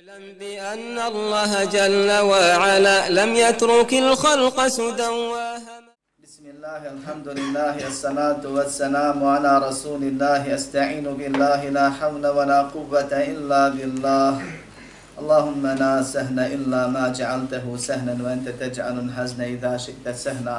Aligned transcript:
اعلم 0.00 0.24
بأن 0.40 0.98
الله 0.98 1.64
جل 1.64 2.10
وعلا 2.30 2.98
لم 3.10 3.30
يترك 3.34 3.92
الخلق 3.94 4.66
سدى 4.66 5.10
بسم 6.24 6.44
الله 6.54 6.82
الحمد 6.96 7.28
لله 7.28 7.76
الصلاة 7.86 8.42
والسلام 8.56 9.18
على 9.24 9.52
رسول 9.68 10.02
الله 10.02 10.54
أستعين 10.54 11.04
بالله 11.04 11.60
لا 11.68 11.86
حول 11.90 12.24
ولا 12.26 12.60
قوة 12.62 13.12
إلا 13.12 13.68
بالله. 13.68 14.32
اللهم 15.20 15.64
لا 15.66 15.94
سهل 16.02 16.38
إلا 16.38 16.86
ما 16.86 17.04
جعلته 17.12 17.64
سهلا 17.76 18.14
وأنت 18.24 18.48
تجعل 18.48 18.96
الحزن 19.04 19.40
إذا 19.42 19.76
شئت 19.76 20.06
سهلا. 20.08 20.58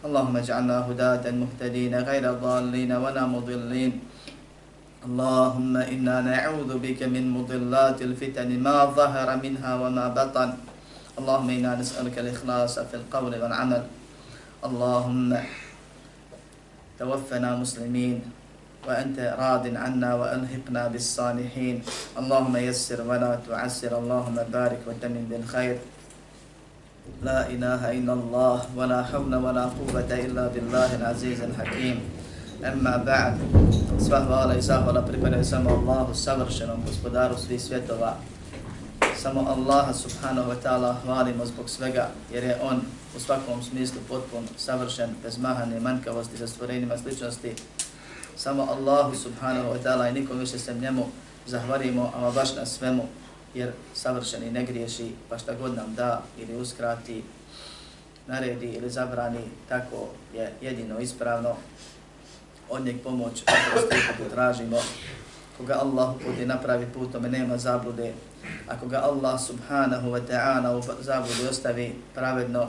اللهم 0.00 0.36
اجعلنا 0.36 0.88
هداة 0.88 1.24
مهتدين 1.28 1.92
غير 1.92 2.24
ضالين 2.40 2.92
ولا 2.92 3.24
مضلين. 3.28 3.92
اللهم 5.04 5.76
إنا 5.76 6.16
نعوذ 6.20 6.70
بك 6.80 7.04
من 7.04 7.28
مضلات 7.28 8.00
الفتن 8.00 8.48
ما 8.64 8.88
ظهر 8.96 9.28
منها 9.36 9.72
وما 9.76 10.06
بطن. 10.08 10.50
اللهم 11.20 11.48
إنا 11.50 11.72
نسألك 11.76 12.16
الإخلاص 12.16 12.78
في 12.88 12.96
القول 12.96 13.32
والعمل. 13.44 13.82
اللهم 14.64 15.28
توفنا 16.96 17.50
مسلمين 17.60 18.16
وأنت 18.88 19.18
راض 19.20 19.64
عنا 19.68 20.10
وألحقنا 20.16 20.82
بالصالحين. 20.88 21.76
اللهم 22.16 22.54
يسر 22.56 23.04
ولا 23.04 23.36
تعسر. 23.44 23.92
اللهم 23.92 24.36
بارك 24.48 24.80
وتمن 24.88 25.28
بالخير. 25.28 25.99
لا 27.23 27.49
إله 27.49 27.81
إلا 27.91 28.13
الله 28.13 28.59
ولا 28.77 29.03
حول 29.03 29.35
ولا 29.35 29.65
قوة 29.65 30.09
إلا 30.09 30.47
بالله 30.47 30.89
العزيز 30.95 31.41
الحكيم 31.41 31.97
أما 32.65 32.97
بعد 32.97 33.35
sva 33.99 34.19
hvala 34.19 34.55
i 34.55 34.61
zahvala 34.61 35.01
pripadaju 35.01 35.45
samo 35.45 35.69
Allahu 35.69 36.13
savršenom 36.13 36.81
gospodaru 36.85 37.37
svih 37.37 37.61
svjetova. 37.61 38.15
Samo 39.17 39.41
Allaha 39.49 39.93
subhanahu 39.93 40.51
wa 40.51 40.55
ta'ala 40.63 40.95
hvalimo 41.05 41.45
zbog 41.45 41.69
svega 41.69 42.09
jer 42.33 42.43
je 42.43 42.57
On 42.61 42.81
u 43.15 43.19
svakom 43.19 43.63
smislu 43.63 44.01
potpun, 44.09 44.43
savršen, 44.57 45.09
bez 45.23 45.37
mahane, 45.37 45.79
manjkavosti, 45.79 46.37
sa 46.37 46.47
stvorenima 46.47 46.97
sličnosti. 46.97 47.55
Samo 48.35 48.67
Allahu 48.71 49.15
subhanahu 49.15 49.69
wa 49.73 49.79
ta'ala 49.83 50.09
i 50.09 50.13
nikom 50.13 50.39
više 50.39 50.59
se 50.59 50.73
njemu 50.73 51.05
zahvalimo, 51.47 52.11
ama 52.15 52.31
baš 52.31 52.55
na 52.55 52.65
svemu 52.65 53.03
jer 53.54 53.72
savršeni 53.94 54.50
ne 54.50 54.64
griješi, 54.64 55.12
pa 55.28 55.38
šta 55.38 55.54
god 55.54 55.74
nam 55.74 55.94
da 55.94 56.22
ili 56.38 56.56
uskrati, 56.56 57.22
naredi 58.26 58.66
ili 58.66 58.90
zabrani, 58.90 59.40
tako 59.68 60.08
je 60.34 60.52
jedino 60.60 60.98
ispravno. 60.98 61.56
Od 62.70 62.84
njeg 62.84 62.96
pomoć, 63.02 63.42
oprosti, 63.42 64.30
tražimo, 64.30 64.76
koga 65.56 65.74
Allah 65.74 66.16
uputi 66.16 66.46
napravi 66.46 66.86
putom, 66.94 67.22
nema 67.22 67.58
zablude. 67.58 68.12
Ako 68.68 68.86
ga 68.86 68.98
Allah 68.98 69.40
subhanahu 69.40 70.10
wa 70.10 70.20
ta'ala 70.28 70.78
u 70.78 71.02
zabludu 71.02 71.48
ostavi 71.50 71.94
pravedno, 72.14 72.68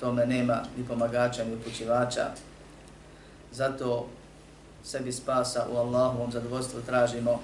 tome 0.00 0.26
nema 0.26 0.62
ni 0.76 0.84
pomagača 0.84 1.44
ni 1.44 1.54
upućivača. 1.54 2.30
Zato 3.52 4.06
sebi 4.84 5.12
spasa 5.12 5.66
u 5.72 5.76
Allahovom 5.76 6.32
zadovoljstvu 6.32 6.80
tražimo 6.80 7.40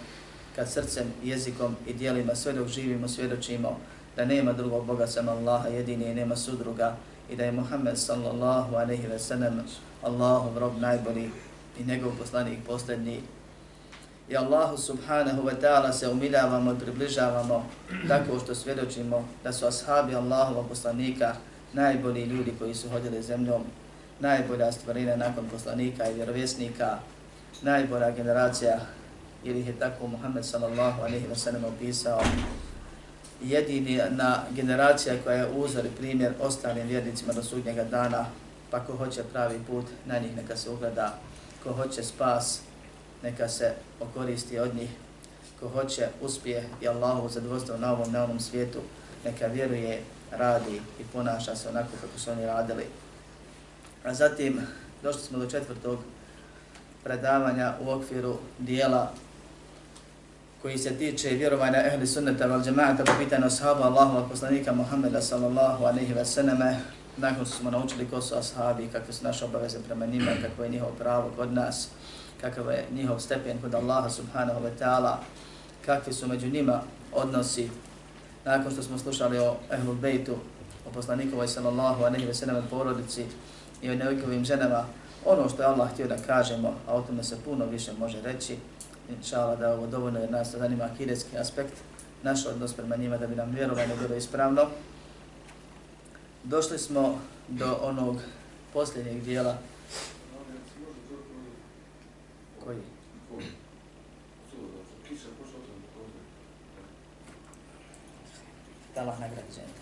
kad 0.57 0.69
srcem, 0.69 1.05
jezikom 1.25 1.77
i 1.87 1.93
dijelima 1.93 2.35
sve 2.35 2.53
dok 2.53 2.69
živimo 2.69 3.09
svjedočimo 3.09 3.79
da 4.17 4.25
nema 4.25 4.53
drugog 4.53 4.87
Boga 4.87 5.07
sam 5.07 5.29
Allaha 5.29 5.69
jedini 5.69 6.05
i 6.11 6.15
nema 6.15 6.37
sudruga 6.37 6.97
i 7.31 7.37
da 7.37 7.45
je 7.45 7.53
Muhammed 7.53 7.99
sallallahu 7.99 8.75
aleyhi 8.75 9.09
ve 9.09 9.19
sellem 9.19 9.63
Allahov 10.03 10.59
rob 10.59 10.73
najbolji 10.81 11.31
i 11.79 11.85
njegov 11.85 12.13
poslanik 12.19 12.59
posljednji. 12.67 13.21
I 14.29 14.37
Allahu 14.37 14.77
subhanahu 14.77 15.43
wa 15.43 15.55
ta'ala 15.61 15.93
se 15.93 16.09
umiljavamo 16.09 16.73
i 16.73 16.79
približavamo 16.79 17.67
tako 18.09 18.39
što 18.39 18.55
svjedočimo 18.55 19.29
da 19.45 19.53
su 19.53 19.67
ashabi 19.67 20.15
Allahova 20.15 20.63
poslanika 20.69 21.35
najbolji 21.73 22.25
ljudi 22.25 22.53
koji 22.59 22.75
su 22.75 22.89
hodili 22.89 23.23
zemljom, 23.23 23.63
najbolja 24.21 24.73
stvarina 24.73 25.17
nakon 25.17 25.45
poslanika 25.53 26.11
i 26.11 26.15
vjerovjesnika, 26.15 26.99
najbolja 27.63 28.11
generacija 28.11 28.81
ili 29.47 29.67
je 29.67 29.79
tako 29.79 30.07
Muhammed 30.07 30.45
sallallahu 30.45 31.03
alaihi 31.03 31.27
wa 31.27 31.35
sallam 31.35 31.65
opisao 31.65 32.21
jedini 33.43 34.01
na 34.11 34.43
generacija 34.51 35.15
koja 35.25 35.37
je 35.37 35.51
uzor 35.57 35.87
i 35.87 35.97
primjer 35.99 36.33
ostalim 36.41 36.87
vjernicima 36.87 37.33
do 37.33 37.43
sudnjega 37.43 37.85
dana, 37.85 38.27
pa 38.71 38.81
ko 38.81 38.97
hoće 38.97 39.23
pravi 39.33 39.61
put, 39.67 39.85
na 40.07 40.19
njih 40.19 40.37
neka 40.37 40.57
se 40.57 40.71
ugleda, 40.71 41.19
ko 41.63 41.73
hoće 41.73 42.03
spas, 42.03 42.61
neka 43.23 43.49
se 43.49 43.75
okoristi 44.01 44.59
od 44.59 44.75
njih, 44.75 44.91
ko 45.61 45.69
hoće 45.69 46.09
uspjeh 46.21 46.65
i 46.81 46.89
Allahu 46.89 47.29
zadovoljstvo 47.29 47.77
na 47.77 47.93
ovom, 47.93 48.13
na 48.13 48.23
ovom 48.23 48.41
svijetu, 48.41 48.79
neka 49.25 49.47
vjeruje, 49.47 50.03
radi 50.31 50.81
i 51.01 51.03
ponaša 51.13 51.57
se 51.57 51.69
onako 51.69 51.91
kako 52.01 52.19
su 52.19 52.31
oni 52.31 52.47
radili. 52.47 52.85
A 54.05 54.15
zatim 54.15 54.61
došli 55.03 55.23
smo 55.23 55.39
do 55.39 55.47
četvrtog 55.47 55.99
predavanja 57.05 57.75
u 57.81 57.91
okviru 57.91 58.37
dijela 58.59 59.13
koji 60.67 60.79
se 60.79 60.99
tiče 60.99 61.29
vjerovanja 61.29 61.79
ehli 61.87 62.07
sunnata 62.07 62.47
val 62.47 62.63
džemaata 62.63 63.05
po 63.05 63.13
pitanju 63.19 63.47
ashaba 63.47 63.85
Allahova 63.85 64.29
poslanika 64.29 64.73
Muhammeda 64.73 65.21
sallallahu 65.23 65.85
alaihi 65.85 66.15
wa 66.15 66.25
sallam 66.25 66.59
nakon 67.17 67.47
što 67.47 67.57
smo 67.57 67.71
naučili 67.71 68.09
ko 68.11 68.21
su 68.23 68.35
ashabi, 68.35 68.89
kakve 68.93 69.13
su 69.13 69.25
naše 69.25 69.45
obaveze 69.45 69.79
prema 69.87 70.07
njima, 70.07 70.31
kako 70.43 70.65
je 70.65 70.71
njihov 70.71 70.89
pravo 70.99 71.31
kod 71.37 71.53
nas, 71.53 71.89
kakav 72.41 72.71
je 72.71 72.85
njihov 72.95 73.19
stepen 73.19 73.59
kod 73.61 73.75
Allaha 73.75 74.11
subhanahu 74.11 74.61
wa 74.61 74.71
ta'ala, 74.81 75.17
kakvi 75.85 76.13
su 76.13 76.29
među 76.29 76.51
njima 76.51 76.81
odnosi. 77.13 77.71
Nakon 78.45 78.73
što 78.73 78.83
smo 78.83 78.99
slušali 78.99 79.39
o 79.39 79.57
ehlu 79.71 79.95
bejtu, 79.95 80.35
o 80.87 80.91
poslanikovoj 80.95 81.49
sallallahu 81.49 82.05
alaihi 82.05 82.27
wa 82.27 82.35
sallam 82.35 82.67
porodici 82.71 83.25
i 83.83 83.91
o 83.91 83.95
nevikovim 83.95 84.45
ženama, 84.45 84.85
ono 85.25 85.49
što 85.49 85.63
je 85.63 85.67
Allah 85.67 85.93
htio 85.93 86.07
da 86.07 86.17
kažemo, 86.27 86.75
a 86.89 86.95
o 86.95 87.03
tome 87.03 87.25
se 87.25 87.37
puno 87.45 87.67
više 87.67 87.93
može 87.99 88.23
reći, 88.23 88.57
inšala 89.09 89.57
da 89.57 89.73
ovo 89.73 89.87
dovoljno 89.87 90.21
jer 90.21 90.31
nas 90.31 90.51
zanima 90.51 90.85
akideski 90.85 91.39
aspekt, 91.39 91.75
naš 92.23 92.47
odnos 92.47 92.73
prema 92.73 92.97
njima 92.97 93.17
da 93.17 93.27
bi 93.27 93.37
nam 93.37 93.51
vjerovanje 93.51 93.95
bilo 94.03 94.15
ispravno. 94.15 94.67
Došli 96.45 96.79
smo 96.79 97.19
do 97.49 97.79
onog 97.83 98.17
posljednjeg 98.73 99.23
dijela. 99.23 99.59
Koji? 102.65 102.79
Allah 108.97 109.21
nagrađenje. 109.21 109.77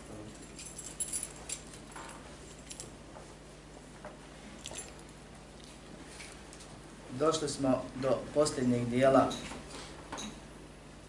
Došli 7.18 7.48
smo 7.48 7.82
do 8.02 8.18
posljednjeg 8.34 8.88
dijela, 8.88 9.30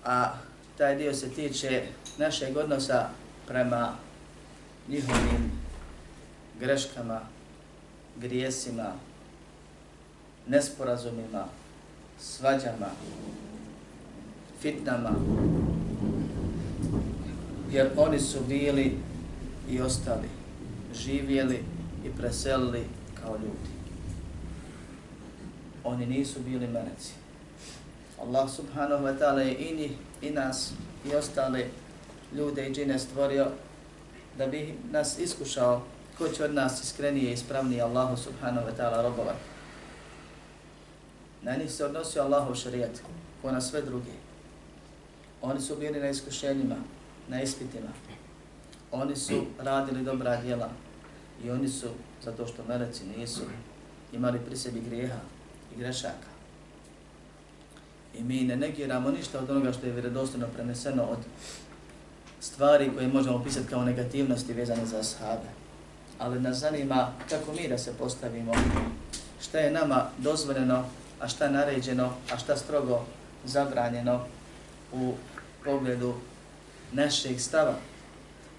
a 0.05 0.33
taj 0.77 0.95
dio 0.95 1.13
se 1.13 1.29
tiče 1.29 1.83
našeg 2.17 2.57
odnosa 2.57 3.09
prema 3.47 3.95
njihovim 4.87 5.51
greškama, 6.59 7.21
grijesima, 8.15 8.91
nesporazumima, 10.47 11.45
svađama, 12.19 12.89
fitnama, 14.61 15.11
jer 17.71 17.89
oni 17.97 18.19
su 18.19 18.39
bili 18.47 18.97
i 19.69 19.81
ostali, 19.81 20.29
živjeli 20.93 21.63
i 22.05 22.17
preselili 22.17 22.83
kao 23.21 23.35
ljudi 23.35 23.84
oni 25.85 26.05
nisu 26.05 26.39
bili 26.39 26.67
meleci. 26.67 27.13
Allah 28.21 28.49
subhanahu 28.49 29.05
wa 29.05 29.13
ta'ala 29.19 29.41
je 29.41 29.53
i 29.53 29.75
njih, 29.75 29.91
i 30.21 30.29
nas, 30.29 30.71
i 31.05 31.15
ostale 31.15 31.65
ljude 32.33 32.67
i 32.67 32.73
džine 32.73 32.99
stvorio 32.99 33.47
da 34.37 34.47
bi 34.47 34.73
nas 34.91 35.19
iskušao 35.19 35.81
ko 36.17 36.29
će 36.29 36.43
od 36.45 36.53
nas 36.53 36.83
iskrenije 36.83 37.29
i 37.29 37.33
ispravnije 37.33 37.81
Allahu 37.81 38.17
subhanahu 38.17 38.67
wa 38.67 38.73
ta'ala 38.77 39.01
robovat. 39.03 39.35
Na 41.41 41.55
njih 41.55 41.71
se 41.71 41.85
odnosio 41.85 42.23
Allahu 42.23 42.55
šarijet, 42.55 43.01
ko 43.41 43.51
na 43.51 43.61
sve 43.61 43.81
druge. 43.81 44.11
Oni 45.41 45.61
su 45.61 45.75
bili 45.75 45.99
na 45.99 46.09
iskušenjima, 46.09 46.75
na 47.29 47.41
ispitima. 47.41 47.89
Oni 48.91 49.15
su 49.15 49.45
radili 49.59 50.03
dobra 50.03 50.41
djela. 50.41 50.69
I 51.43 51.51
oni 51.51 51.69
su, 51.69 51.87
zato 52.23 52.47
što 52.47 52.63
meleci 52.67 53.03
nisu, 53.17 53.41
imali 54.13 54.39
pri 54.39 54.57
sebi 54.57 54.81
grijeha 54.81 55.19
i 55.75 55.79
grešaka. 55.79 56.29
I 58.13 58.23
mi 58.23 58.43
ne 58.43 58.55
negiramo 58.55 59.11
ništa 59.11 59.39
od 59.39 59.49
onoga 59.49 59.73
što 59.73 59.85
je 59.85 59.93
vjerodostojno 59.93 60.47
preneseno 60.47 61.03
od 61.03 61.17
stvari 62.39 62.91
koje 62.95 63.07
možemo 63.07 63.43
pisati 63.43 63.67
kao 63.67 63.83
negativnosti 63.83 64.53
vezane 64.53 64.85
za 64.85 64.99
ashabe. 64.99 65.49
Ali 66.19 66.39
nas 66.39 66.57
zanima 66.57 67.11
kako 67.29 67.53
mi 67.53 67.67
da 67.67 67.77
se 67.77 67.93
postavimo, 67.97 68.53
šta 69.41 69.59
je 69.59 69.71
nama 69.71 70.09
dozvoljeno, 70.17 70.85
a 71.19 71.27
šta 71.27 71.49
naređeno, 71.49 72.13
a 72.33 72.37
šta 72.37 72.57
strogo 72.57 73.05
zabranjeno 73.45 74.25
u 74.93 75.13
pogledu 75.63 76.13
našeg 76.91 77.39
stava, 77.39 77.73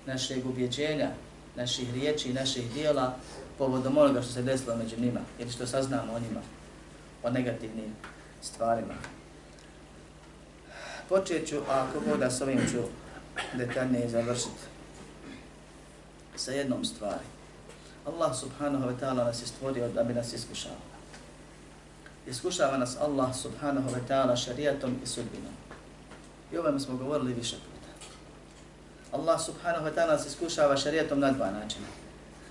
našeg 0.06 0.46
ubjeđenja, 0.46 1.10
naših 1.56 1.94
riječi 1.94 2.30
i 2.30 2.34
naših 2.34 2.72
dijela 2.72 3.16
povodom 3.58 3.98
onoga 3.98 4.22
što 4.22 4.32
se 4.32 4.42
desilo 4.42 4.76
među 4.76 5.00
njima 5.00 5.20
ili 5.38 5.50
što 5.50 5.66
saznamo 5.66 6.12
o 6.12 6.20
njima, 6.20 6.40
o 7.26 7.30
negativnim 7.30 7.94
stvarima. 8.42 8.94
Počet 11.08 11.48
ću, 11.48 11.56
a 11.68 11.86
ako 11.88 12.10
voda 12.10 12.30
s 12.30 12.40
ovim 12.40 12.60
ću 12.70 12.82
detaljnije 13.54 14.08
završiti 14.08 14.62
sa 16.36 16.52
jednom 16.52 16.84
stvari. 16.84 17.24
Allah 18.06 18.36
subhanahu 18.36 18.84
wa 18.84 18.94
ta'ala 19.00 19.24
nas 19.24 19.42
je 19.42 19.46
stvorio 19.46 19.88
da 19.88 20.04
bi 20.04 20.14
nas 20.14 20.32
iskušao. 20.32 20.76
Iskušava 22.26 22.76
nas 22.76 22.96
Allah 23.00 23.36
subhanahu 23.36 23.88
wa 23.90 24.00
ta'ala 24.08 24.36
šarijatom 24.36 24.96
i 25.04 25.06
sudbinom. 25.06 25.52
I 26.52 26.58
ovome 26.58 26.80
smo 26.80 26.96
govorili 26.96 27.34
više 27.34 27.56
puta. 27.56 27.92
Allah 29.12 29.40
subhanahu 29.40 29.86
wa 29.86 29.94
ta'ala 29.94 30.12
nas 30.12 30.26
iskušava 30.26 30.76
šarijatom 30.76 31.20
na 31.20 31.32
dva 31.32 31.50
načina. 31.50 31.86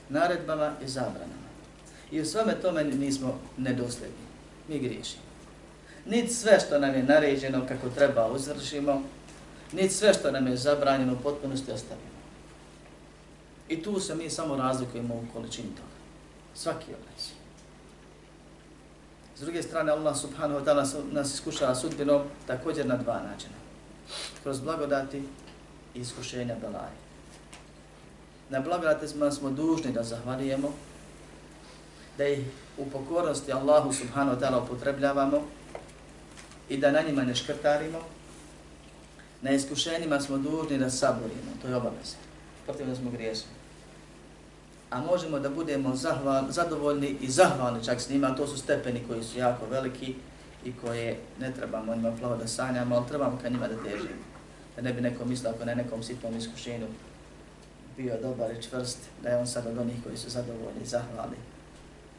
Naredbama 0.10 0.72
i 0.84 0.88
zabranama. 0.88 1.46
I 2.12 2.22
u 2.22 2.26
svome 2.26 2.62
tome 2.62 2.84
nismo 2.84 3.40
nedosljedni. 3.58 4.25
Mi 4.68 4.80
griješimo. 4.80 5.24
Niti 6.06 6.34
sve 6.34 6.60
što 6.60 6.80
nam 6.80 6.96
je 6.96 7.04
naređeno 7.04 7.68
kako 7.68 7.90
treba 7.90 8.28
uzvršimo, 8.28 9.02
niti 9.72 9.94
sve 9.94 10.14
što 10.14 10.32
nam 10.32 10.48
je 10.48 10.58
zabranjeno 10.58 11.14
u 11.14 11.24
potpunosti 11.24 11.72
ostavimo. 11.72 12.16
I 13.70 13.84
tu 13.84 14.00
se 14.00 14.16
mi 14.16 14.30
samo 14.30 14.56
razlikujemo 14.56 15.16
u 15.16 15.34
količini 15.34 15.70
toga. 15.70 15.96
Svaki 16.56 16.94
od 16.94 17.00
nas. 17.14 17.32
S 19.38 19.40
druge 19.40 19.64
strane, 19.64 19.92
Allah 19.92 20.18
subhanahu 20.18 20.60
wa 20.60 20.66
ta'ala 20.66 21.04
nas 21.12 21.34
iskušava 21.34 21.76
sudbinom 21.76 22.22
također 22.48 22.86
na 22.86 22.98
dva 22.98 23.14
načina. 23.14 23.56
Kroz 24.44 24.60
blagodati 24.60 25.24
i 25.96 26.00
iskušenja 26.00 26.56
belaje. 26.62 26.96
Na 28.50 28.60
blagodati 28.60 29.08
smo 29.08 29.50
dužni 29.50 29.92
da 29.92 30.04
zahvalijemo, 30.04 30.74
da 32.18 32.28
ih 32.28 32.40
u 32.78 32.90
pokornosti 32.90 33.54
Allahu 33.54 33.94
subhanahu 33.94 34.38
wa 34.38 34.42
ta'ala 34.42 34.64
upotrebljavamo 34.64 35.42
i 36.70 36.78
da 36.78 36.92
na 36.92 37.02
njima 37.02 37.24
ne 37.24 37.36
škrtarimo, 37.36 38.00
na 39.42 39.52
iskušenjima 39.52 40.22
smo 40.22 40.38
dužni 40.38 40.78
da 40.78 40.90
saborimo, 40.90 41.52
to 41.62 41.68
je 41.68 41.76
obaveza. 41.76 42.18
Protiv 42.66 42.88
da 42.88 42.96
smo 42.96 43.12
griješni. 43.12 43.52
A 44.90 45.02
možemo 45.02 45.40
da 45.40 45.50
budemo 45.50 45.96
zahval, 45.96 46.46
zadovoljni 46.50 47.18
i 47.22 47.30
zahvalni 47.30 47.84
čak 47.84 48.02
s 48.02 48.10
njima, 48.10 48.36
to 48.36 48.48
su 48.48 48.58
stepeni 48.58 49.04
koji 49.08 49.24
su 49.24 49.38
jako 49.38 49.66
veliki 49.66 50.16
i 50.66 50.74
koje 50.82 51.20
ne 51.40 51.54
trebamo 51.54 51.96
njima 51.96 52.12
plavo 52.20 52.36
da 52.36 52.48
sanjamo, 52.48 52.96
ali 52.96 53.08
trebamo 53.08 53.40
ka 53.42 53.50
njima 53.50 53.68
da 53.68 53.84
težimo. 53.84 54.26
Da 54.76 54.82
ne 54.82 54.94
bi 54.94 55.02
neko 55.02 55.26
mislio 55.26 55.52
ako 55.52 55.66
ne 55.66 55.76
nekom 55.76 56.04
sitnom 56.04 56.38
iskušenju 56.38 56.88
bio 57.98 58.22
dobar 58.22 58.52
i 58.52 58.62
čvrst, 58.62 59.00
da 59.24 59.30
je 59.30 59.38
on 59.38 59.48
sad 59.48 59.68
od 59.68 59.78
onih 59.78 59.96
koji 60.04 60.18
su 60.18 60.30
zadovoljni 60.30 60.82
i 60.84 60.88
zahvalni. 60.88 61.38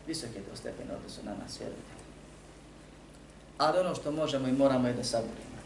Visok 0.07 0.31
je 0.35 0.43
to 0.43 0.57
stepen 0.57 0.87
odnosu 0.97 1.21
na 1.25 1.35
nas, 1.43 1.61
vjerujte. 1.61 1.97
Ali 3.59 3.79
ono 3.79 3.95
što 3.95 4.13
možemo 4.13 4.49
i 4.49 4.53
moramo 4.53 4.89
je 4.89 4.95
da 4.95 5.05
saborimo 5.05 5.57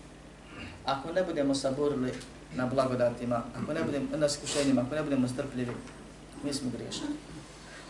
ako 0.84 1.12
ne 1.12 1.22
budemo 1.22 1.54
saborili 1.54 2.12
na 2.54 2.66
blagodatima, 2.66 3.42
ako 3.62 3.72
ne 3.72 3.82
budemo 3.82 4.06
na 4.16 4.26
iskušenjima, 4.26 4.80
ako 4.80 4.94
ne 4.94 5.02
budemo 5.02 5.28
strpljivi, 5.28 5.72
mi 6.44 6.54
smo 6.54 6.70
griješni. 6.70 7.08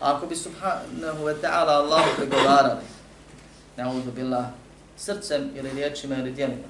A 0.01 0.17
ako 0.17 0.27
bi 0.27 0.37
subhanahu 0.37 1.25
wa 1.25 1.35
ta'ala 1.43 1.71
Allah 1.71 2.05
pregovarali, 2.17 2.85
na'udhu 3.77 4.13
billah, 4.15 4.47
srcem 4.97 5.51
ili 5.55 5.71
riječima 5.71 6.17
ili 6.17 6.33
dijelima, 6.33 6.69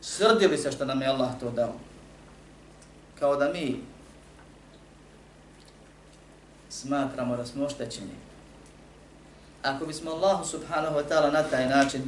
srdio 0.00 0.48
bi 0.48 0.56
se 0.56 0.72
što 0.72 0.84
nam 0.84 1.02
je 1.02 1.08
Allah 1.08 1.30
to 1.40 1.50
dao. 1.50 1.74
Kao 3.18 3.36
da 3.36 3.52
mi 3.52 3.80
smatramo 6.70 7.36
da 7.36 7.46
smo 7.46 7.64
oštećeni. 7.64 8.14
Ako 9.62 9.86
bismo 9.86 10.10
Allahu 10.10 10.44
subhanahu 10.44 10.96
wa 10.96 11.04
ta'ala 11.08 11.32
na 11.32 11.42
taj 11.42 11.68
način 11.68 12.02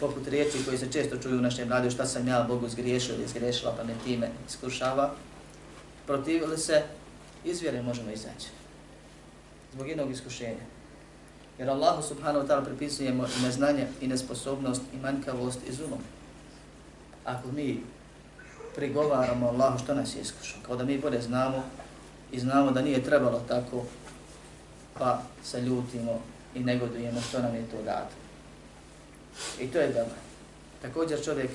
poput 0.00 0.28
riječi 0.28 0.64
koji 0.64 0.78
se 0.78 0.92
često 0.92 1.16
čuju 1.16 1.38
u 1.38 1.42
našem 1.42 1.70
radiju, 1.70 1.90
šta 1.90 2.06
sam 2.06 2.28
ja 2.28 2.44
Bogu 2.48 2.68
zgriješio 2.68 3.14
ili 3.14 3.28
zgriješila 3.28 3.74
pa 3.76 3.84
me 3.84 3.94
time 4.04 4.30
iskušava, 4.48 5.10
protivili 6.06 6.58
se, 6.58 6.82
iz 7.44 7.60
vjere 7.60 7.82
možemo 7.82 8.10
izaći. 8.10 8.48
Zbog 9.72 9.88
jednog 9.88 10.10
iskušenja. 10.10 10.64
Jer 11.58 11.70
Allahu 11.70 12.02
subhanahu 12.02 12.46
wa 12.46 12.48
ta'ala 12.48 12.64
pripisujemo 12.64 13.26
i 13.26 13.42
neznanje 13.42 13.86
i 14.00 14.08
nesposobnost 14.08 14.82
i 14.94 14.96
manjkavost 14.96 15.58
i 15.68 15.72
zulom. 15.72 16.00
Ako 17.24 17.52
mi 17.52 17.80
prigovaramo 18.74 19.48
Allahu 19.48 19.78
što 19.78 19.94
nas 19.94 20.16
je 20.16 20.20
iskušao, 20.20 20.60
kao 20.66 20.76
da 20.76 20.84
mi 20.84 20.98
bolje 20.98 21.22
znamo 21.22 21.62
i 22.32 22.40
znamo 22.40 22.70
da 22.70 22.82
nije 22.82 23.04
trebalo 23.04 23.42
tako, 23.48 23.84
pa 25.02 25.22
se 25.44 25.60
ljutimo 25.60 26.20
i 26.54 26.60
negodujemo 26.60 27.20
što 27.20 27.42
nam 27.42 27.54
je 27.54 27.70
to 27.70 27.82
dato. 27.82 28.14
I 29.60 29.66
to 29.66 29.78
je 29.78 29.88
dobro. 29.88 30.14
Također 30.82 31.24
čovjek, 31.24 31.50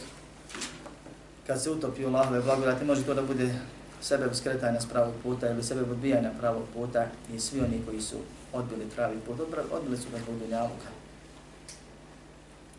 kad 1.47 1.63
se 1.63 1.71
utopi 1.71 2.05
u 2.05 2.07
Allahove 2.07 2.41
blagodati, 2.41 2.85
može 2.85 3.03
to 3.03 3.13
da 3.13 3.21
bude 3.21 3.55
sebe 4.01 4.35
skretanja 4.35 4.81
s 4.81 4.89
pravog 4.89 5.13
puta 5.23 5.49
ili 5.49 5.63
sebe 5.63 5.81
odbijanja 5.81 6.31
pravog 6.39 6.63
puta 6.73 7.05
i 7.33 7.39
svi 7.39 7.59
oni 7.59 7.81
koji 7.85 8.01
su 8.01 8.15
odbili 8.53 8.89
pravi 8.95 9.19
put, 9.19 9.39
odbili 9.71 9.97
su 9.97 10.07
ga 10.11 10.17
zbog 10.17 10.39
dunjavuka. 10.39 10.87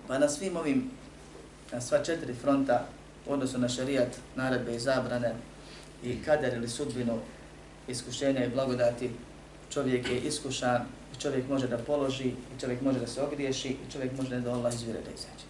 Pa 0.08 0.18
na 0.18 0.28
svim 0.28 0.56
ovim, 0.56 0.90
na 1.72 1.80
sva 1.80 2.04
četiri 2.04 2.34
fronta, 2.34 2.86
u 3.26 3.32
odnosu 3.32 3.58
na 3.58 3.68
šarijat, 3.68 4.08
naredbe 4.36 4.74
i 4.74 4.80
zabrane, 4.80 5.34
i 6.02 6.22
kader 6.22 6.54
ili 6.54 6.68
sudbinu, 6.68 7.18
iskušenja 7.88 8.44
i 8.44 8.50
blagodati, 8.50 9.10
čovjek 9.70 10.10
je 10.10 10.20
iskušan 10.20 10.86
čovjek 11.18 11.48
može 11.48 11.68
da 11.68 11.78
položi, 11.78 12.28
i 12.28 12.60
čovjek 12.60 12.80
može 12.80 13.00
da 13.00 13.06
se 13.06 13.22
ogriješi, 13.22 13.68
i 13.68 13.92
čovjek 13.92 14.12
može 14.16 14.40
da 14.40 14.52
Allah 14.52 14.74
izvire 14.74 14.98
da 14.98 15.10
izađe. 15.10 15.46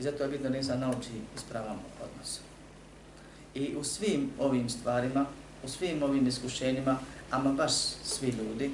I 0.00 0.02
zato 0.02 0.22
je 0.22 0.28
bitno 0.28 0.50
da 0.50 0.56
insan 0.56 0.80
nauči 0.80 1.10
ispravan 1.36 1.78
odnos. 2.04 2.40
I 3.54 3.76
u 3.76 3.84
svim 3.84 4.30
ovim 4.38 4.68
stvarima, 4.68 5.26
u 5.64 5.68
svim 5.68 6.02
ovim 6.02 6.26
iskušenjima, 6.26 6.98
ama 7.30 7.52
baš 7.52 7.72
svi 8.04 8.28
ljudi, 8.28 8.70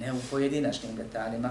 ne 0.00 0.12
u 0.12 0.16
pojedinačnim 0.30 0.96
detaljima, 0.96 1.50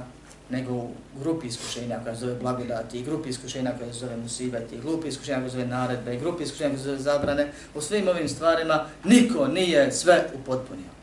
nego 0.49 0.73
u 0.73 0.91
grupi 1.19 1.47
iskušenja 1.47 1.99
koja 2.03 2.15
se 2.15 2.21
zove 2.21 2.35
blagodati, 2.35 2.99
i 2.99 3.03
grupi 3.03 3.29
iskušenja 3.29 3.73
koja 3.77 3.93
se 3.93 3.99
zove 3.99 4.17
musibati, 4.17 4.75
i 4.75 4.81
grupi 4.81 5.07
iskušenja 5.07 5.37
koja 5.37 5.49
se 5.49 5.57
zove 5.57 5.67
naredbe, 5.67 6.15
i 6.15 6.19
grupi 6.19 6.43
iskušenja 6.43 6.69
koja 6.69 6.77
se 6.77 6.83
zove 6.83 6.99
zabrane, 6.99 7.51
u 7.75 7.81
svim 7.81 8.07
ovim 8.07 8.29
stvarima 8.29 8.85
niko 9.03 9.47
nije 9.47 9.91
sve 9.91 10.29
upotpunio 10.35 10.96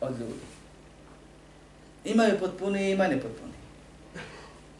od 0.00 0.20
ljudi. 0.20 0.46
Imaju 2.04 2.38
potpuni 2.40 2.88
i 2.88 2.92
imaju 2.92 3.10
nepotpuni. 3.10 3.52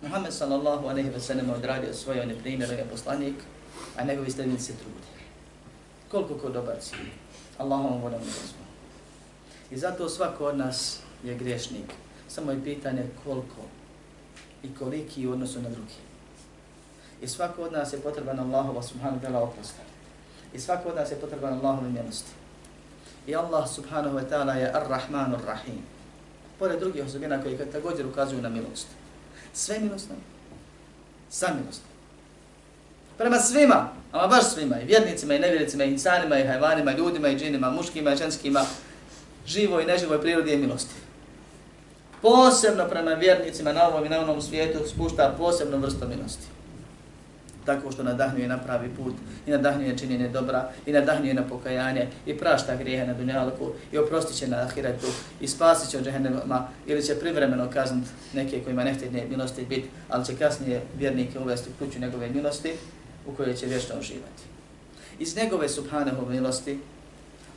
Muhammed 0.02 0.32
sallallahu 0.32 0.86
aleyhi 0.86 1.12
ve 1.12 1.20
sellem 1.20 1.50
odradio 1.50 1.94
svoj, 1.94 2.20
on 2.20 2.30
je 2.30 2.38
primjer, 2.38 2.70
on 2.70 2.78
je 2.78 2.84
poslanik, 2.90 3.34
a 3.96 4.04
njegovi 4.04 4.30
slednici 4.30 4.64
se 4.64 4.72
trudi. 4.72 5.10
Koliko 6.10 6.34
ko 6.34 6.48
dobar 6.48 6.76
cilj. 6.80 7.10
Allahom 7.58 8.02
vodom 8.02 8.20
uzmo. 8.20 8.64
I 9.70 9.78
zato 9.78 10.08
svako 10.08 10.46
od 10.46 10.58
nas 10.58 10.98
je 11.24 11.34
griješnik. 11.34 11.92
Samo 12.28 12.52
je 12.52 12.64
pitanje 12.64 13.04
koliko 13.24 13.62
i 14.62 14.74
koliki 14.74 15.26
u 15.26 15.32
odnosu 15.32 15.62
na 15.62 15.68
drugi. 15.68 16.00
I 17.22 17.28
svako 17.28 17.62
od 17.62 17.72
nas 17.72 17.92
je 17.92 18.00
potreban 18.00 18.40
Allahova 18.40 18.82
subhanahu 18.82 19.20
wa 19.20 19.28
ta'ala 19.28 19.38
oprosta. 19.38 19.82
I 20.54 20.60
svako 20.60 20.88
od 20.88 20.96
nas 20.96 21.10
je 21.10 21.16
potreban 21.16 21.52
Allahova 21.52 21.88
milosti. 21.88 22.30
I 23.26 23.34
Allah 23.34 23.68
subhanahu 23.68 24.16
wa 24.16 24.24
ta'ala 24.30 24.54
je 24.54 24.72
ar-Rahman 24.72 25.34
ar-Rahim 25.34 25.82
pored 26.60 26.80
drugih 26.80 27.04
osobina 27.04 27.42
koji 27.42 27.58
također 27.72 28.06
ukazuju 28.06 28.42
na 28.42 28.48
milost. 28.48 28.86
Sve 29.52 29.78
milostno. 29.80 30.14
Sa 31.30 31.54
milostno. 31.60 31.88
Prema 33.18 33.38
svima, 33.38 33.88
ama 34.12 34.26
baš 34.26 34.44
svima, 34.44 34.80
i 34.80 34.84
vjernicima, 34.84 35.34
i 35.34 35.38
nevjernicima, 35.38 35.84
i 35.84 35.90
insanima, 35.90 36.38
i 36.38 36.46
hajvanima, 36.46 36.92
i 36.92 36.96
ljudima, 36.96 37.28
i 37.28 37.38
džinima, 37.38 37.70
muškima, 37.70 38.12
i 38.12 38.16
ženskima, 38.16 38.60
živo 39.46 39.80
i 39.80 39.84
neživoj 39.84 40.20
prirodi 40.20 40.50
je 40.50 40.56
milosti. 40.56 40.94
Posebno 42.22 42.88
prema 42.88 43.10
vjernicima 43.10 43.72
na 43.72 43.88
ovom 43.88 44.06
i 44.06 44.08
na 44.08 44.20
onom 44.20 44.42
svijetu 44.42 44.78
spušta 44.88 45.34
posebnu 45.38 45.78
vrstu 45.78 46.08
milosti 46.08 46.46
tako 47.66 47.92
što 47.92 48.02
nadahnjuje 48.02 48.48
na 48.48 48.58
pravi 48.58 48.88
put 48.88 49.14
i 49.46 49.50
nadahnjuje 49.50 49.98
činjenje 49.98 50.28
dobra 50.28 50.70
i 50.86 50.92
nadahnjuje 50.92 51.34
na 51.34 51.42
pokajanje 51.42 52.08
i 52.26 52.38
prašta 52.38 52.76
grijehe 52.76 53.06
na 53.06 53.14
dunjalku 53.14 53.72
i 53.92 53.98
oprostit 53.98 54.36
će 54.36 54.48
na 54.48 54.56
ahiretu 54.56 55.06
i 55.40 55.48
spasit 55.48 55.90
će 55.90 55.98
od 55.98 56.04
džehennema 56.04 56.68
ili 56.86 57.02
će 57.02 57.14
privremeno 57.14 57.70
kaznit 57.70 58.08
neke 58.34 58.60
kojima 58.60 58.84
ne 58.84 58.94
htjedne 58.94 59.26
milosti 59.28 59.64
biti, 59.64 59.88
ali 60.08 60.24
će 60.24 60.36
kasnije 60.36 60.82
vjernike 60.98 61.38
uvesti 61.38 61.70
u 61.70 61.84
kuću 61.84 62.00
njegove 62.00 62.30
milosti 62.30 62.72
u 63.26 63.32
kojoj 63.32 63.56
će 63.56 63.66
vječno 63.66 63.94
uživati. 64.00 64.42
Iz 65.18 65.36
njegove 65.36 65.68
subhanahu 65.68 66.26
milosti 66.26 66.78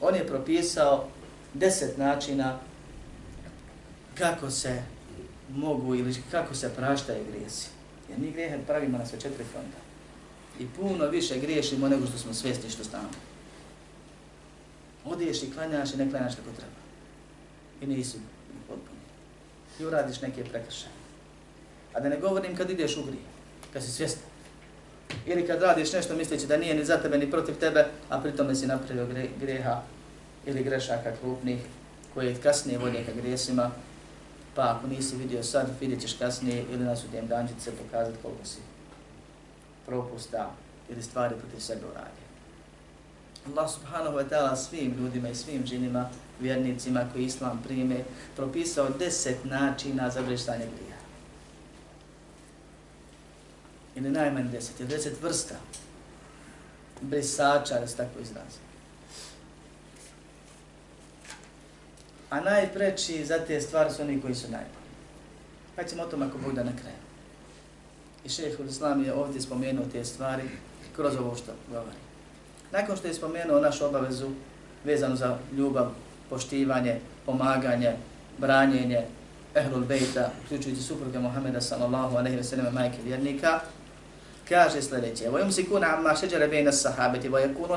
on 0.01 0.15
je 0.15 0.27
propisao 0.27 1.07
deset 1.53 1.98
načina 1.98 2.60
kako 4.15 4.50
se 4.50 4.81
mogu 5.50 5.95
ili 5.95 6.15
kako 6.31 6.55
se 6.55 6.69
praštaju 6.75 7.24
grijesi. 7.31 7.67
Jer 8.10 8.19
mi 8.19 8.31
grijehe 8.31 8.57
pravimo 8.67 8.98
na 8.98 9.05
sve 9.05 9.19
četiri 9.19 9.43
fronta. 9.43 9.77
I 10.60 10.67
puno 10.67 11.07
više 11.07 11.39
griješimo 11.39 11.89
nego 11.89 12.07
što 12.07 12.17
smo 12.17 12.33
svjesni 12.33 12.69
što 12.69 12.83
stano. 12.83 13.10
Odiješ 15.05 15.43
i 15.43 15.51
klanjaš 15.51 15.93
i 15.93 15.98
ne 15.98 16.10
klanjaš 16.10 16.36
kako 16.36 16.50
treba. 16.57 16.79
I 17.81 17.88
nisi 17.88 18.17
potpuni. 18.67 19.00
I 19.79 19.86
uradiš 19.86 20.22
neke 20.22 20.43
prekršaje. 20.43 20.93
A 21.93 22.00
da 22.00 22.10
ne 22.10 22.19
govorim 22.19 22.55
kad 22.55 22.69
ideš 22.69 22.98
u 22.98 23.03
grije, 23.03 23.24
kad 23.74 23.83
si 23.83 23.91
svjestan. 23.91 24.24
Ili 25.25 25.48
kad 25.48 25.62
radiš 25.62 25.93
nešto 25.93 26.15
misleći 26.15 26.48
da 26.48 26.57
nije 26.57 26.75
ni 26.75 26.86
za 26.86 26.98
tebe 26.98 27.17
ni 27.17 27.31
protiv 27.31 27.55
tebe, 27.55 27.86
a 28.10 28.22
pritom 28.22 28.55
si 28.55 28.67
napravio 28.67 29.07
greha 29.39 29.81
ili 30.45 30.63
grešaka 30.63 31.12
krupnih 31.22 31.60
koje 32.13 32.36
kasnije 32.36 32.77
vode 32.77 33.03
ka 33.05 33.12
grijesima, 33.22 33.72
pa 34.55 34.62
ako 34.62 34.88
nisi 34.88 35.15
vidio 35.15 35.43
sad, 35.43 35.67
vidjet 35.81 36.01
ćeš 36.01 36.13
kasnije 36.13 36.65
ili 36.72 36.83
na 36.83 36.95
sudjem 36.95 37.27
dan 37.27 37.48
će 37.48 37.53
se 37.60 37.72
pokazati 37.72 38.17
koliko 38.22 38.45
si 38.45 38.57
propusta 39.85 40.51
ili 40.89 41.03
stvari 41.03 41.35
protiv 41.39 41.59
sebe 41.59 41.81
uradio. 41.85 42.23
Allah 43.47 43.67
subhanahu 43.71 44.17
wa 44.17 44.29
ta'ala 44.29 44.55
svim 44.55 44.95
ljudima 44.97 45.29
i 45.29 45.35
svim 45.35 45.63
džinima, 45.63 46.09
vjernicima 46.39 47.05
koji 47.13 47.25
islam 47.25 47.61
prime, 47.63 48.03
propisao 48.35 48.89
deset 48.89 49.45
načina 49.45 50.09
za 50.09 50.21
vrištanje 50.21 50.65
grija. 50.65 50.97
Ili 53.95 54.11
najmanje 54.11 54.49
deset, 54.49 54.79
ili 54.79 54.89
deset 54.89 55.21
vrsta 55.21 55.55
brisača, 57.01 57.79
da 57.79 57.87
se 57.87 57.97
tako 57.97 58.19
izrazi. 58.21 58.59
A 62.29 62.39
najpreći 62.39 63.25
za 63.25 63.45
te 63.47 63.61
stvari 63.61 63.93
su 63.93 64.01
oni 64.01 64.21
koji 64.21 64.35
su 64.35 64.51
najbolji. 64.51 64.89
Pa 65.75 65.83
ćemo 65.83 66.03
o 66.03 66.07
tom 66.07 66.21
ako 66.21 66.37
Bog 66.37 66.53
da 66.53 66.63
na 66.63 66.71
kraju. 66.81 66.95
I 68.25 68.29
šeheh 68.29 68.59
Islam 68.69 69.03
je 69.03 69.13
ovdje 69.13 69.41
spomenuo 69.41 69.85
te 69.91 70.05
stvari 70.05 70.43
kroz 70.95 71.15
ovo 71.15 71.35
što 71.35 71.51
govori. 71.71 71.97
Nakon 72.71 72.97
što 72.97 73.07
je 73.07 73.13
spomenuo 73.13 73.59
našu 73.59 73.85
obavezu 73.85 74.29
vezanu 74.85 75.15
za 75.15 75.37
ljubav, 75.57 75.91
poštivanje, 76.29 76.99
pomaganje, 77.25 77.93
branjenje 78.37 79.01
Ehlul 79.55 79.85
Bejta, 79.85 80.31
uključujući 80.45 80.81
supruge 80.81 81.19
Muhammeda 81.19 81.61
sallallahu 81.61 82.17
aleyhi 82.17 82.35
ve 82.35 82.43
sallam 82.43 82.73
majke 82.73 82.97
vjernika, 83.05 83.59
kaže 84.49 84.81
sljedeće, 84.81 85.29
وَيُمْسِكُونَ 85.29 85.83
عَمَّا 85.83 86.13
شَجَرَ 86.13 86.49
بَيْنَ 86.49 86.67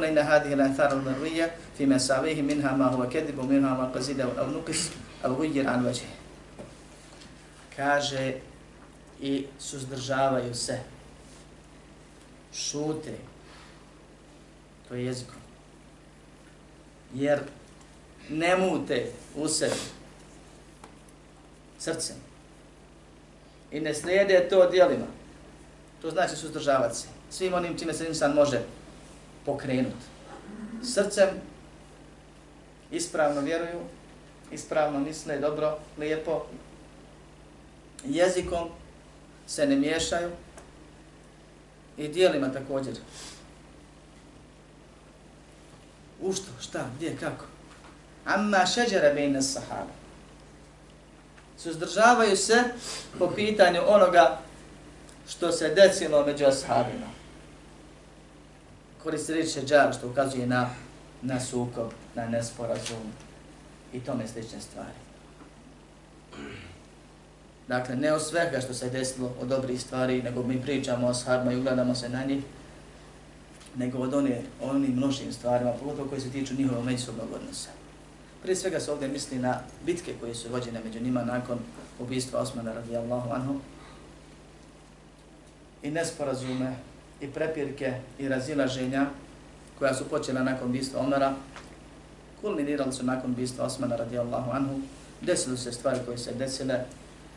inna 0.09 0.23
hadhihi 0.23 0.55
al-athar 0.55 0.91
الْأَنْثَارَ 0.91 0.93
الْمَرْوِيَّ 0.93 1.49
fi 1.79 1.87
مَسَاوِهِ 1.87 2.43
minha 2.43 2.77
ma 2.77 2.89
huwa 2.89 3.07
كَدِبُ 3.07 3.49
minha 3.49 3.75
ma 3.75 3.91
qazida 3.95 4.25
aw 4.25 4.47
nuqis 4.47 4.91
aw 5.23 5.31
غُيِّرْ 5.31 5.67
an 5.67 5.85
وَجِهِ 5.85 6.07
Kaže, 7.77 8.41
i 9.21 9.47
suzdržavaju 9.59 10.55
se 10.55 10.79
šute 12.55 13.15
to 14.89 14.95
je 14.95 15.05
jezikom 15.05 15.41
jer 17.15 17.41
ne 18.31 18.57
mute 18.57 19.13
u 19.35 19.49
sebi 19.49 19.75
srcem 21.79 22.17
i 23.71 23.81
ne 23.81 23.95
slijede 23.95 24.49
to 24.49 24.71
dijelima 24.71 25.07
To 26.07 26.11
znači 26.11 26.37
suzdržavati 26.37 26.97
se. 26.97 27.09
Svim 27.31 27.55
onim 27.55 27.79
čime 27.79 27.93
se 27.95 28.09
insan 28.09 28.33
može 28.33 28.61
pokrenuti. 29.45 30.07
Srcem 30.83 31.29
ispravno 32.91 33.41
vjeruju, 33.41 33.81
ispravno 34.53 35.01
misle, 35.01 35.39
dobro, 35.39 35.79
lijepo. 35.99 36.47
Jezikom 38.05 38.69
se 39.47 39.67
ne 39.67 39.77
miješaju 39.77 40.31
i 41.97 42.09
dijelima 42.09 42.53
također. 42.53 42.95
U 46.21 46.33
što, 46.33 46.47
šta, 46.61 46.91
gdje, 46.97 47.17
kako? 47.21 47.45
Amma 48.25 48.67
šeđara 48.67 49.15
bejna 49.15 49.43
sahaba. 49.43 49.93
Suzdržavaju 51.59 52.37
se 52.37 52.65
po 53.19 53.31
pitanju 53.31 53.81
onoga 53.87 54.39
što 55.29 55.53
se 55.53 55.75
desilo 55.75 56.27
među 56.27 56.45
ashabima. 56.45 57.07
Koristi 59.03 59.33
riječ 59.33 59.53
šeđar 59.53 59.95
što 59.99 60.09
ukazuje 60.09 60.47
na, 60.47 60.71
na 61.23 61.41
sukob, 61.41 61.91
na 62.15 62.29
nesporazum 62.29 63.13
i 63.93 64.01
tome 64.01 64.29
slične 64.29 64.61
stvari. 64.61 64.99
Dakle, 67.69 67.97
ne 67.97 68.13
o 68.13 68.21
svega 68.21 68.61
što 68.61 68.75
se 68.75 68.91
desilo 68.91 69.33
od 69.41 69.49
dobrih 69.49 69.81
stvari, 69.81 70.23
nego 70.23 70.43
mi 70.43 70.63
pričamo 70.63 71.07
o 71.07 71.15
sahabima 71.15 71.53
i 71.53 71.57
ugledamo 71.57 71.95
se 71.95 72.09
na 72.09 72.25
njih, 72.25 72.43
nego 73.77 73.99
od 73.99 74.15
one, 74.15 74.43
onim 74.63 74.93
množnim 74.93 75.33
stvarima, 75.33 75.73
pogotovo 75.73 76.09
koji 76.09 76.21
se 76.21 76.31
tiču 76.31 76.55
njihovog 76.55 76.85
međusobnog 76.85 77.29
odnosa. 77.35 77.71
Prije 78.43 78.57
svega 78.57 78.81
se 78.81 78.93
ovdje 78.93 79.09
misli 79.09 79.39
na 79.39 79.61
bitke 79.87 80.15
koje 80.21 80.35
su 80.35 80.49
vođene 80.49 80.81
među 80.85 81.01
njima 81.01 81.25
nakon 81.25 81.59
ubistva 81.99 82.41
Osmana 82.41 82.73
radijallahu 82.73 83.31
anhu, 83.33 83.55
i 85.83 85.91
nesporazume 85.91 86.77
i 87.21 87.27
prepirke 87.27 87.95
i 88.19 88.29
razilaženja 88.29 89.07
koja 89.79 89.95
su 89.95 90.05
počela 90.09 90.43
nakon 90.43 90.73
bistva 90.73 91.01
Omara, 91.01 91.35
kulminirali 92.41 92.93
su 92.93 93.05
nakon 93.05 93.35
bistva 93.35 93.65
Osmana 93.65 93.97
radijallahu 93.97 94.51
anhu, 94.51 94.81
desili 95.21 95.59
se 95.59 95.73
stvari 95.73 95.99
koje 96.07 96.19
se 96.19 96.35
desile, 96.35 96.85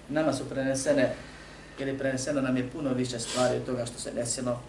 nama 0.10 0.34
su 0.34 0.50
prenesene 0.50 1.14
ili 1.80 1.98
preneseno 1.98 2.42
nam 2.42 2.58
je 2.58 2.70
puno 2.70 2.94
više 2.94 3.20
stvari 3.20 3.58
od 3.58 3.66
toga 3.66 3.86
što 3.86 4.00
se 4.00 4.12
desilo 4.12 4.60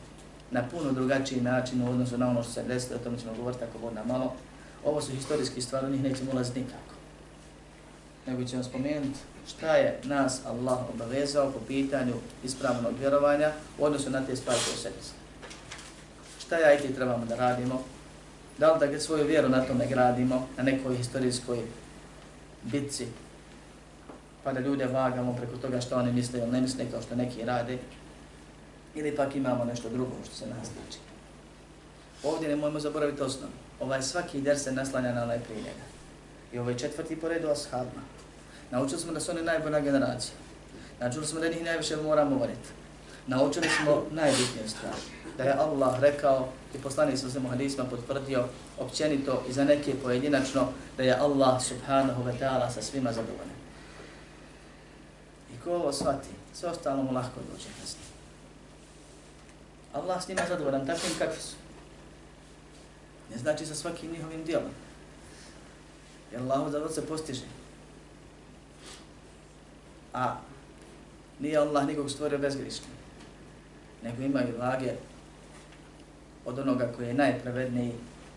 na 0.50 0.62
puno 0.70 0.92
drugačiji 0.92 1.40
način 1.40 1.82
u 1.82 1.90
odnosu 1.90 2.18
na 2.18 2.28
ono 2.28 2.42
što 2.42 2.52
se 2.52 2.62
desilo, 2.62 2.96
o 2.96 3.04
tome 3.04 3.18
ćemo 3.18 3.34
govoriti 3.34 3.64
ako 3.64 3.78
voda 3.78 4.04
malo. 4.04 4.34
Ovo 4.84 5.00
su 5.00 5.12
historijski 5.12 5.62
stvari, 5.62 5.86
u 5.86 5.90
njih 5.90 6.02
nećemo 6.02 6.30
ulaziti 6.32 6.60
nikako. 6.60 6.94
Nego 8.26 8.44
ćemo 8.44 8.62
spomenuti 8.62 9.18
šta 9.48 9.76
je 9.76 10.00
nas 10.04 10.40
Allah 10.46 10.78
obavezao 10.94 11.50
po 11.52 11.58
pitanju 11.68 12.14
ispravnog 12.44 12.92
vjerovanja 12.98 13.52
u 13.78 13.84
odnosu 13.84 14.10
na 14.10 14.26
te 14.26 14.36
stvari 14.36 14.58
koje 14.66 14.76
se 14.76 14.90
desilo. 14.96 15.20
Šta 16.40 16.58
ja 16.58 16.74
i 16.74 16.78
ti 16.78 16.94
trebamo 16.94 17.24
da 17.24 17.36
radimo? 17.36 17.82
Da 18.58 18.72
li 18.72 18.88
da 18.88 19.00
svoju 19.00 19.26
vjeru 19.26 19.48
na 19.48 19.64
tome 19.64 19.86
gradimo, 19.86 20.48
na 20.56 20.62
nekoj 20.62 20.96
historijskoj 20.96 21.58
bitci, 22.62 23.06
pa 24.44 24.52
da 24.52 24.60
ljude 24.60 24.86
vagamo 24.86 25.36
preko 25.36 25.56
toga 25.56 25.80
što 25.80 25.96
oni 25.96 26.12
misle 26.12 26.38
ili 26.40 26.50
ne 26.50 26.60
misle 26.60 26.90
kao 26.90 27.02
što 27.02 27.16
neki 27.16 27.44
rade, 27.44 27.78
ili 28.94 29.16
pak 29.16 29.36
imamo 29.36 29.64
nešto 29.64 29.88
drugo 29.88 30.12
što 30.24 30.36
se 30.36 30.46
nas 30.46 30.68
tiče. 30.68 30.98
Ovdje 32.24 32.48
ne 32.48 32.56
mojmo 32.56 32.80
zaboraviti 32.80 33.22
osnovu. 33.22 33.52
Ovaj 33.80 34.02
svaki 34.02 34.40
der 34.40 34.58
se 34.58 34.72
naslanja 34.72 35.12
na 35.12 35.22
onaj 35.22 35.38
prije 35.38 35.58
njega. 35.58 35.84
I 36.52 36.58
ovaj 36.58 36.76
četvrti 36.76 37.20
po 37.20 37.28
redu 37.28 37.48
ashabima. 37.48 38.02
Naučili 38.70 39.00
smo 39.00 39.12
da 39.12 39.20
su 39.20 39.30
oni 39.30 39.42
najbolja 39.42 39.80
generacija. 39.80 40.34
Naučili 41.00 41.26
smo 41.26 41.40
da 41.40 41.48
njih 41.48 41.64
najviše 41.64 41.96
moramo 41.96 42.36
voliti. 42.36 42.68
Naučili 43.26 43.68
smo 43.68 44.04
najbitnije 44.10 44.68
stvari. 44.68 45.02
Da 45.36 45.44
je 45.44 45.52
Allah 45.52 46.00
rekao 46.00 46.48
i 46.74 46.78
poslanik 46.78 47.18
sa 47.18 47.30
svemu 47.30 47.48
hadisma 47.48 47.84
potvrdio 47.84 48.44
općenito 48.78 49.42
i 49.48 49.52
za 49.52 49.64
neke 49.64 49.94
pojedinačno 50.02 50.68
da 50.96 51.02
je 51.02 51.14
Allah 51.14 51.62
subhanahu 51.62 52.22
wa 52.22 52.32
ta'ala 52.40 52.70
sa 52.70 52.82
svima 52.82 53.12
zadovoljen. 53.12 53.59
Ko 55.64 55.70
ovo 55.70 55.92
shvati, 55.92 56.28
sve 56.54 56.68
ostalo 56.68 57.02
mu 57.02 57.12
lahko 57.12 57.40
dođe 57.52 57.68
kasnije. 57.80 58.10
Allah 59.92 60.24
s 60.24 60.28
njima 60.28 60.42
zadovoljan, 60.48 60.86
takvim 60.86 61.12
kakvi 61.18 61.40
su. 61.40 61.56
Ne 63.30 63.38
znači 63.38 63.66
sa 63.66 63.74
svakim 63.74 64.12
njihovim 64.12 64.44
dijelom. 64.44 64.70
Jer 66.32 66.40
Allah 66.42 66.72
zadovolj 66.72 66.92
se 66.92 67.06
postiže. 67.06 67.44
A 70.14 70.36
nije 71.40 71.58
Allah 71.58 71.86
nikog 71.86 72.10
stvorio 72.10 72.38
bezgrišno. 72.38 72.86
Nego 74.02 74.22
imaju 74.22 74.58
vage 74.58 74.92
od 76.44 76.58
onoga 76.58 76.92
koji 76.96 77.06
je 77.06 77.14
najpravedniji, 77.14 77.92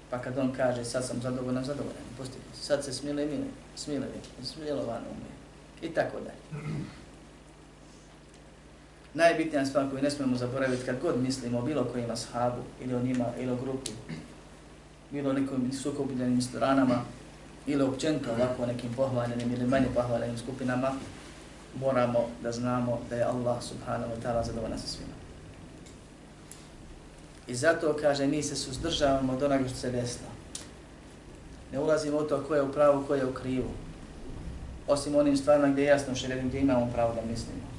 pa 0.10 0.22
kad 0.22 0.38
on 0.38 0.53
kaže 0.53 0.86
sad 0.86 1.06
sam 1.06 1.22
zadovoljan, 1.22 1.63
zadovoljan, 1.63 2.03
pustite 2.18 2.44
sad 2.63 2.86
se 2.86 2.94
smile, 2.94 3.25
mile, 3.25 3.46
smile, 3.75 4.08
smilovano 4.44 5.06
umije. 5.12 5.34
I 5.82 5.94
tako 5.94 6.18
dalje. 6.20 6.63
Najbitnija 9.13 9.65
stvar 9.65 9.89
koju 9.89 10.01
ne 10.01 10.12
smemo 10.12 10.38
zaboraviti 10.38 10.86
kad 10.86 10.96
god 11.01 11.22
mislimo 11.22 11.60
o 11.60 11.62
bilo 11.62 11.84
kojim 11.84 12.12
ashabu 12.12 12.62
ili 12.82 12.96
o 12.96 13.01
njima 13.01 13.25
ili 13.39 13.51
o 13.51 13.55
grupi, 13.55 13.91
bilo 15.12 15.29
o 15.29 15.34
nekim 15.34 15.74
sukobljenim 15.74 16.41
stranama 16.41 17.01
ili 17.67 17.84
općenito 17.84 18.32
ovako 18.32 18.65
nekim 18.65 18.93
pohvaljenim 18.93 19.53
ili 19.53 19.67
manje 19.67 19.88
pohvaljenim 19.96 20.38
skupinama, 20.38 20.91
moramo 21.79 22.27
da 22.43 22.51
znamo 22.51 23.00
da 23.10 23.15
je 23.15 23.24
Allah 23.24 23.63
subhanahu 23.63 24.12
wa 24.13 24.24
ta'ala 24.24 24.46
zadovoljna 24.46 24.77
sa 24.77 24.88
svima. 24.88 25.13
I 27.48 27.55
zato, 27.55 27.98
kaže, 28.01 28.27
mi 28.27 28.43
se 28.43 28.55
suzdržavamo 28.55 29.34
od 29.34 29.43
onoga 29.43 29.67
što 29.67 29.77
se 29.77 29.91
desilo. 29.91 30.29
Ne 31.72 31.79
ulazimo 31.79 32.17
u 32.17 32.24
to 32.24 32.43
ko 32.48 32.55
je 32.55 32.62
u 32.62 32.72
pravu, 32.72 33.03
ko 33.08 33.15
je 33.15 33.25
u 33.25 33.34
krivu. 33.34 33.70
Osim 34.88 35.15
onim 35.15 35.38
stvarima 35.38 35.67
gdje 35.67 35.82
je 35.82 35.88
jasno 35.88 36.15
što 36.15 36.27
gdje 36.43 36.60
imamo 36.60 36.89
pravo 36.93 37.13
da 37.15 37.22
mislimo. 37.22 37.73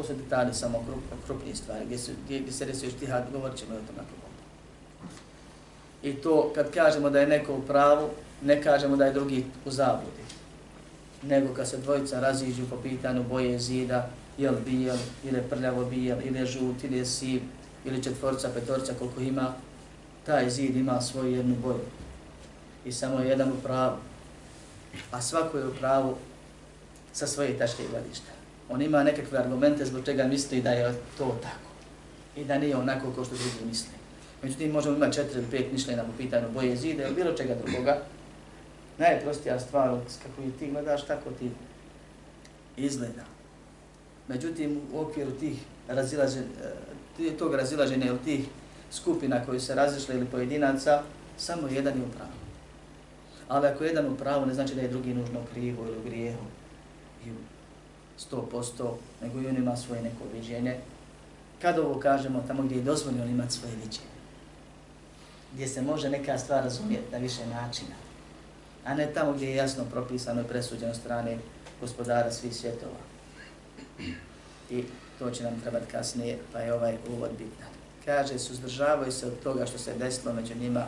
To 0.00 0.06
su 0.06 0.14
detalje 0.14 0.54
samo 0.54 0.84
krup, 0.86 1.24
krupnije 1.26 1.56
stvari, 1.56 1.84
gdje, 1.86 1.98
su, 1.98 2.12
gdje, 2.24 2.40
gdje 2.40 2.52
se 2.52 2.66
desi 2.66 2.86
još 2.86 2.94
govorit 3.32 3.58
ćemo 3.58 3.74
o 3.74 3.76
tom 3.76 3.96
nakon 3.96 4.14
I 6.02 6.12
to 6.12 6.52
kad 6.54 6.70
kažemo 6.70 7.10
da 7.10 7.20
je 7.20 7.26
neko 7.26 7.54
u 7.54 7.62
pravu, 7.62 8.08
ne 8.42 8.62
kažemo 8.62 8.96
da 8.96 9.04
je 9.04 9.12
drugi 9.12 9.44
u 9.64 9.70
zabludi. 9.70 10.24
Nego 11.22 11.54
kad 11.54 11.68
se 11.68 11.76
dvojica 11.76 12.20
raziđu 12.20 12.62
po 12.70 12.76
pitanju 12.76 13.24
boje 13.28 13.58
zida, 13.58 14.08
je 14.38 14.50
li 14.50 14.60
bijel, 14.64 14.96
ili 15.24 15.36
je 15.36 15.48
prljavo 15.50 15.84
bijel, 15.84 16.18
ili 16.24 16.38
je 16.38 16.46
žut, 16.46 16.84
ili 16.84 16.98
je 16.98 17.06
siv, 17.06 17.42
ili 17.84 18.02
četvorca, 18.02 18.50
petorca, 18.54 18.94
koliko 18.98 19.20
ima, 19.20 19.54
taj 20.26 20.50
zid 20.50 20.76
ima 20.76 21.00
svoju 21.00 21.36
jednu 21.36 21.56
boju. 21.62 21.84
I 22.84 22.92
samo 22.92 23.20
je 23.20 23.28
jedan 23.28 23.52
u 23.52 23.60
pravu. 23.62 23.96
A 25.10 25.22
svako 25.22 25.58
je 25.58 25.68
u 25.68 25.74
pravu 25.74 26.16
sa 27.12 27.26
svoje 27.26 27.58
tačke 27.58 27.82
gledišta. 27.90 28.39
On 28.70 28.82
ima 28.82 29.02
nekakve 29.02 29.38
argumente 29.38 29.84
zbog 29.84 30.04
čega 30.04 30.24
misli 30.24 30.62
da 30.62 30.70
je 30.70 30.94
to 31.18 31.38
tako. 31.42 31.70
I 32.36 32.44
da 32.44 32.58
nije 32.58 32.76
onako 32.76 33.12
kao 33.14 33.24
što 33.24 33.34
drugi 33.34 33.68
misli. 33.68 33.92
Međutim, 34.42 34.70
možemo 34.70 34.96
imati 34.96 35.14
četiri 35.14 35.38
ili 35.38 35.50
pet 35.50 35.72
mišljenja 35.72 36.02
po 36.02 36.12
pitanju 36.18 36.50
boje 36.54 36.76
zida 36.76 37.02
ili 37.02 37.14
bilo 37.14 37.32
čega 37.32 37.54
drugoga. 37.64 37.98
Najprostija 38.98 39.60
stvar, 39.60 39.88
kako 40.22 40.42
ti 40.58 40.70
gledaš, 40.70 41.06
tako 41.06 41.30
ti 41.30 41.50
izgleda. 42.76 43.24
Međutim, 44.28 44.80
u 44.92 45.00
okviru 45.00 45.30
tih 45.30 45.58
razilaženja, 45.88 46.44
e, 47.20 47.36
tog 47.38 47.54
razilaženja 47.54 48.06
ili 48.06 48.18
tih 48.18 48.46
skupina 48.92 49.44
koji 49.46 49.60
se 49.60 49.74
razišle 49.74 50.14
ili 50.14 50.26
pojedinaca, 50.26 51.02
samo 51.38 51.68
jedan 51.68 51.98
je 51.98 52.04
u 52.04 52.10
pravu. 52.16 52.40
Ali 53.48 53.66
ako 53.66 53.84
jedan 53.84 54.06
u 54.06 54.16
pravu, 54.16 54.46
ne 54.46 54.54
znači 54.54 54.74
da 54.74 54.80
je 54.80 54.88
drugi 54.88 55.14
nužno 55.14 55.40
krivo 55.52 55.86
ili 55.86 55.98
u 55.98 56.02
grijehu. 56.04 56.44
I 57.26 57.28
sto 58.20 58.48
posto, 58.52 58.98
nego 59.22 59.40
i 59.40 59.46
on 59.46 59.56
ima 59.56 59.76
svoje 59.76 60.02
neko 60.02 60.24
viđenje. 60.34 60.76
Kad 61.62 61.78
ovo 61.78 62.00
kažemo, 62.00 62.44
tamo 62.46 62.62
gdje 62.62 62.76
je 62.76 62.82
dozvoljeno 62.82 63.26
imati 63.26 63.52
svoje 63.52 63.74
viđenje. 63.74 64.10
Gdje 65.54 65.68
se 65.68 65.82
može 65.82 66.10
neka 66.10 66.38
stvar 66.38 66.64
razumjeti 66.64 67.12
na 67.12 67.18
više 67.18 67.46
načina. 67.46 67.94
A 68.84 68.94
ne 68.94 69.06
tamo 69.14 69.32
gdje 69.32 69.46
je 69.46 69.56
jasno 69.56 69.84
propisano 69.84 70.40
i 70.40 70.48
presuđeno 70.48 70.94
strane 70.94 71.38
gospodara 71.80 72.30
svih 72.30 72.56
svjetova. 72.56 73.00
I 74.70 74.84
to 75.18 75.30
će 75.30 75.44
nam 75.44 75.60
trebati 75.60 75.90
kasnije, 75.90 76.38
pa 76.52 76.58
je 76.58 76.74
ovaj 76.74 76.96
uvod 77.08 77.30
bitan. 77.30 77.68
Kaže, 78.04 78.38
suzdržavaju 78.38 79.12
se 79.12 79.26
od 79.26 79.42
toga 79.42 79.66
što 79.66 79.78
se 79.78 79.94
desilo 79.98 80.32
među 80.32 80.54
njima, 80.54 80.86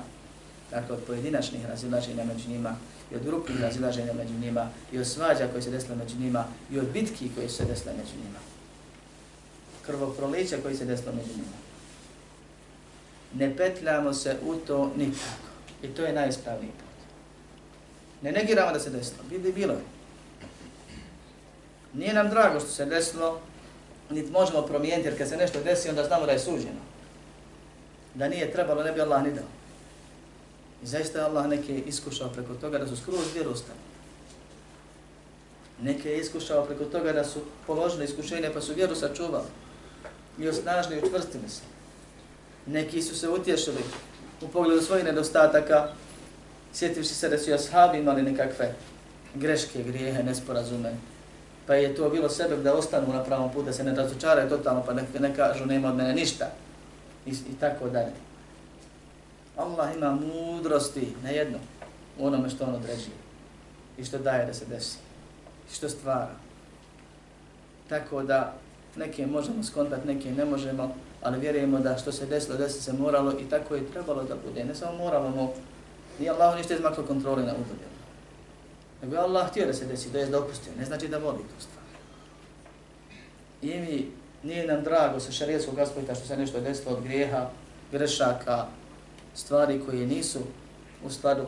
dakle 0.70 0.96
od 0.96 1.02
pojedinačnih 1.06 1.66
razilaženja 1.66 2.24
među 2.24 2.48
njima, 2.48 2.76
i 3.12 3.16
od 3.16 3.24
grupnih 3.24 3.60
razilaženja 3.60 4.12
među 4.12 4.34
njima, 4.34 4.68
i 4.92 4.98
od 4.98 5.06
svađa 5.06 5.48
koje 5.48 5.62
se 5.62 5.70
desilo 5.70 5.96
među 5.96 6.16
njima, 6.18 6.44
i 6.70 6.78
od 6.78 6.86
bitki 6.92 7.30
koje 7.34 7.48
se 7.48 7.64
desile 7.64 7.92
među 7.92 8.16
njima. 8.24 8.38
Krvoprolića 9.86 10.56
koji 10.62 10.76
se 10.76 10.84
desilo 10.84 11.12
među 11.12 11.30
njima. 11.30 11.56
Ne 13.34 13.56
petljamo 13.56 14.12
se 14.12 14.36
u 14.46 14.54
to 14.54 14.92
nikako. 14.96 15.48
I 15.82 15.88
to 15.88 16.04
je 16.04 16.12
najispravniji 16.12 16.70
put. 16.70 17.06
Ne 18.22 18.32
negiramo 18.32 18.72
da 18.72 18.80
se 18.80 18.90
desilo. 18.90 19.22
Bili 19.30 19.52
bilo 19.52 19.72
je. 19.72 19.82
Nije 21.94 22.14
nam 22.14 22.30
drago 22.30 22.60
što 22.60 22.68
se 22.68 22.84
desilo, 22.84 23.40
niti 24.10 24.30
možemo 24.30 24.62
promijeniti, 24.62 25.08
jer 25.08 25.18
kad 25.18 25.28
se 25.28 25.36
nešto 25.36 25.62
desi, 25.62 25.88
onda 25.88 26.04
znamo 26.04 26.26
da 26.26 26.32
je 26.32 26.38
suđeno. 26.38 26.82
Da 28.14 28.28
nije 28.28 28.52
trebalo, 28.52 28.82
ne 28.82 28.92
bi 28.92 29.00
Allah 29.00 29.22
ni 29.22 29.32
dao. 29.32 29.61
I 30.82 30.86
zaista 30.86 31.18
je 31.18 31.24
Allah 31.24 31.46
neke 31.46 31.78
iskušao 31.78 32.28
preko 32.28 32.54
toga 32.54 32.78
da 32.78 32.86
su 32.86 32.96
skroz 32.96 33.34
vjeru. 33.34 33.54
Neke 35.82 36.10
je 36.10 36.20
iskušao 36.20 36.64
preko 36.64 36.84
toga 36.84 37.12
da 37.12 37.24
su 37.24 37.40
položili 37.66 38.04
iskušenje 38.04 38.50
pa 38.54 38.60
su 38.60 38.74
vjeru 38.74 38.94
sačuvali. 38.94 39.46
I 40.38 40.48
osnažili 40.48 40.96
i 40.96 41.06
učvrstili 41.06 41.48
se. 41.48 41.60
Neki 42.66 43.02
su 43.02 43.18
se 43.18 43.28
utješili 43.28 43.82
u 44.40 44.48
pogledu 44.48 44.82
svojih 44.82 45.04
nedostataka, 45.04 45.88
sjetivši 46.72 47.14
se 47.14 47.28
da 47.28 47.38
su 47.38 47.52
ashabi 47.52 47.98
imali 47.98 48.22
nekakve 48.22 48.74
greške, 49.34 49.82
grijehe, 49.82 50.22
nesporazume, 50.22 50.92
pa 51.66 51.74
je 51.74 51.94
to 51.94 52.10
bilo 52.10 52.28
sebe 52.28 52.56
da 52.56 52.74
ostanu 52.74 53.12
na 53.12 53.24
pravom 53.24 53.52
putu, 53.52 53.64
da 53.64 53.72
se 53.72 53.84
ne 53.84 53.94
razočaraju 53.94 54.48
totalno, 54.48 54.82
pa 54.86 54.94
ne, 54.94 55.04
ne 55.20 55.36
kažu 55.36 55.66
nema 55.66 55.88
od 55.88 55.96
mene 55.96 56.14
ništa. 56.14 56.50
I, 57.26 57.30
i 57.30 57.54
tako 57.60 57.88
dalje. 57.88 58.12
Allah 59.56 59.96
ima 59.96 60.10
mudrosti 60.10 61.12
na 61.22 61.30
jedno 61.30 61.58
u 62.18 62.26
onome 62.26 62.50
što 62.50 62.64
on 62.64 62.74
određuje 62.74 63.16
i 63.98 64.04
što 64.04 64.18
daje 64.18 64.46
da 64.46 64.54
se 64.54 64.66
desi 64.66 64.98
i 65.70 65.74
što 65.74 65.88
stvara. 65.88 66.34
Tako 67.88 68.22
da 68.22 68.54
neke 68.96 69.26
možemo 69.26 69.62
skontati, 69.62 70.06
neke 70.06 70.30
ne 70.30 70.44
možemo, 70.44 70.94
ali 71.22 71.40
vjerujemo 71.40 71.78
da 71.78 71.98
što 71.98 72.12
se 72.12 72.26
desilo, 72.26 72.56
desi 72.56 72.82
se 72.82 72.92
moralo 72.92 73.32
i 73.32 73.44
tako 73.50 73.74
je 73.74 73.90
trebalo 73.90 74.22
da 74.22 74.34
bude. 74.46 74.64
Ne 74.64 74.74
samo 74.74 74.98
moralo, 74.98 75.30
no 75.30 75.50
nije 76.18 76.30
Allah 76.30 76.56
ništa 76.56 76.74
izmaklo 76.74 77.04
kontrole 77.04 77.42
na 77.42 77.52
udobje. 77.52 77.92
Nego 79.02 79.14
je 79.14 79.20
Allah 79.20 79.50
htio 79.50 79.66
da 79.66 79.72
se 79.72 79.86
desi, 79.86 80.10
da 80.10 80.18
je 80.18 80.26
dopustio, 80.26 80.72
ne 80.78 80.84
znači 80.84 81.08
da 81.08 81.18
voli 81.18 81.38
tu 81.38 81.62
stvar. 81.62 81.84
I 83.62 83.80
mi, 83.80 84.10
nije 84.42 84.66
nam 84.66 84.82
drago 84.82 85.20
sa 85.20 85.32
šarijetskog 85.32 85.78
aspekta 85.78 86.14
što 86.14 86.26
se 86.26 86.36
nešto 86.36 86.60
desilo 86.60 86.96
od 86.96 87.02
grijeha, 87.02 87.50
grešaka, 87.92 88.66
stvari 89.34 89.80
koje 89.86 90.06
nisu 90.06 90.38
u 91.04 91.10
skladu, 91.10 91.46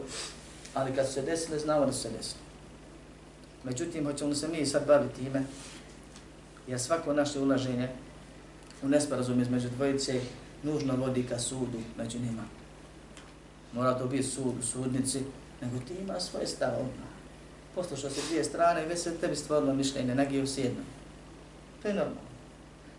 ali 0.75 0.95
kad 0.95 1.07
su 1.07 1.13
se 1.13 1.23
desile, 1.23 1.59
znamo 1.59 1.87
da 1.87 1.93
su 1.93 2.01
se 2.01 2.11
desile. 2.11 2.41
Međutim, 3.65 4.05
hoćemo 4.05 4.35
se 4.35 4.49
mi 4.49 4.67
sad 4.67 4.87
baviti 4.87 5.25
time, 5.25 5.45
jer 6.67 6.81
svako 6.81 7.13
naše 7.13 7.41
ulaženje 7.41 7.89
u 8.83 8.89
nesporazum 8.89 9.41
između 9.41 9.69
dvojice 9.69 10.21
nužno 10.63 10.97
vodi 10.97 11.27
ka 11.27 11.39
sudu 11.39 11.79
među 11.99 12.19
njima. 12.19 12.43
Mora 13.73 13.99
to 13.99 14.07
biti 14.07 14.23
sud 14.23 14.55
u 14.61 14.63
sudnici, 14.63 15.21
nego 15.63 15.79
ti 15.79 15.95
ima 15.95 16.21
svoje 16.21 16.47
stave 16.47 16.77
odmah 16.77 17.15
poslušao 17.75 18.11
se 18.11 18.21
dvije 18.29 18.45
strane 18.45 18.85
i 18.85 18.89
već 18.89 18.99
se 18.99 19.17
tebi 19.17 19.37
stvorilo 19.37 19.75
mišljenje, 19.75 20.15
nagio 20.15 20.47
s 20.47 20.59
jednom. 20.59 20.85
To 21.83 21.89
je 21.89 21.95
normalno. 21.95 22.34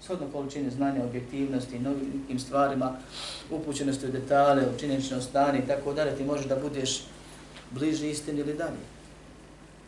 Shodno 0.01 0.27
količine 0.31 0.69
znanja, 0.69 1.03
objektivnosti, 1.03 1.79
novim 1.79 2.39
stvarima, 2.39 2.97
upućenosti 3.51 4.05
u 4.05 4.12
detale, 4.12 4.63
u 4.67 4.79
činjenično 4.79 5.21
stanje 5.21 5.60
i 5.60 5.67
tako 5.67 5.93
dalje, 5.93 6.15
ti 6.15 6.23
možeš 6.23 6.45
da 6.45 6.55
budeš 6.55 7.03
bliži 7.71 8.10
istini 8.10 8.39
ili 8.39 8.53
dalje. 8.53 8.84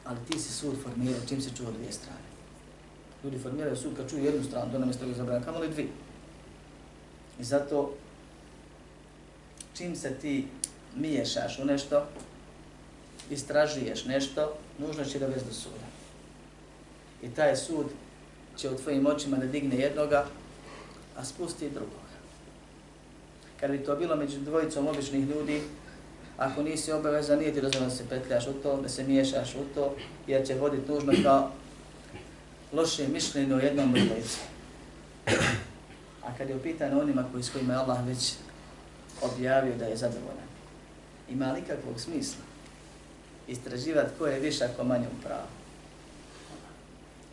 Ali 0.06 0.17
ti 0.30 0.39
si 0.39 0.54
sud 0.54 0.76
formirao, 0.84 1.22
čim 1.30 1.41
se 1.41 1.50
čuo 1.58 1.72
dvije 1.72 1.91
strane. 1.91 2.28
Ljudi 3.24 3.39
formiraju 3.39 3.78
sud 3.78 3.98
kad 3.98 4.10
čuju 4.10 4.26
jednu 4.26 4.43
stranu, 4.43 4.72
to 4.72 4.80
nam 4.80 4.89
je 4.89 4.93
strogo 4.93 5.13
zabranjeno, 5.13 5.46
kamo 5.46 5.60
li 5.60 5.70
dvije. 5.70 5.89
I 7.39 7.43
zato, 7.43 7.93
čim 9.74 9.96
se 9.96 10.13
ti 10.22 10.48
miješaš 10.96 11.60
u 11.60 11.65
nešto, 11.65 12.06
istražuješ 13.30 14.06
nešto, 14.06 14.54
nužno 14.78 15.06
će 15.06 15.20
da 15.20 15.26
vez 15.26 15.43
do 15.43 15.54
suda. 15.54 15.88
I 17.24 17.30
taj 17.30 17.56
sud 17.56 17.86
će 18.58 18.70
u 18.70 18.78
tvojim 18.78 19.06
očima 19.06 19.38
da 19.38 19.46
digne 19.46 19.76
jednoga, 19.76 20.26
a 21.17 21.26
spusti 21.26 21.70
drugoga. 21.70 22.08
Kad 23.60 23.72
bi 23.72 23.84
to 23.84 23.96
bilo 23.96 24.15
među 24.15 24.39
dvojicom 24.39 24.88
običnih 24.88 25.28
ljudi, 25.28 25.62
ako 26.38 26.63
nisi 26.63 26.91
obavezan, 26.91 27.39
nije 27.39 27.54
ti 27.54 27.62
dozvoljeno 27.62 27.89
da 27.89 27.96
se 27.96 28.10
petljaš 28.10 28.48
u 28.48 28.54
to, 28.54 28.82
da 28.82 28.89
se 28.89 29.04
miješaš 29.04 29.56
u 29.56 29.74
to, 29.76 29.96
jer 30.28 30.48
će 30.48 30.56
voditi 30.56 30.91
nužno 30.91 31.13
kao 31.24 31.52
loše 32.74 33.08
mišljenje 33.08 33.56
o 33.56 33.60
jednom 33.60 33.91
dvojicu. 33.91 34.39
A 36.26 36.38
kad 36.38 36.50
je 36.50 36.56
upitan 36.56 37.00
onima 37.00 37.26
koji 37.32 37.43
s 37.43 37.50
kojima 37.50 37.74
je 37.74 37.80
Allah 37.80 38.08
već 38.08 38.34
objavio 39.22 39.76
da 39.76 39.86
je 39.86 39.98
zadovoljan, 39.98 40.48
ima 41.30 41.52
li 41.52 41.62
kakvog 41.62 42.00
smisla? 42.00 42.48
istraživati 43.48 44.12
ko 44.20 44.28
je 44.28 44.39
više, 44.39 44.67
ko 44.78 44.84
manje 44.84 45.08
u 45.08 45.22
pravu. 45.24 45.48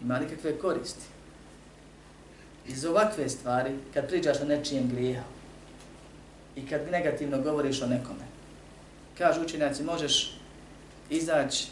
Ima 0.02 0.18
li 0.18 0.28
kakve 0.28 0.58
koristi? 0.58 1.06
Iz 2.68 2.85
ovakve 2.85 3.29
stvari, 3.29 3.70
kad 3.94 4.09
pričaš 4.09 4.40
o 4.40 4.44
nečijem 4.44 4.88
grijehu 4.88 5.24
i 6.57 6.66
kad 6.66 6.81
negativno 6.90 7.42
govoriš 7.42 7.83
o 7.83 7.87
nekome, 7.87 8.24
kažu 9.18 9.42
učenjaci, 9.42 9.83
možeš 9.83 10.38
izaći 11.11 11.66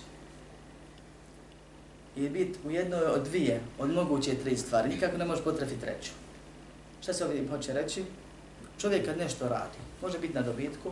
i 2.16 2.28
biti 2.28 2.59
u 2.64 2.70
jednoj 2.70 3.05
od 3.05 3.24
dvije, 3.24 3.61
od 3.78 3.90
moguće 3.90 4.35
tri 4.35 4.57
stvari, 4.57 4.88
nikako 4.88 5.16
ne 5.18 5.24
možeš 5.24 5.44
potrefiti 5.44 5.81
treću. 5.81 6.11
Šta 7.02 7.12
se 7.12 7.24
ovdje 7.24 7.48
hoće 7.48 7.72
reći? 7.72 8.05
Čovjek 8.81 9.07
kad 9.07 9.18
nešto 9.18 9.48
radi, 9.48 9.78
može 10.02 10.18
biti 10.18 10.35
na 10.35 10.42
dobitku, 10.42 10.90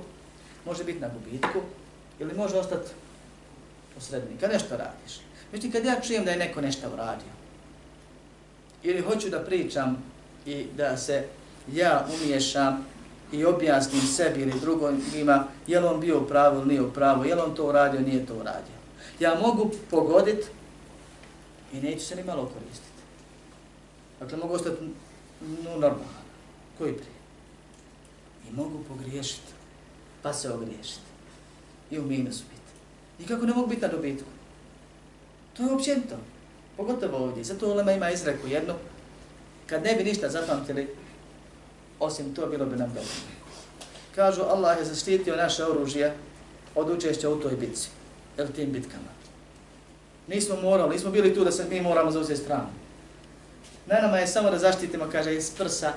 može 0.66 0.84
biti 0.84 1.00
na 1.00 1.08
gubitku, 1.08 1.60
ili 2.18 2.34
može 2.34 2.56
ostati 2.56 2.90
u 3.98 4.00
sredini, 4.00 4.40
kad 4.40 4.50
nešto 4.52 4.76
radiš. 4.76 5.20
Međutim, 5.52 5.72
kad 5.72 5.84
ja 5.84 6.00
čujem 6.00 6.24
da 6.24 6.30
je 6.30 6.36
neko 6.36 6.60
nešto 6.60 6.88
uradio, 6.92 7.39
ili 8.82 9.00
hoću 9.00 9.28
da 9.30 9.38
pričam 9.38 10.02
i 10.46 10.66
da 10.76 10.96
se 10.96 11.24
ja 11.72 12.06
umiješam 12.14 12.86
i 13.32 13.44
objasnim 13.44 14.02
sebi 14.02 14.40
ili 14.40 14.60
drugima, 14.60 15.44
je 15.66 15.80
li 15.80 15.86
on 15.86 16.00
bio 16.00 16.20
u 16.20 16.26
pravu 16.26 16.58
ili 16.58 16.68
nije 16.68 16.82
u 16.82 16.92
pravu, 16.92 17.24
je 17.24 17.34
li 17.34 17.40
on 17.40 17.54
to 17.54 17.66
uradio, 17.68 18.00
nije 18.00 18.26
to 18.26 18.34
uradio. 18.34 18.80
Ja 19.20 19.34
mogu 19.34 19.70
pogoditi 19.90 20.46
i 21.72 21.80
neću 21.80 22.06
se 22.06 22.16
ni 22.16 22.24
malo 22.24 22.50
koristiti. 22.54 22.90
Dakle, 24.20 24.38
mogu 24.38 24.54
ostati 24.54 24.76
no, 25.40 25.70
normalan. 25.70 26.20
Koji 26.78 26.92
prije? 26.92 27.12
I 28.48 28.56
mogu 28.56 28.84
pogriješiti, 28.88 29.52
pa 30.22 30.32
se 30.32 30.52
ogriješiti. 30.52 31.10
I 31.90 31.98
u 31.98 32.02
minusu 32.02 32.44
biti. 32.50 32.72
Nikako 33.18 33.46
ne 33.46 33.54
mogu 33.54 33.66
biti 33.66 33.82
na 33.82 33.88
dobitku. 33.88 34.28
To 35.56 35.62
je 35.62 35.72
općenito. 35.72 36.16
Pogotovo 36.80 37.24
ovdje. 37.24 37.44
Zato 37.44 37.72
Ulema 37.72 37.92
ima 37.92 38.10
izreku 38.10 38.46
jednu. 38.46 38.74
Kad 39.66 39.82
ne 39.82 39.94
bi 39.94 40.04
ništa 40.04 40.28
zapamtili, 40.28 40.88
osim 41.98 42.34
to 42.34 42.46
bilo 42.46 42.66
bi 42.66 42.76
nam 42.76 42.88
dobro. 42.88 43.10
Kažu, 44.14 44.42
Allah 44.42 44.78
je 44.78 44.84
zaštitio 44.84 45.36
naše 45.36 45.64
oružje 45.64 46.14
od 46.74 46.90
učešća 46.90 47.30
u 47.30 47.40
toj 47.40 47.56
bitci. 47.56 47.88
Ili 48.38 48.52
tim 48.52 48.72
bitkama. 48.72 49.12
Nismo 50.28 50.56
morali, 50.62 50.94
nismo 50.94 51.10
bili 51.10 51.34
tu 51.34 51.44
da 51.44 51.52
se 51.52 51.66
mi 51.70 51.80
moramo 51.80 52.10
zauzeti 52.10 52.40
stranu. 52.40 52.68
Na 53.86 54.00
nama 54.00 54.18
je 54.18 54.26
samo 54.26 54.50
da 54.50 54.58
zaštitimo, 54.58 55.08
kaže, 55.12 55.36
iz 55.36 55.50
prsa, 55.50 55.92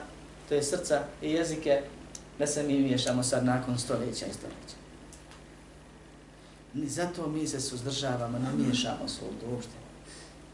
to 0.49 0.55
je 0.55 0.63
srca 0.63 1.03
i 1.21 1.31
jezike, 1.31 1.81
da 2.39 2.47
se 2.47 2.63
mi 2.63 2.79
miješamo 2.79 3.23
sad 3.23 3.45
nakon 3.45 3.79
stoljeća 3.79 4.25
i 4.25 4.33
stoljeća. 4.33 4.77
Ni 6.73 6.89
zato 6.89 7.27
mi 7.27 7.47
se 7.47 7.61
suzdržavamo, 7.61 8.39
ne 8.39 8.63
miješamo 8.63 9.07
se 9.07 9.19
ovdje 9.25 9.47
uopšte. 9.47 9.82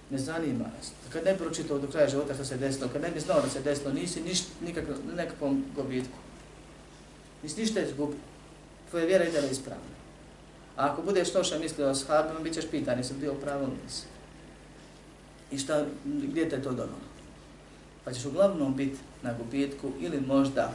Ne 0.10 0.18
zanima 0.18 0.64
nas. 0.78 0.92
Kad 1.14 1.26
ne 1.26 1.38
pročitao 1.38 1.80
do 1.80 1.88
kraja 1.88 2.10
života 2.10 2.34
što 2.34 2.46
se 2.46 2.58
desilo, 2.58 2.90
kad 2.94 3.02
ne 3.02 3.12
bi 3.12 3.20
znao 3.20 3.42
da 3.42 3.50
se 3.50 3.62
desilo, 3.62 3.94
nisi 3.94 4.22
niš, 4.22 4.40
nikakvom, 4.66 4.98
nekakvom 5.16 5.66
gobitku. 5.76 6.18
Nisi 7.44 7.62
ništa 7.62 7.82
izgubio. 7.82 8.18
Tvoje 8.90 9.06
vjera 9.06 9.26
ide 9.26 9.42
li 9.42 9.52
ispravno. 9.52 9.84
A 10.78 10.86
ako 10.86 11.02
budeš 11.02 11.34
loše 11.34 11.60
mislio 11.60 11.90
o 11.90 11.96
sahabima, 11.96 12.40
bit 12.40 12.54
ćeš 12.54 12.66
pitan, 12.72 12.98
nisam 12.98 13.18
bio 13.20 13.34
pravo 13.34 13.68
nisi. 13.68 14.04
I 15.52 15.58
šta, 15.58 15.86
gdje 16.06 16.50
te 16.50 16.62
to 16.62 16.70
donalo? 16.70 17.10
Pa 18.06 18.14
ćeš 18.14 18.26
uglavnom 18.26 18.76
biti 18.76 18.98
na 19.22 19.34
gubitku 19.34 19.92
ili 20.00 20.22
možda 20.22 20.74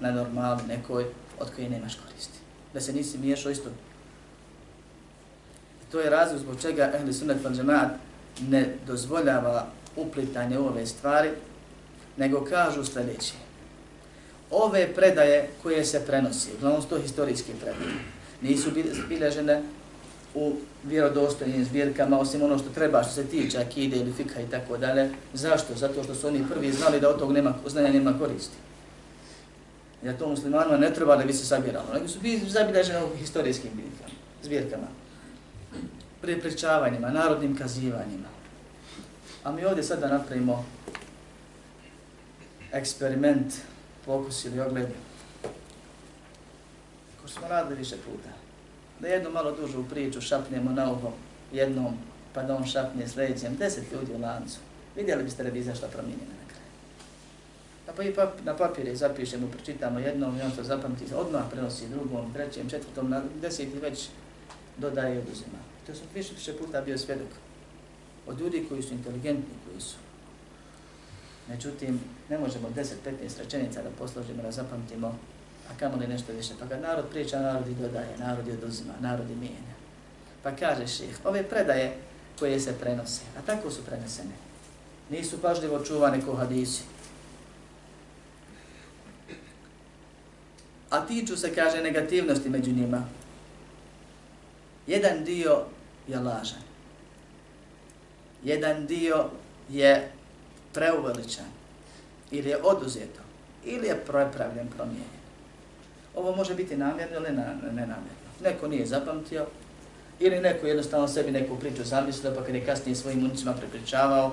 na 0.00 0.10
normali 0.10 0.62
nekoj 0.68 1.04
od 1.38 1.50
koje 1.56 1.68
nemaš 1.68 1.94
koristi. 1.94 2.38
Da 2.74 2.80
se 2.80 2.92
nisi 2.92 3.18
miješao 3.18 3.52
isto. 3.52 3.68
I 5.82 5.92
to 5.92 6.00
je 6.00 6.10
razlog 6.10 6.40
zbog 6.40 6.60
čega 6.60 6.92
Ehli 6.94 7.12
Sunnet 7.12 7.44
van 7.44 7.54
Džemaat 7.54 7.90
ne 8.48 8.74
dozvoljava 8.86 9.66
uplitanje 9.96 10.58
u 10.58 10.66
ove 10.66 10.86
stvari, 10.86 11.30
nego 12.16 12.44
kažu 12.44 12.84
sljedeće. 12.84 13.34
Ove 14.50 14.94
predaje 14.94 15.48
koje 15.62 15.84
se 15.84 16.06
prenosi, 16.06 16.50
uglavnom 16.56 16.82
su 16.82 16.88
to 16.88 16.98
historijske 16.98 17.52
predaje, 17.60 17.94
nisu 18.42 18.70
bilježene 19.08 19.62
u 20.34 20.52
vjerodostojnim 20.84 21.64
zbirkama, 21.64 22.18
osim 22.18 22.42
ono 22.42 22.58
što 22.58 22.68
treba 22.68 23.02
što 23.02 23.12
se 23.12 23.24
tiče 23.24 23.58
akide 23.58 23.96
ili 23.96 24.12
fika 24.12 24.40
i 24.40 24.50
tako 24.50 24.76
dalje. 24.76 25.10
Zašto? 25.34 25.74
Zato 25.74 26.02
što 26.02 26.14
su 26.14 26.26
oni 26.26 26.44
prvi 26.54 26.72
znali 26.72 27.00
da 27.00 27.08
od 27.08 27.18
tog 27.18 27.32
nema, 27.32 27.54
znanja 27.66 27.92
nema 27.92 28.18
koristi. 28.18 28.56
Ja 30.04 30.18
to 30.18 30.28
muslimanima 30.28 30.76
ne 30.76 30.94
treba 30.94 31.16
da 31.16 31.24
bi 31.24 31.32
se 31.32 31.46
sabiralo, 31.46 31.86
nego 31.94 32.08
su 32.08 32.20
bili 32.20 32.50
zabilježene 32.50 33.04
u 33.04 33.16
historijskim 33.16 33.70
zbirkama 34.42 34.86
prepričavanjima, 36.20 37.10
narodnim 37.10 37.56
kazivanjima. 37.56 38.28
A 39.44 39.52
mi 39.52 39.64
ovdje 39.64 39.82
sada 39.82 40.08
napravimo 40.08 40.64
eksperiment, 42.72 43.54
pokus 44.04 44.44
ili 44.44 44.60
ogled, 44.60 44.88
ko 47.22 47.28
smo 47.28 47.48
radili 47.48 47.78
više 47.78 47.96
puta, 47.96 48.28
da 49.00 49.08
jednu 49.08 49.30
malo 49.30 49.52
dužu 49.52 49.84
priču 49.90 50.20
šapnemo 50.20 50.70
na 50.70 50.92
uho 50.92 51.12
jednom, 51.52 51.96
pa 52.34 52.42
da 52.42 52.56
on 52.56 52.66
šapne 52.66 53.08
sljedećem, 53.08 53.56
deset 53.56 53.92
ljudi 53.92 54.12
u 54.12 54.20
lancu. 54.20 54.58
Vidjeli 54.96 55.24
biste 55.24 55.44
da 55.44 55.50
bi 55.50 55.58
izašla 55.58 55.88
promijenjena 55.88 56.32
na 56.42 56.48
kraju. 56.48 56.66
A 57.88 57.92
pa 57.96 58.02
i 58.02 58.14
pap, 58.14 58.44
na 58.44 58.56
papire 58.56 58.96
zapišemo, 58.96 59.46
pročitamo 59.46 59.98
jednom 59.98 60.38
i 60.38 60.42
on 60.42 60.50
to 60.50 60.62
zapamti, 60.62 61.04
odmah 61.14 61.42
prenosi 61.50 61.88
drugom, 61.88 62.32
trećem, 62.32 62.70
četvrtom, 62.70 63.10
na 63.10 63.22
deseti 63.40 63.78
već 63.78 64.08
dodaje 64.76 65.14
i 65.14 65.18
oduzima. 65.18 65.75
To 65.86 65.94
sam 65.94 66.06
više, 66.14 66.34
više 66.34 66.58
puta 66.58 66.80
bio 66.80 66.98
svjedok 66.98 67.28
od 68.26 68.40
ljudi 68.40 68.66
koji 68.68 68.82
su 68.82 68.94
inteligentni, 68.94 69.54
koji 69.66 69.80
su. 69.80 69.96
Međutim, 71.48 72.00
ne 72.28 72.38
možemo 72.38 72.68
10-15 72.68 73.38
rečenica 73.38 73.82
da 73.82 73.90
posložimo, 73.98 74.42
da 74.42 74.52
zapamtimo, 74.52 75.18
a 75.70 75.78
kamo 75.78 75.96
li 75.96 76.06
nešto 76.06 76.32
više. 76.32 76.54
Pa 76.60 76.68
kad 76.68 76.82
narod 76.82 77.04
priča, 77.10 77.40
narod 77.40 77.68
i 77.68 77.74
dodaje, 77.74 78.18
narod 78.18 78.48
i 78.48 78.52
oduzima, 78.52 78.92
narod 79.00 79.30
i 79.30 79.34
mijenja. 79.34 79.76
Pa 80.42 80.56
kaže 80.56 80.86
ših, 80.86 81.18
ove 81.24 81.42
predaje 81.42 81.96
koje 82.38 82.60
se 82.60 82.78
prenose, 82.80 83.22
a 83.38 83.42
tako 83.46 83.70
su 83.70 83.84
prenesene, 83.84 84.34
nisu 85.10 85.42
pažljivo 85.42 85.84
čuvane 85.84 86.20
ko 86.20 86.34
hadisi. 86.34 86.82
A 90.90 91.06
tiču 91.06 91.36
se, 91.36 91.54
kaže, 91.54 91.82
negativnosti 91.82 92.50
među 92.50 92.70
njima. 92.70 93.08
Jedan 94.86 95.24
dio 95.24 95.64
je 96.08 96.18
lažan. 96.18 96.62
Jedan 98.44 98.86
dio 98.86 99.24
je 99.68 100.12
preuveličan 100.72 101.46
ili 102.30 102.50
je 102.50 102.62
oduzeto 102.62 103.20
ili 103.64 103.86
je 103.86 104.04
prepravljen, 104.06 104.68
promijenjen. 104.76 105.16
Ovo 106.14 106.36
može 106.36 106.54
biti 106.54 106.76
namjerno 106.76 107.16
ili 107.16 107.36
nenamjerno. 107.62 108.26
Neko 108.42 108.68
nije 108.68 108.86
zapamtio 108.86 109.46
ili 110.20 110.40
neko 110.40 110.66
jednostavno 110.66 111.08
sebi 111.08 111.30
neku 111.30 111.58
priču 111.58 111.84
zamislio 111.84 112.34
pa 112.34 112.44
kad 112.44 112.54
je 112.54 112.66
kasnije 112.66 112.96
svojim 112.96 113.24
unicima 113.24 113.52
prepričavao, 113.52 114.32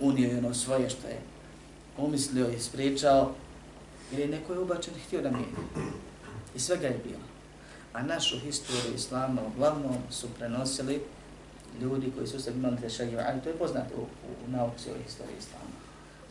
unio 0.00 0.30
je 0.30 0.38
ono 0.38 0.54
svoje 0.54 0.90
što 0.90 1.08
je 1.08 1.18
umislio 1.98 2.50
i 2.50 2.54
ispričao 2.54 3.34
ili 4.12 4.28
neko 4.28 4.52
je 4.52 4.58
ubačen 4.58 4.94
i 4.96 5.00
htio 5.00 5.22
da 5.22 5.30
mijenje. 5.30 5.92
I 6.54 6.58
svega 6.58 6.86
je 6.86 7.00
bilo 7.04 7.29
a 7.92 8.02
našu 8.02 8.38
historiju 8.38 8.94
islama 8.94 9.42
uglavnom 9.54 9.96
su 10.10 10.28
prenosili 10.38 11.00
ljudi 11.80 12.12
koji 12.16 12.26
su 12.26 12.42
se 12.42 12.50
imali 12.50 12.80
tešajiva, 12.80 13.24
ali 13.28 13.40
to 13.40 13.48
je 13.48 13.54
poznato 13.54 13.94
u, 13.96 14.06
u 14.46 14.50
nauci 14.50 14.90
o 14.90 15.02
historiji 15.06 15.36
islama. 15.38 15.70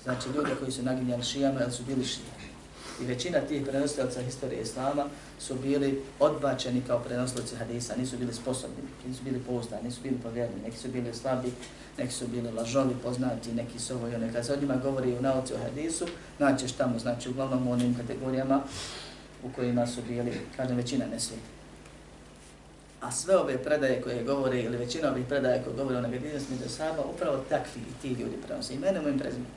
Znači 0.04 0.30
ljudi 0.30 0.52
koji 0.60 0.72
su 0.72 0.84
naginjali 0.84 1.24
šijama, 1.24 1.60
ali 1.63 1.72
su 1.72 1.84
bili 1.84 2.06
šije. 2.06 2.26
I 3.02 3.06
većina 3.06 3.39
tih 3.39 3.67
prenosilaca 3.67 4.22
historije 4.22 4.62
islama 4.62 5.06
su 5.39 5.56
bili 5.56 6.02
odbačeni 6.19 6.82
kao 6.88 7.00
prenosilaci 7.00 7.56
hadisa, 7.56 7.95
nisu 7.95 8.17
bili 8.17 8.34
sposobni, 8.34 8.84
nisu 9.08 9.24
bili 9.24 9.39
pouzdani, 9.39 9.84
nisu 9.84 10.02
bili 10.04 10.17
povjerni, 10.24 10.62
neki 10.65 10.78
su 10.78 10.88
bili 10.88 11.13
slabi, 11.13 11.52
neki 11.98 12.13
su 12.13 12.28
bili 12.28 12.52
lažovi, 12.52 12.95
poznati, 13.04 13.54
neki 13.54 13.80
su 13.80 13.95
ovo 13.95 14.08
i 14.08 14.15
one. 14.15 14.34
Kad 14.34 14.45
se 14.45 14.54
o 14.54 14.60
njima 14.62 14.76
govori 14.76 15.17
u 15.17 15.22
nauci 15.22 15.54
o 15.54 15.58
hadisu, 15.58 16.06
naćeš 16.39 16.72
tamo, 16.72 17.00
znači 17.00 17.30
uglavnom 17.30 17.67
u 17.67 17.72
onim 17.72 17.95
kategorijama 17.95 18.62
u 19.43 19.49
kojima 19.56 19.88
su 19.88 20.02
bili, 20.08 20.39
kažem, 20.58 20.78
većina 20.78 21.06
ne. 21.06 21.17
A 23.02 23.12
sve 23.12 23.38
ove 23.38 23.63
predaje 23.63 24.02
koje 24.02 24.23
govore, 24.23 24.62
ili 24.62 24.78
većina 24.78 25.12
ovih 25.12 25.25
predaje 25.25 25.63
koje 25.63 25.75
govore 25.75 25.97
o 25.97 26.02
negativnosti 26.02 26.54
među 26.54 26.69
saba, 26.69 27.04
upravo 27.13 27.38
takvi 27.49 27.82
ti 28.02 28.08
ljudi 28.08 28.38
prenose 28.47 28.73
imenom 28.73 29.15
i 29.15 29.19
prezimenom. 29.19 29.52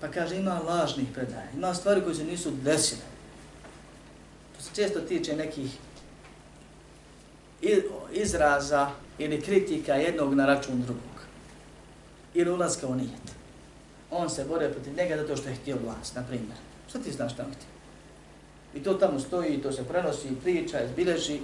Pa 0.00 0.08
kaže, 0.08 0.36
ima 0.36 0.58
lažnih 0.58 1.06
predaja, 1.14 1.50
ima 1.56 1.74
stvari 1.74 2.00
koje 2.00 2.14
se 2.14 2.24
nisu 2.24 2.50
desile. 2.50 3.02
To 4.56 4.62
se 4.62 4.70
često 4.74 5.00
tiče 5.00 5.36
nekih 5.36 5.70
izraza 8.12 8.90
ili 9.18 9.42
kritika 9.42 9.94
jednog 9.94 10.34
na 10.34 10.46
račun 10.46 10.82
drugog. 10.82 11.04
Ili 12.34 12.50
ulazka 12.50 12.86
u 12.86 12.94
nijet. 12.94 13.34
On 14.10 14.30
se 14.30 14.44
bore 14.44 14.72
protiv 14.72 14.96
njega 14.96 15.16
zato 15.16 15.36
što 15.36 15.48
je 15.48 15.54
htio 15.54 15.76
vlast, 15.84 16.14
na 16.14 16.22
primjer. 16.22 16.56
Šta 16.90 16.98
ti 16.98 17.12
znaš 17.12 17.36
tamo 17.36 17.48
ti? 17.50 17.66
I 18.78 18.82
to 18.82 18.94
tamo 18.94 19.20
stoji, 19.20 19.62
to 19.62 19.72
se 19.72 19.84
prenosi, 19.84 20.28
priča, 20.42 20.82
izbileži 20.82 21.40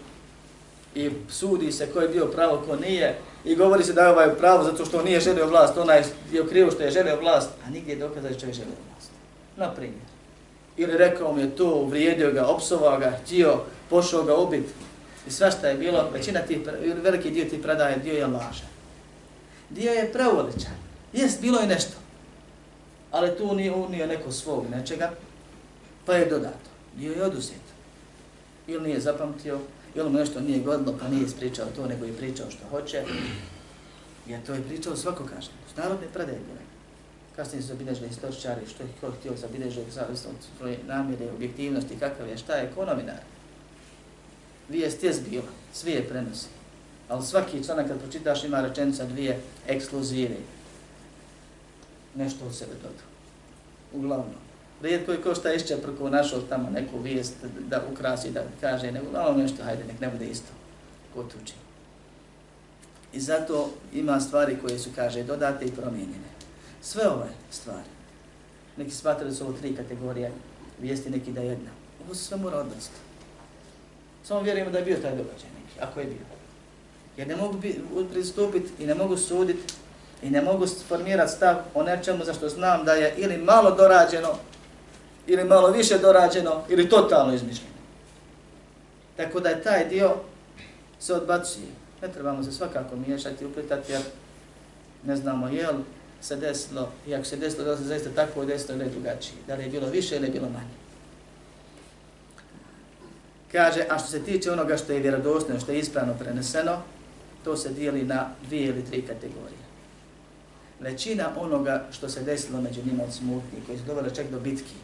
i 0.94 1.10
sudi 1.30 1.72
se 1.72 1.92
ko 1.92 2.00
je 2.00 2.08
bio 2.08 2.26
pravo, 2.26 2.62
ko 2.66 2.76
nije. 2.76 3.18
I 3.44 3.56
govori 3.56 3.84
se 3.84 3.92
da 3.92 4.02
je 4.02 4.12
ovaj 4.12 4.34
pravo 4.34 4.64
zato 4.64 4.84
što 4.84 5.02
nije 5.02 5.20
želio 5.20 5.46
vlast, 5.46 5.76
onaj 5.76 6.02
je 6.32 6.46
krivo 6.48 6.70
što 6.70 6.82
je 6.82 6.90
želio 6.90 7.20
vlast, 7.20 7.50
a 7.66 7.70
nigdje 7.70 7.92
je 7.92 7.98
dokaz 7.98 8.22
da 8.22 8.28
je 8.28 8.38
čovjek 8.38 8.56
želio 8.56 8.74
vlast. 8.90 9.10
Na 9.56 9.74
primjer. 9.74 10.06
Ili 10.76 10.98
rekao 10.98 11.32
mi 11.32 11.42
je 11.42 11.56
to, 11.56 11.74
uvrijedio 11.74 12.32
ga, 12.32 12.46
opsovao 12.46 12.98
ga, 12.98 13.18
htio, 13.22 13.60
pošao 13.90 14.22
ga 14.22 14.36
ubit. 14.36 14.66
I 15.26 15.30
sva 15.30 15.50
šta 15.50 15.68
je 15.68 15.78
bilo, 15.78 16.10
većina 16.12 16.40
tih, 16.40 16.58
veliki 17.02 17.30
dio 17.30 17.44
tih 17.44 17.60
predaje, 17.62 17.96
dio 17.96 18.14
je 18.14 18.26
lažan. 18.26 18.68
Dio 19.70 19.92
je 19.92 20.12
preuvoličan. 20.12 20.76
Jest, 21.12 21.40
bilo 21.40 21.60
je 21.60 21.66
nešto 21.66 22.06
ali 23.16 23.36
tu 23.36 23.54
nije 23.54 23.72
unio 23.72 24.06
neko 24.06 24.32
svog 24.32 24.64
nečega, 24.70 25.10
pa 26.06 26.14
je 26.14 26.26
dodato. 26.26 26.70
Dio 26.96 27.12
je 27.12 27.24
oduzeto. 27.24 27.72
Ili 28.66 28.88
nije 28.88 29.00
zapamtio, 29.00 29.58
ili 29.94 30.10
mu 30.10 30.18
nešto 30.18 30.40
nije 30.40 30.60
godilo, 30.60 30.96
pa 31.00 31.08
nije 31.08 31.24
ispričao 31.24 31.66
to, 31.76 31.86
nego 31.86 32.04
je 32.04 32.16
pričao 32.16 32.50
što 32.50 32.68
hoće. 32.70 33.04
Jer 34.26 34.46
to 34.46 34.54
je 34.54 34.62
pričao 34.62 34.96
svako 34.96 35.24
kaže. 35.34 35.50
Narodne 35.76 36.06
predaje 36.12 36.38
bile. 36.38 36.60
Kasnije 37.36 37.62
su 37.62 37.68
zabilježili 37.68 38.08
istoričari, 38.08 38.66
što 38.66 38.82
je 38.82 38.88
ko 39.00 39.10
htio 39.10 39.32
zabilježiti, 39.36 39.90
zavisno 39.90 40.30
od 40.30 40.36
svoje 40.58 40.78
namjere, 40.86 41.30
objektivnosti, 41.30 41.98
kakav 42.00 42.28
je, 42.28 42.38
šta 42.38 42.54
je, 42.54 42.72
ko 42.74 42.84
novinar. 42.84 43.20
Vijest 44.68 45.04
je 45.04 45.12
zbila, 45.12 45.50
svi 45.72 45.90
je 45.90 46.08
prenosi. 46.08 46.46
Ali 47.08 47.26
svaki 47.26 47.64
članak 47.64 47.88
kad 47.88 48.00
pročitaš 48.00 48.44
ima 48.44 48.60
rečenica 48.60 49.04
dvije 49.04 49.40
ekskluzive. 49.66 50.36
Nešto 52.14 52.46
od 52.46 52.54
sebe 52.54 52.72
dodao. 52.74 53.06
Uglavnom. 53.92 54.45
Rijetko 54.82 55.12
je 55.12 55.22
ko 55.22 55.34
šta 55.34 55.52
išće 55.52 55.76
preko 55.76 56.10
našo 56.10 56.40
tamo 56.48 56.70
neku 56.70 56.98
vijest 56.98 57.34
da 57.68 57.82
ukrasi, 57.92 58.30
da 58.30 58.42
kaže, 58.60 58.92
nego 58.92 59.12
malo 59.12 59.36
nešto, 59.36 59.64
hajde, 59.64 59.84
nek 59.84 60.00
ne 60.00 60.08
bude 60.08 60.26
isto. 60.26 60.52
Ko 61.14 61.22
tuči. 61.22 61.54
I 63.12 63.20
zato 63.20 63.70
ima 63.92 64.20
stvari 64.20 64.56
koje 64.62 64.78
su, 64.78 64.90
kaže, 64.94 65.22
dodate 65.22 65.64
i 65.64 65.72
promijenjene. 65.72 66.28
Sve 66.82 67.08
ove 67.08 67.28
stvari. 67.50 67.88
Neki 68.76 68.90
smatrali 68.90 69.34
su 69.34 69.44
ovo 69.44 69.52
tri 69.52 69.76
kategorije 69.76 70.32
vijesti, 70.80 71.10
neki 71.10 71.32
da 71.32 71.40
jedna. 71.40 71.70
Ovo 72.04 72.14
se 72.14 72.24
sve 72.24 72.36
mora 72.36 72.58
odnositi. 72.58 72.96
Samo 74.24 74.40
vjerujemo 74.40 74.70
da 74.70 74.78
je 74.78 74.84
bio 74.84 74.96
taj 74.96 75.10
događaj 75.10 75.50
neki, 75.62 75.80
ako 75.80 76.00
je 76.00 76.06
bio. 76.06 76.26
Jer 77.16 77.28
ne 77.28 77.36
mogu 77.36 77.58
pristupiti 78.12 78.82
i 78.82 78.86
ne 78.86 78.94
mogu 78.94 79.16
suditi 79.16 79.74
i 80.22 80.30
ne 80.30 80.42
mogu 80.42 80.66
formirati 80.88 81.32
stav 81.32 81.56
o 81.74 81.82
nečemu 81.82 82.24
za 82.24 82.34
što 82.34 82.48
znam 82.48 82.84
da 82.84 82.92
je 82.92 83.14
ili 83.16 83.36
malo 83.36 83.70
dorađeno, 83.70 84.28
ili 85.26 85.44
malo 85.44 85.70
više 85.70 85.98
dorađeno, 85.98 86.62
ili 86.68 86.88
totalno 86.88 87.34
izmišljeno. 87.34 87.76
Tako 89.16 89.40
da 89.40 89.48
je 89.48 89.62
taj 89.62 89.88
dio 89.88 90.14
se 91.00 91.14
odbacuje. 91.14 91.66
Ne 92.02 92.08
trebamo 92.08 92.42
se 92.42 92.52
svakako 92.52 92.96
miješati 92.96 93.44
i 93.44 93.46
uplitati 93.46 93.92
jer 93.92 94.02
ne 95.04 95.16
znamo 95.16 95.48
je 95.48 95.70
li 95.70 95.84
se 96.20 96.36
desilo 96.36 96.88
i 97.06 97.14
ako 97.14 97.24
se 97.24 97.36
desilo 97.36 97.64
da 97.64 97.76
se 97.76 97.84
zaista 97.84 98.10
tako 98.10 98.44
desilo 98.44 98.78
ili 98.78 98.90
drugačije. 98.90 99.36
Da 99.46 99.54
li 99.54 99.62
je 99.62 99.70
bilo 99.70 99.88
više 99.88 100.16
ili 100.16 100.26
je 100.26 100.32
bilo 100.32 100.48
manje. 100.48 100.76
Kaže, 103.52 103.86
a 103.90 103.98
što 103.98 104.08
se 104.08 104.22
tiče 104.22 104.52
onoga 104.52 104.76
što 104.76 104.92
je 104.92 105.00
vjerodostojno, 105.00 105.60
što 105.60 105.72
je 105.72 105.78
ispravno 105.78 106.14
preneseno, 106.18 106.82
to 107.44 107.56
se 107.56 107.68
dijeli 107.68 108.02
na 108.02 108.28
dvije 108.46 108.66
ili 108.66 108.84
tri 108.84 109.02
kategorije. 109.02 109.66
Većina 110.80 111.28
onoga 111.36 111.84
što 111.92 112.08
se 112.08 112.22
desilo 112.22 112.60
među 112.60 112.80
njima 112.84 113.04
od 113.04 113.12
smutnih, 113.12 113.62
koji 113.66 113.78
su 113.78 113.84
doveli 113.84 114.14
čak 114.14 114.26
do 114.30 114.40
bitki, 114.40 114.74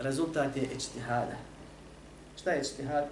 rezultat 0.00 0.56
je 0.56 0.62
ičtihada. 0.62 1.36
Šta 2.40 2.50
je 2.50 2.60
ičtihad? 2.60 3.04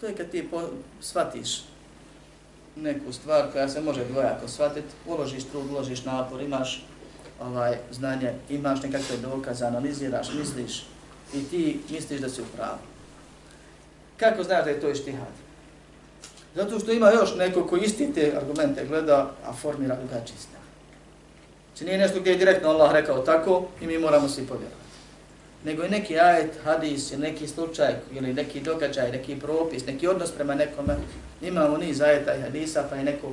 To 0.00 0.06
je 0.06 0.14
kad 0.14 0.30
ti 0.30 0.48
po, 0.50 0.62
shvatiš 1.00 1.62
neku 2.76 3.12
stvar 3.12 3.52
koja 3.52 3.68
se 3.68 3.80
može 3.80 4.04
dvojako 4.04 4.48
shvatiti, 4.48 4.88
uložiš 5.06 5.44
trud, 5.44 5.70
uložiš 5.70 6.04
napor, 6.04 6.40
imaš 6.40 6.84
ovaj 7.40 7.76
znanje, 7.90 8.34
imaš 8.48 8.82
nekakve 8.82 9.16
dokaze, 9.16 9.64
analiziraš, 9.64 10.32
misliš 10.38 10.86
i 11.34 11.44
ti 11.44 11.80
misliš 11.90 12.20
da 12.20 12.28
si 12.28 12.42
u 12.42 12.44
pravu. 12.56 12.78
Kako 14.16 14.42
znaš 14.42 14.64
da 14.64 14.70
je 14.70 14.80
to 14.80 14.90
ištihad? 14.90 15.32
Zato 16.54 16.78
što 16.78 16.92
ima 16.92 17.10
još 17.10 17.34
neko 17.36 17.66
koji 17.66 17.82
isti 17.82 18.12
te 18.14 18.32
argumente 18.36 18.86
gleda, 18.86 19.30
a 19.46 19.52
formira 19.52 19.96
drugačiji 19.96 20.38
stav. 20.38 20.60
Znači 21.68 21.84
nije 21.84 21.98
nešto 21.98 22.20
gdje 22.20 22.30
je 22.30 22.38
direktno 22.38 22.68
Allah 22.68 22.92
rekao 22.92 23.18
tako 23.18 23.66
i 23.80 23.86
mi 23.86 23.98
moramo 23.98 24.28
svi 24.28 24.46
povjerovati. 24.46 24.79
Nego 25.64 25.82
je 25.82 25.90
neki 25.90 26.18
ajet, 26.18 26.58
hadis, 26.64 27.12
neki 27.18 27.48
slučaj, 27.48 27.94
ili 28.12 28.34
neki 28.34 28.60
događaj, 28.60 29.10
neki 29.10 29.40
propis, 29.40 29.86
neki 29.86 30.08
odnos 30.08 30.30
prema 30.30 30.54
nekome. 30.54 30.96
Imamo 31.42 31.76
niz 31.76 32.00
ajeta 32.00 32.34
i 32.34 32.40
hadisa, 32.40 32.84
pa 32.90 32.96
je 32.96 33.04
neko 33.04 33.32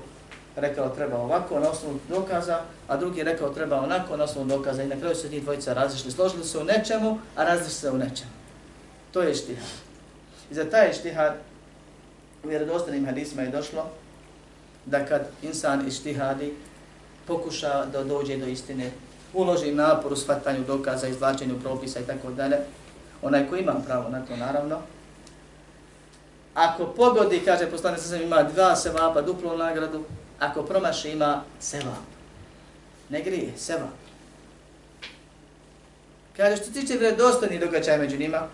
rekao 0.56 0.90
treba 0.90 1.18
ovako 1.18 1.60
na 1.60 1.70
osnovu 1.70 2.00
dokaza, 2.10 2.60
a 2.88 2.98
drugi 2.98 3.20
je 3.20 3.24
rekao 3.24 3.50
treba 3.50 3.82
onako 3.82 4.18
na 4.18 4.24
osnovu 4.24 4.48
dokaza 4.48 4.84
i 4.84 4.88
na 4.88 5.00
kraju 5.00 5.16
se 5.16 5.30
ti 5.30 5.42
dvojica 5.42 5.74
različili. 5.74 6.12
Složili 6.12 6.44
se 6.44 6.58
u 6.58 6.64
nečemu, 6.64 7.20
a 7.36 7.44
različili 7.44 7.74
se 7.74 7.92
u 7.92 7.98
nečemu. 7.98 8.32
To 9.12 9.22
je 9.22 9.36
štihad. 9.36 9.68
I 10.52 10.54
za 10.54 10.70
taj 10.70 10.94
štihad 10.94 11.36
u 12.44 12.48
vjerodostanim 12.48 13.06
hadisima 13.06 13.42
je 13.42 13.52
došlo 13.52 13.90
da 14.86 15.06
kad 15.06 15.28
insan 15.42 15.88
ištihadi 15.88 16.54
pokuša 17.28 17.86
da 17.86 18.04
dođe 18.04 18.38
do 18.38 18.46
istine, 18.46 18.92
uloži 19.38 19.72
napor 19.72 20.14
u 20.14 20.16
shvatanju 20.16 20.64
dokaza, 20.68 21.08
izvlačenju 21.08 21.60
propisa 21.60 22.00
i 22.00 22.04
tako 22.04 22.32
dalje, 22.32 22.58
onaj 23.22 23.50
ko 23.50 23.56
ima 23.56 23.74
pravo 23.86 24.10
na 24.10 24.26
to 24.26 24.36
naravno, 24.36 24.80
ako 26.54 26.86
pogodi, 26.86 27.42
kaže 27.46 27.72
poslanik 27.72 28.00
sa 28.00 28.18
ima 28.18 28.44
dva 28.44 28.76
sevapa, 28.76 29.22
duplu 29.22 29.58
nagradu, 29.58 30.04
ako 30.40 30.64
promaši 30.64 31.10
ima 31.10 31.44
sevap. 31.60 32.08
Ne 33.10 33.22
grije, 33.22 33.54
sevap. 33.58 33.94
Kaže, 36.38 36.58
što 36.58 36.72
tiče 36.72 36.98
vredostojnih 36.98 37.60
događaja 37.60 37.98
među 37.98 38.18
njima, 38.18 38.48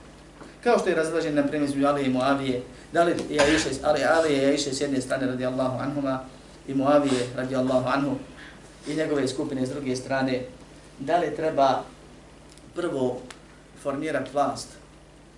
kao 0.64 0.80
što 0.80 0.90
je 0.90 0.96
razlažen 0.96 1.36
na 1.36 1.48
primjer 1.48 1.70
između 1.70 1.88
Alije 1.88 2.06
i 2.06 2.10
Muavije, 2.10 2.62
da 2.94 3.04
li 3.04 3.16
ja 3.30 3.48
iše, 3.48 3.70
ali 3.84 4.04
Ali 4.04 4.34
je 4.34 4.56
iše 4.56 4.74
s 4.74 4.82
jedne 4.82 5.02
strane 5.02 5.28
radi 5.28 5.46
Allahu 5.46 5.80
anhuma 5.80 6.20
i 6.68 6.74
Muavije 6.74 7.28
radi 7.36 7.56
Allahu 7.56 7.88
anhu 7.88 8.16
i 8.88 8.96
njegove 8.96 9.28
skupine 9.28 9.66
s 9.66 9.70
druge 9.70 9.96
strane, 9.96 10.42
da 11.00 11.18
li 11.18 11.36
treba 11.36 11.84
prvo 12.76 13.22
formirati 13.84 14.32
vlast, 14.34 14.68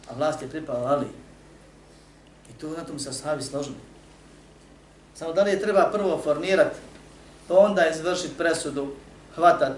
a 0.09 0.13
vlast 0.17 0.41
je 0.41 0.49
pripala 0.49 0.89
Ali. 0.89 1.07
I 2.49 2.59
to 2.61 2.69
na 2.69 2.83
tom 2.83 2.99
se 2.99 3.13
sahabi 3.13 3.43
složili. 3.43 3.75
Samo 5.15 5.33
da 5.33 5.43
li 5.43 5.51
je 5.51 5.61
treba 5.61 5.89
prvo 5.91 6.21
formirati, 6.23 6.75
pa 7.47 7.57
onda 7.57 7.89
izvršiti 7.89 8.37
presudu, 8.37 8.87
hvatat 9.35 9.77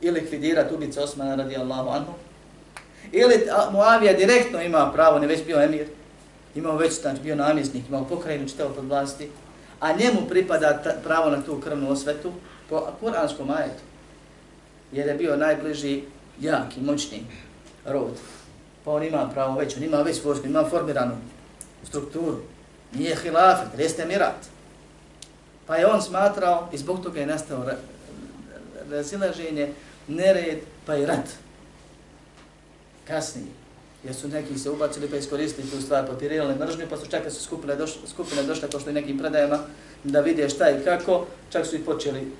i 0.00 0.10
likvidirati 0.10 0.74
ubice 0.74 1.00
Osmana 1.00 1.34
radi 1.34 1.56
Allahu 1.56 1.88
anhu, 1.88 2.12
Ili 3.12 3.46
Muavija 3.72 4.12
direktno 4.12 4.62
ima 4.62 4.90
pravo, 4.92 5.18
ne 5.18 5.26
već 5.26 5.44
bio 5.44 5.62
emir, 5.62 5.86
imao 6.54 6.76
već 6.76 7.00
znači, 7.00 7.20
bio 7.20 7.36
namjesnik, 7.36 7.88
imao 7.88 8.04
pokrajinu 8.04 8.48
čitavo 8.48 8.74
pod 8.74 8.84
vlasti, 8.84 9.30
a 9.80 9.92
njemu 9.92 10.28
pripada 10.28 10.82
ta, 10.82 10.94
pravo 11.04 11.30
na 11.30 11.42
tu 11.42 11.60
krvnu 11.60 11.90
osvetu 11.90 12.32
po 12.68 12.88
kuranskom 13.00 13.50
ajetu. 13.50 13.82
Jer 14.94 15.06
je 15.06 15.14
bio 15.14 15.36
najbliži 15.36 16.02
jak 16.40 16.76
i 16.76 16.80
moćni 16.80 17.22
rod. 17.84 18.12
Pa 18.84 18.90
on 18.90 19.02
ima 19.02 19.30
pravo 19.34 19.58
već, 19.58 19.76
on 19.76 19.82
ima 19.82 20.02
već 20.02 20.24
vojsku, 20.24 20.46
ima 20.46 20.64
formiranu 20.70 21.16
strukturu. 21.84 22.36
Nije 22.92 23.16
hilafet, 23.16 23.78
jeste 23.78 24.06
mirat. 24.06 24.46
Pa 25.66 25.76
je 25.76 25.86
on 25.86 26.02
smatrao 26.02 26.68
i 26.72 26.78
zbog 26.78 27.02
toga 27.02 27.20
je 27.20 27.26
nastao 27.26 27.64
razilaženje, 28.90 29.72
nered, 30.08 30.58
pa 30.86 30.96
i 30.96 31.06
rat 31.06 31.28
kasnije. 33.04 33.48
Jer 34.04 34.14
su 34.14 34.28
neki 34.28 34.58
se 34.58 34.70
ubacili 34.70 35.08
pa 35.08 35.16
iskoristili 35.16 35.70
tu 35.70 35.80
stvar, 35.80 36.06
papirali 36.06 36.54
mržnju, 36.54 36.86
pa 36.90 36.96
su 36.96 37.06
čak 37.06 37.22
su 37.30 37.44
skupine, 37.44 37.76
došle, 37.76 38.08
skupine 38.08 38.42
došle, 38.42 38.70
kao 38.70 38.80
što 38.80 38.90
i 38.90 38.92
nekim 38.92 39.18
predajama, 39.18 39.58
da 40.04 40.20
vide 40.20 40.48
šta 40.48 40.70
i 40.70 40.84
kako, 40.84 41.26
čak 41.50 41.66
su 41.66 41.76
i 41.76 41.84
počeli 41.84 42.32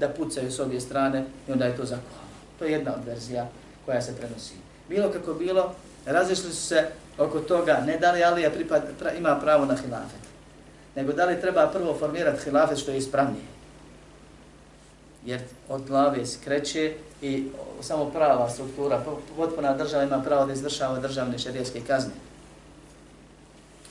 da 0.00 0.08
pucaju 0.08 0.52
s 0.52 0.60
obje 0.60 0.80
strane 0.80 1.24
i 1.48 1.52
onda 1.52 1.64
je 1.64 1.76
to 1.76 1.84
zakuhalo. 1.84 2.28
To 2.58 2.64
je 2.64 2.72
jedna 2.72 2.94
od 2.94 3.04
verzija 3.06 3.48
koja 3.86 4.02
se 4.02 4.16
prenosi. 4.16 4.54
Bilo 4.88 5.10
kako 5.10 5.34
bilo, 5.34 5.74
razišli 6.06 6.52
su 6.52 6.66
se 6.66 6.88
oko 7.18 7.40
toga, 7.40 7.82
ne 7.86 7.98
da 7.98 8.12
li 8.12 8.24
Alija 8.24 8.50
pripad, 8.50 8.82
pra, 8.98 9.12
ima 9.12 9.36
pravo 9.36 9.64
na 9.64 9.76
hilafet, 9.76 10.20
nego 10.96 11.12
da 11.12 11.24
li 11.24 11.40
treba 11.40 11.66
prvo 11.66 11.96
formirati 11.98 12.44
hilafet 12.44 12.78
što 12.78 12.90
je 12.90 12.98
ispravnije. 12.98 13.44
Jer 15.24 15.40
od 15.68 15.86
glave 15.86 16.26
se 16.26 16.38
kreće 16.44 16.94
i 17.22 17.48
samo 17.80 18.10
prava 18.10 18.50
struktura, 18.50 19.04
potpuna 19.36 19.74
država 19.74 20.04
ima 20.04 20.22
pravo 20.22 20.46
da 20.46 20.52
izvršava 20.52 20.98
državne 20.98 21.38
šarijeske 21.38 21.80
kazne. 21.86 22.12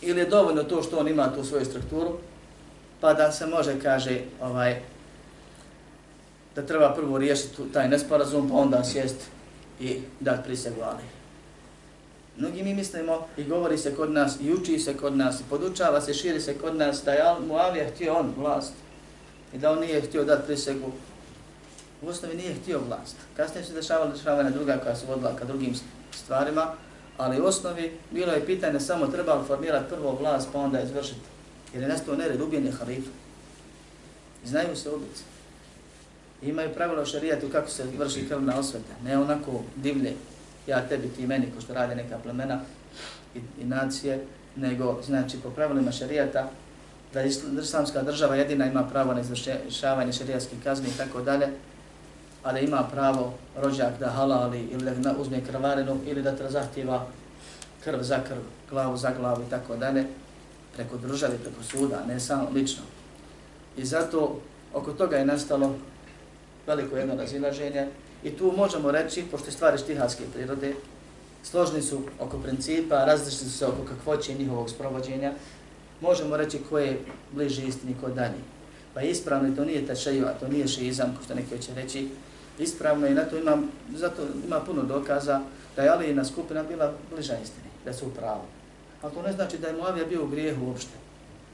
Ili 0.01 0.19
je 0.19 0.25
dovoljno 0.25 0.63
to 0.63 0.83
što 0.83 0.97
on 0.97 1.07
ima 1.07 1.33
tu 1.35 1.43
svoju 1.43 1.65
strukturu, 1.65 2.17
pa 3.01 3.13
da 3.13 3.31
se 3.31 3.45
može, 3.45 3.79
kaže, 3.79 4.21
ovaj, 4.41 4.81
da 6.55 6.61
treba 6.61 6.93
prvo 6.93 7.17
riješiti 7.17 7.61
taj 7.73 7.89
nesporazum, 7.89 8.49
pa 8.49 8.55
onda 8.55 8.83
sjest 8.83 9.15
i 9.79 10.01
dati 10.19 10.43
prisegu 10.43 10.81
Ali. 10.81 11.03
Mnogi 12.37 12.63
mi 12.63 12.73
mislimo 12.73 13.27
i 13.37 13.43
govori 13.43 13.77
se 13.77 13.95
kod 13.95 14.11
nas 14.11 14.37
i 14.41 14.53
uči 14.53 14.79
se 14.79 14.97
kod 14.97 15.17
nas 15.17 15.39
i 15.39 15.43
podučava 15.49 16.01
se, 16.01 16.13
širi 16.13 16.41
se 16.41 16.57
kod 16.57 16.75
nas 16.75 17.03
da 17.03 17.11
je 17.11 17.23
Muavija 17.47 17.89
htio 17.89 18.13
on 18.13 18.33
vlast 18.37 18.73
i 19.53 19.57
da 19.57 19.71
on 19.71 19.79
nije 19.79 20.01
htio 20.01 20.23
dati 20.23 20.45
prisegu 20.45 20.91
u 22.01 22.07
osnovi 22.07 22.35
nije 22.35 22.53
htio 22.53 22.79
vlast. 22.87 23.15
Kasnije 23.37 23.65
se 23.65 23.73
dešavala 23.73 24.11
dešavanja 24.11 24.49
druga 24.49 24.77
koja 24.77 24.95
se 24.95 25.05
vodila 25.05 25.35
ka 25.35 25.45
drugim 25.45 25.73
stvarima, 26.11 26.73
ali 27.17 27.41
u 27.41 27.45
osnovi 27.45 27.97
bilo 28.11 28.33
je 28.33 28.45
pitanje 28.45 28.79
samo 28.79 29.07
trebalo 29.07 29.43
formirati 29.43 29.89
prvo 29.89 30.17
vlast 30.21 30.49
pa 30.53 30.59
onda 30.59 30.81
izvršiti. 30.81 31.21
Jer 31.73 31.83
je 31.83 31.89
nastao 31.89 32.15
nered, 32.15 32.41
ubijen 32.41 32.65
je 32.65 32.71
halifa. 32.71 33.09
Znaju 34.45 34.75
se 34.75 34.89
ubice. 34.89 35.23
Imaju 36.41 36.73
pravila 36.75 37.01
u 37.01 37.05
šarijatu 37.05 37.49
kako 37.51 37.69
se 37.69 37.83
vrši 37.97 38.27
krvna 38.27 38.59
osveta. 38.59 38.93
Ne 39.03 39.17
onako 39.17 39.63
divlje, 39.75 40.13
ja 40.67 40.87
tebi, 40.87 41.07
ti 41.07 41.27
meni, 41.27 41.51
ko 41.55 41.61
što 41.61 41.73
rade 41.73 41.95
neka 41.95 42.17
plemena 42.23 42.61
i, 43.35 43.39
i 43.61 43.65
nacije, 43.65 44.25
nego 44.55 45.01
znači 45.05 45.37
po 45.43 45.49
pravilima 45.49 45.91
šarijata 45.91 46.49
da 47.13 47.21
islamska 47.61 48.01
država 48.01 48.35
jedina 48.35 48.65
ima 48.65 48.83
pravo 48.83 49.13
na 49.13 49.21
izvršavanje 49.21 50.13
šarijatskih 50.13 50.63
kazni 50.63 50.89
i 50.89 50.97
tako 50.97 51.21
dalje, 51.21 51.47
a 52.43 52.53
da 52.53 52.59
ima 52.59 52.83
pravo 52.91 53.33
rođak 53.57 53.99
da 53.99 54.09
halali 54.09 54.59
ili 54.59 54.91
da 54.95 55.15
uzme 55.19 55.45
krvarinu 55.45 55.97
ili 56.05 56.21
da 56.21 56.35
te 56.35 56.49
zahtjeva 56.49 57.05
krv 57.83 58.01
za 58.01 58.19
krv, 58.27 58.41
glavu 58.69 58.97
za 58.97 59.11
glavu 59.19 59.41
i 59.41 59.49
tako 59.49 59.75
dalje, 59.75 60.05
preko 60.75 60.97
države, 60.97 61.37
preko 61.37 61.63
suda, 61.63 62.03
ne 62.07 62.19
samo 62.19 62.49
lično. 62.53 62.83
I 63.77 63.85
zato 63.85 64.39
oko 64.73 64.93
toga 64.93 65.17
je 65.17 65.25
nastalo 65.25 65.75
veliko 66.67 66.97
jedno 66.97 67.15
razilaženje 67.15 67.87
i 68.23 68.29
tu 68.29 68.53
možemo 68.57 68.91
reći, 68.91 69.23
pošto 69.31 69.47
je 69.47 69.51
stvari 69.51 69.77
štihatske 69.77 70.23
prirode, 70.33 70.73
složni 71.43 71.81
su 71.81 72.01
oko 72.19 72.37
principa, 72.37 73.05
različni 73.05 73.49
su 73.49 73.57
se 73.57 73.65
oko 73.65 73.85
kakvoće 73.89 74.33
njihovog 74.33 74.69
sprovođenja, 74.69 75.33
možemo 76.01 76.37
reći 76.37 76.59
ko 76.69 76.79
je 76.79 76.99
bliži 77.31 77.67
istini, 77.67 77.95
ko 78.01 78.09
dalje. 78.09 78.41
Pa 78.93 79.01
ispravno, 79.01 79.55
to 79.55 79.65
nije 79.65 79.87
tašaju, 79.87 80.25
a 80.25 80.33
to 80.33 80.47
nije 80.47 80.67
šizam, 80.67 81.15
ko 81.17 81.23
što 81.23 81.35
neki 81.35 81.61
će 81.61 81.73
reći, 81.73 82.07
ispravno 82.59 83.07
i 83.07 83.13
na 83.13 83.23
to 83.23 83.37
ima, 83.37 83.57
zato 83.95 84.21
ima 84.45 84.59
puno 84.59 84.83
dokaza 84.83 85.41
da 85.75 85.83
je 85.83 85.89
Alijina 85.89 86.25
skupina 86.25 86.63
bila 86.63 86.93
bliža 87.11 87.33
istini, 87.43 87.67
da 87.85 87.93
su 87.93 88.07
u 88.07 88.09
pravu. 88.09 88.41
Ali 89.01 89.13
to 89.13 89.21
ne 89.21 89.33
znači 89.33 89.57
da 89.57 89.67
je 89.67 89.73
Moavija 89.73 90.05
bio 90.05 90.23
u 90.23 90.27
grijehu 90.27 90.65
uopšte. 90.65 90.93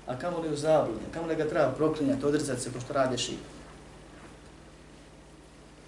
A 0.08 0.20
kamo 0.20 0.40
li 0.40 0.54
u 0.54 0.56
zabludi, 0.56 1.00
kamo 1.14 1.28
li 1.28 1.36
ga 1.36 1.50
treba 1.50 1.72
proklinjati, 1.72 2.26
odrzati 2.26 2.62
se 2.62 2.72
ko 2.72 2.80
što 2.80 2.94
rade 2.94 3.18
ši. 3.18 3.36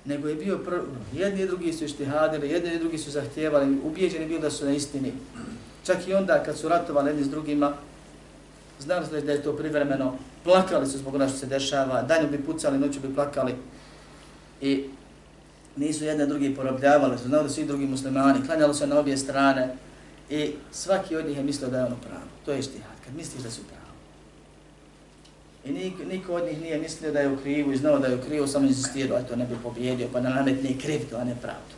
Nego 0.06 0.28
je 0.28 0.36
bio, 0.36 0.58
pr... 0.58 0.74
jedni 1.14 1.42
i 1.42 1.48
drugi 1.48 1.74
su 1.74 1.86
ištihadili, 1.86 2.50
jedni 2.50 2.74
i 2.76 2.80
drugi 2.80 2.98
su 2.98 3.12
zahtjevali, 3.12 3.78
ubijeđeni 3.84 4.26
bili 4.26 4.42
da 4.42 4.52
su 4.52 4.66
na 4.66 4.72
istini. 4.72 5.14
Čak 5.86 6.08
i 6.08 6.14
onda 6.14 6.44
kad 6.44 6.58
su 6.58 6.70
ratovali 6.70 7.10
jedni 7.10 7.24
s 7.24 7.30
drugima, 7.30 7.74
znali 8.80 9.06
su 9.06 9.12
da 9.12 9.32
je 9.32 9.44
to 9.44 9.54
privremeno, 9.54 10.18
plakali 10.44 10.88
su 10.88 10.98
zbog 10.98 11.16
ono 11.16 11.28
što 11.30 11.38
se 11.38 11.46
dešava, 11.46 12.02
danju 12.02 12.30
bi 12.32 12.44
pucali, 12.44 12.80
noću 12.80 13.00
bi 13.00 13.16
plakali. 13.16 13.56
I 14.62 14.84
nisu 15.76 16.06
jedne 16.06 16.26
drugi 16.26 16.56
porobljavali, 16.56 17.18
su 17.18 17.28
znali 17.28 17.44
da 17.44 17.50
svi 17.50 17.66
drugi 17.66 17.86
muslimani, 17.86 18.46
klanjali 18.46 18.74
se 18.74 18.88
na 18.88 19.00
obje 19.00 19.18
strane 19.18 19.76
i 20.30 20.52
svaki 20.72 21.16
od 21.16 21.26
njih 21.26 21.38
je 21.38 21.44
mislio 21.44 21.70
da 21.70 21.78
je 21.78 21.86
ono 21.86 21.96
pravo. 21.96 22.28
To 22.46 22.52
je 22.52 22.60
ištihad, 22.60 22.96
kad 23.06 23.16
misliš 23.16 23.44
da 23.44 23.52
su 23.52 23.62
pravo. 23.64 23.93
I 25.66 25.72
niko 26.06 26.34
od 26.34 26.46
njih 26.46 26.62
nije 26.62 26.78
mislio 26.78 27.12
da 27.12 27.20
je 27.20 27.30
u 27.30 27.38
krivu 27.38 27.72
i 27.72 27.78
znao 27.78 28.00
da 28.00 28.08
je 28.08 28.16
u 28.16 28.22
krivu, 28.22 28.48
samo 28.48 28.68
insistirao, 28.68 29.20
eto 29.20 29.36
ne 29.36 29.46
bi 29.46 29.56
pobjedio, 29.64 30.08
pa 30.14 30.22
na 30.22 30.30
nametne 30.30 30.78
krivdu, 30.80 31.16
a 31.16 31.24
ne 31.24 31.36
pravdu. 31.42 31.76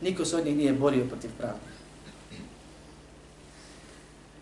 Niko 0.00 0.24
se 0.24 0.36
od 0.36 0.44
njih 0.44 0.56
nije 0.56 0.72
borio 0.72 1.04
protiv 1.04 1.30
pravde. 1.38 1.68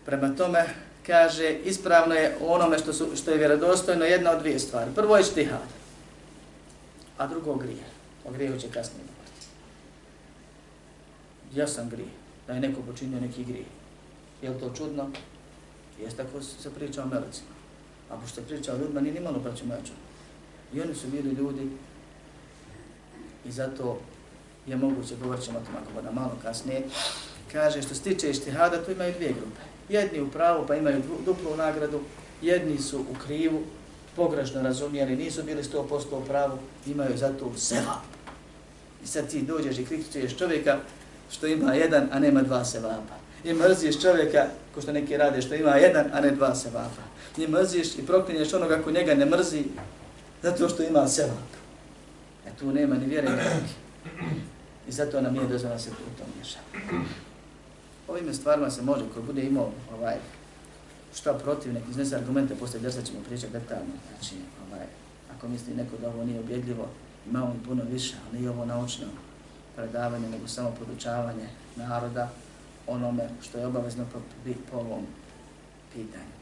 Prema 0.05 0.35
tome, 0.35 0.65
kaže, 1.05 1.57
ispravno 1.65 2.15
je 2.15 2.37
onome 2.41 2.79
što, 2.79 2.93
su, 2.93 3.07
što 3.15 3.31
je 3.31 3.37
vjerodostojno 3.37 4.05
jedna 4.05 4.31
od 4.31 4.39
dvije 4.39 4.59
stvari. 4.59 4.91
Prvo 4.95 5.17
je 5.17 5.23
štihad, 5.23 5.67
a 7.17 7.27
drugo 7.27 7.55
grije. 7.55 7.83
O 8.25 8.31
grijehu 8.31 8.59
će 8.59 8.67
kasnije 8.67 9.03
govoriti. 9.03 9.47
Ja 11.55 11.67
sam 11.67 11.89
grije, 11.89 12.09
da 12.47 12.53
je 12.53 12.59
neko 12.59 12.81
počinio 12.81 13.19
neki 13.19 13.43
grije. 13.43 13.65
Je 14.41 14.49
li 14.49 14.59
to 14.59 14.73
čudno? 14.77 15.09
Jeste 16.01 16.23
tako 16.23 16.41
se 16.41 16.73
priča 16.73 17.03
o 17.03 17.05
melicima. 17.05 17.56
A 18.09 18.17
pošto 18.17 18.41
priča 18.41 18.73
o 18.73 18.77
ljudima, 18.77 19.01
nije 19.01 19.13
ni 19.13 19.19
malo 19.19 19.39
praću 19.39 19.65
moja 19.65 19.79
čudno. 19.79 20.07
I 20.73 20.81
oni 20.81 20.95
su 20.95 21.07
bili 21.07 21.29
ljudi 21.29 21.69
i 23.45 23.51
zato 23.51 23.99
je 24.67 24.75
moguće, 24.75 25.15
govorit 25.21 25.43
ćemo 25.43 25.59
o 25.59 25.61
tom 25.61 25.75
ako 25.81 25.93
boda 25.93 26.11
malo 26.11 26.37
kasnije, 26.43 26.81
kaže 27.51 27.81
što 27.81 27.95
se 27.95 28.01
tiče 28.01 28.29
ištihada, 28.29 28.85
tu 28.85 28.91
imaju 28.91 29.13
dvije 29.13 29.33
grupe. 29.33 29.61
Jedni 29.89 30.21
u 30.21 30.31
pravu 30.31 30.65
pa 30.67 30.75
imaju 30.75 31.01
duplu 31.25 31.55
nagradu, 31.57 31.99
jedni 32.41 32.77
su 32.77 32.99
u 32.99 33.15
krivu, 33.25 33.63
pogrešno 34.15 34.61
razumijeli, 34.61 35.15
nisu 35.15 35.43
bili 35.43 35.63
100% 35.63 36.03
u 36.11 36.25
pravu, 36.25 36.57
imaju 36.85 37.17
zato 37.17 37.51
seva. 37.57 38.01
I 39.03 39.07
sad 39.07 39.29
ti 39.29 39.41
dođeš 39.41 39.77
i 39.77 39.85
kritikuješ 39.85 40.37
čovjeka 40.37 40.77
što 41.31 41.47
ima 41.47 41.73
jedan, 41.73 42.09
a 42.11 42.19
nema 42.19 42.41
dva 42.41 42.65
sevapa. 42.65 43.15
I 43.43 43.53
mrziš 43.53 44.01
čovjeka, 44.01 44.45
ko 44.75 44.81
što 44.81 44.91
neki 44.91 45.17
rade, 45.17 45.41
što 45.41 45.55
ima 45.55 45.75
jedan, 45.75 46.05
a 46.13 46.21
ne 46.21 46.31
dva 46.31 46.55
sevapa 46.55 47.06
ti 47.37 47.47
mrziš 47.47 47.95
i 47.97 48.05
proklinješ 48.05 48.53
onoga 48.53 48.81
ko 48.83 48.91
njega 48.91 49.13
ne 49.13 49.25
mrzi, 49.25 49.63
zato 50.43 50.69
što 50.69 50.83
ima 50.83 51.07
sevap. 51.07 51.49
E 52.47 52.49
tu 52.59 52.71
nema 52.71 52.95
ni 52.95 53.05
vjere 53.05 53.29
ni 53.29 53.37
I 54.87 54.91
zato 54.91 55.21
nam 55.21 55.33
nije 55.33 55.47
dozvoljeno 55.47 55.79
se 55.79 55.89
u 55.89 56.17
tom 56.19 56.27
mješa. 56.35 56.59
Ovim 58.07 58.33
stvarima 58.33 58.69
se 58.69 58.81
može, 58.81 59.03
ko 59.13 59.21
bude 59.21 59.41
imao 59.41 59.71
ovaj, 59.93 60.15
šta 61.15 61.33
protiv, 61.33 61.73
nek 61.73 61.83
iznese 61.89 62.15
argumente, 62.15 62.55
posle 62.55 62.79
drsa 62.79 63.01
ćemo 63.01 63.19
pričati 63.27 63.53
detaljno. 63.53 63.93
Znači, 64.09 64.35
ovaj, 64.67 64.85
ako 65.37 65.47
misli 65.47 65.75
neko 65.75 65.97
da 66.01 66.07
ovo 66.07 66.23
nije 66.23 66.39
objedljivo, 66.39 66.87
imamo 67.29 67.55
i 67.61 67.65
puno 67.65 67.83
više, 67.91 68.15
ali 68.27 68.39
nije 68.39 68.49
ovo 68.49 68.65
naučno 68.65 69.05
predavanje, 69.75 70.29
nego 70.29 70.47
samo 70.47 70.71
podučavanje 70.79 71.47
naroda 71.75 72.29
onome 72.87 73.29
što 73.41 73.57
je 73.57 73.67
obavezno 73.67 74.05
po, 74.13 74.19
po 74.71 74.77
ovom 74.77 75.05
pitanju. 75.93 76.36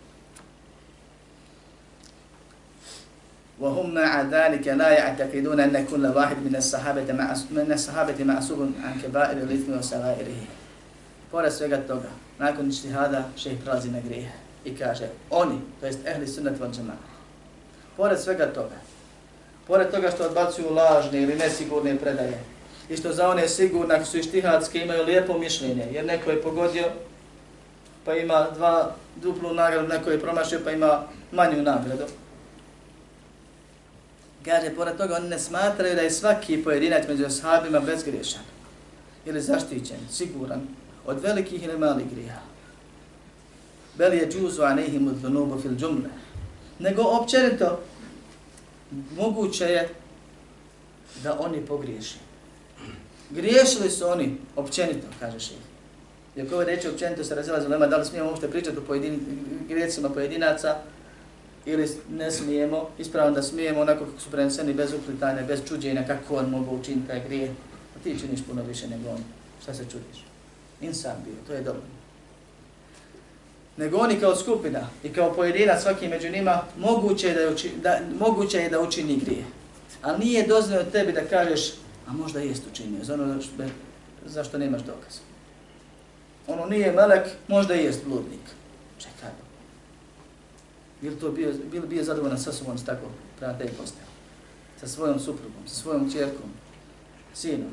وهم 3.60 3.94
مع 3.94 4.22
ذلك 4.22 4.68
لا 4.68 4.88
يعتقدون 4.88 5.60
أن 5.60 5.86
كل 5.90 6.06
واحد 6.06 6.36
من 6.36 6.56
الصحابة 6.56 7.12
من 7.50 7.72
الصحابة 7.72 8.24
معصوب 8.24 8.72
عن 8.84 9.00
كبائر 9.02 9.36
الإثم 9.36 9.78
وسغائره. 9.78 10.40
Pored 11.30 11.52
svega 11.52 11.76
toga, 11.86 12.08
nakon 12.38 12.68
ištihada 12.68 13.24
šeh 13.36 13.52
prelazi 13.62 13.90
na 13.90 14.00
grijehe 14.00 14.32
i 14.64 14.76
kaže 14.76 15.08
oni, 15.30 15.60
to 15.80 15.86
jest 15.86 15.98
ehli 16.06 16.26
sunnet 16.26 16.60
van 16.60 16.72
džemana, 16.72 17.06
pored 17.96 18.20
svega 18.20 18.46
toga, 18.46 18.74
pored 19.66 19.90
toga 19.90 20.10
što 20.10 20.26
odbacuju 20.26 20.74
lažne 20.74 21.22
ili 21.22 21.34
nesigurne 21.34 21.96
predaje, 21.96 22.40
i 22.88 22.96
što 22.96 23.12
za 23.12 23.28
one 23.28 23.48
sigurne, 23.48 23.94
ako 23.94 24.04
su 24.04 24.18
ištihadske, 24.18 24.78
imaju 24.78 25.04
lijepo 25.04 25.38
mišljenje, 25.38 25.86
jer 25.92 26.04
neko 26.04 26.30
je 26.30 26.42
pogodio, 26.42 26.84
pa 28.04 28.14
ima 28.14 28.46
dva 28.54 28.94
duplu 29.16 29.54
nagradu, 29.54 29.88
neko 29.88 30.10
je 30.10 30.20
promašio, 30.20 30.60
pa 30.64 30.70
ima 30.70 31.02
manju 31.32 31.62
nagradu. 31.62 32.04
Kaže, 34.45 34.75
pored 34.75 34.97
toga, 34.97 35.15
oni 35.15 35.29
ne 35.29 35.39
smatraju 35.39 35.95
da 35.95 36.01
je 36.01 36.11
svaki 36.11 36.63
pojedinac 36.63 37.07
među 37.07 37.29
sahabima 37.29 37.79
bezgriješan 37.79 38.43
ili 39.25 39.41
zaštićen, 39.41 39.97
siguran, 40.11 40.61
od 41.05 41.21
velikih 41.21 41.63
ili 41.63 41.77
malih 41.77 42.05
grija. 42.11 42.41
Bel 43.97 44.13
je 44.13 44.29
džuzu 44.29 44.63
anehimu 44.63 45.11
dhunubu 45.11 45.61
fil 45.61 45.75
džumle. 45.75 46.09
Nego 46.79 47.01
općenito, 47.01 47.79
moguće 49.17 49.65
je 49.65 49.89
da 51.23 51.39
oni 51.39 51.65
pogriješi. 51.65 52.17
Griješili 53.29 53.89
su 53.89 54.07
oni 54.07 54.37
općenito, 54.55 55.07
kaže 55.19 55.39
ših. 55.39 55.57
Iako 56.35 56.55
ove 56.55 56.65
reči 56.65 56.87
općenito 56.87 57.23
se 57.23 57.35
razila 57.35 57.61
za 57.61 57.67
lema, 57.67 57.87
da 57.87 57.97
li 57.97 58.05
smijemo 58.05 58.29
uopšte 58.29 58.51
pričati 58.51 58.77
o 58.77 58.81
pojedin, 58.81 59.19
grijecima 59.67 60.09
pojedinaca, 60.09 60.75
ili 61.65 61.89
ne 62.09 62.31
smijemo, 62.31 62.89
ispravno 62.97 63.35
da 63.35 63.43
smijemo 63.43 63.81
onako 63.81 64.05
kako 64.05 64.19
su 64.19 64.31
preneseni 64.31 64.73
bez 64.73 64.93
uplitanja, 64.93 65.43
bez 65.43 65.59
čuđenja, 65.67 66.07
kako 66.07 66.35
on 66.35 66.49
mogu 66.49 66.75
učiniti 66.75 67.07
taj 67.07 67.23
grije. 67.27 67.49
A 67.95 68.03
ti 68.03 68.19
činiš 68.19 68.39
puno 68.47 68.63
više 68.63 68.87
nego 68.87 69.09
on. 69.09 69.23
Šta 69.63 69.73
se 69.73 69.83
čudiš? 69.83 70.25
Insan 70.81 71.15
bio, 71.25 71.35
to 71.47 71.53
je 71.53 71.61
dobro. 71.61 71.81
Nego 73.77 73.97
oni 73.97 74.19
kao 74.19 74.35
skupina 74.35 74.87
i 75.03 75.09
kao 75.09 75.33
pojedina 75.33 75.79
svaki 75.79 76.07
među 76.07 76.29
njima, 76.29 76.61
moguće 76.77 77.27
je 77.27 77.33
da, 77.33 77.53
uči, 77.53 77.71
da, 77.83 77.99
moguće 78.19 78.57
je 78.57 78.69
da 78.69 78.79
učini 78.79 79.17
grije. 79.17 79.43
Ali 80.01 80.25
nije 80.25 80.47
dozvoljeno 80.47 80.91
tebi 80.91 81.11
da 81.11 81.25
kažeš, 81.25 81.73
a 82.07 82.13
možda 82.13 82.39
jest 82.39 82.63
učinio, 82.71 83.03
za 83.03 83.13
ono 83.13 83.41
što, 83.41 83.63
zašto 84.25 84.57
nemaš 84.57 84.81
dokaz. 84.81 85.19
Ono 86.47 86.65
nije 86.65 86.91
melek, 86.91 87.27
možda 87.47 87.73
jest 87.73 88.05
bludnik. 88.05 88.41
Čekaj. 88.99 89.44
Bili 91.05 91.19
to 91.19 91.31
bio, 91.31 91.53
bili 91.71 91.87
bio 91.87 92.03
zadovoljan 92.03 92.39
sa 92.39 92.51
sobom 92.51 92.77
s 92.77 92.85
tako 92.85 93.07
prema 93.39 93.53
te 93.57 93.67
postave? 93.67 94.07
Sa 94.79 94.87
svojom 94.87 95.19
suprugom, 95.19 95.67
sa 95.67 95.75
svojom 95.75 96.11
čerkom, 96.11 96.49
sinom. 97.33 97.69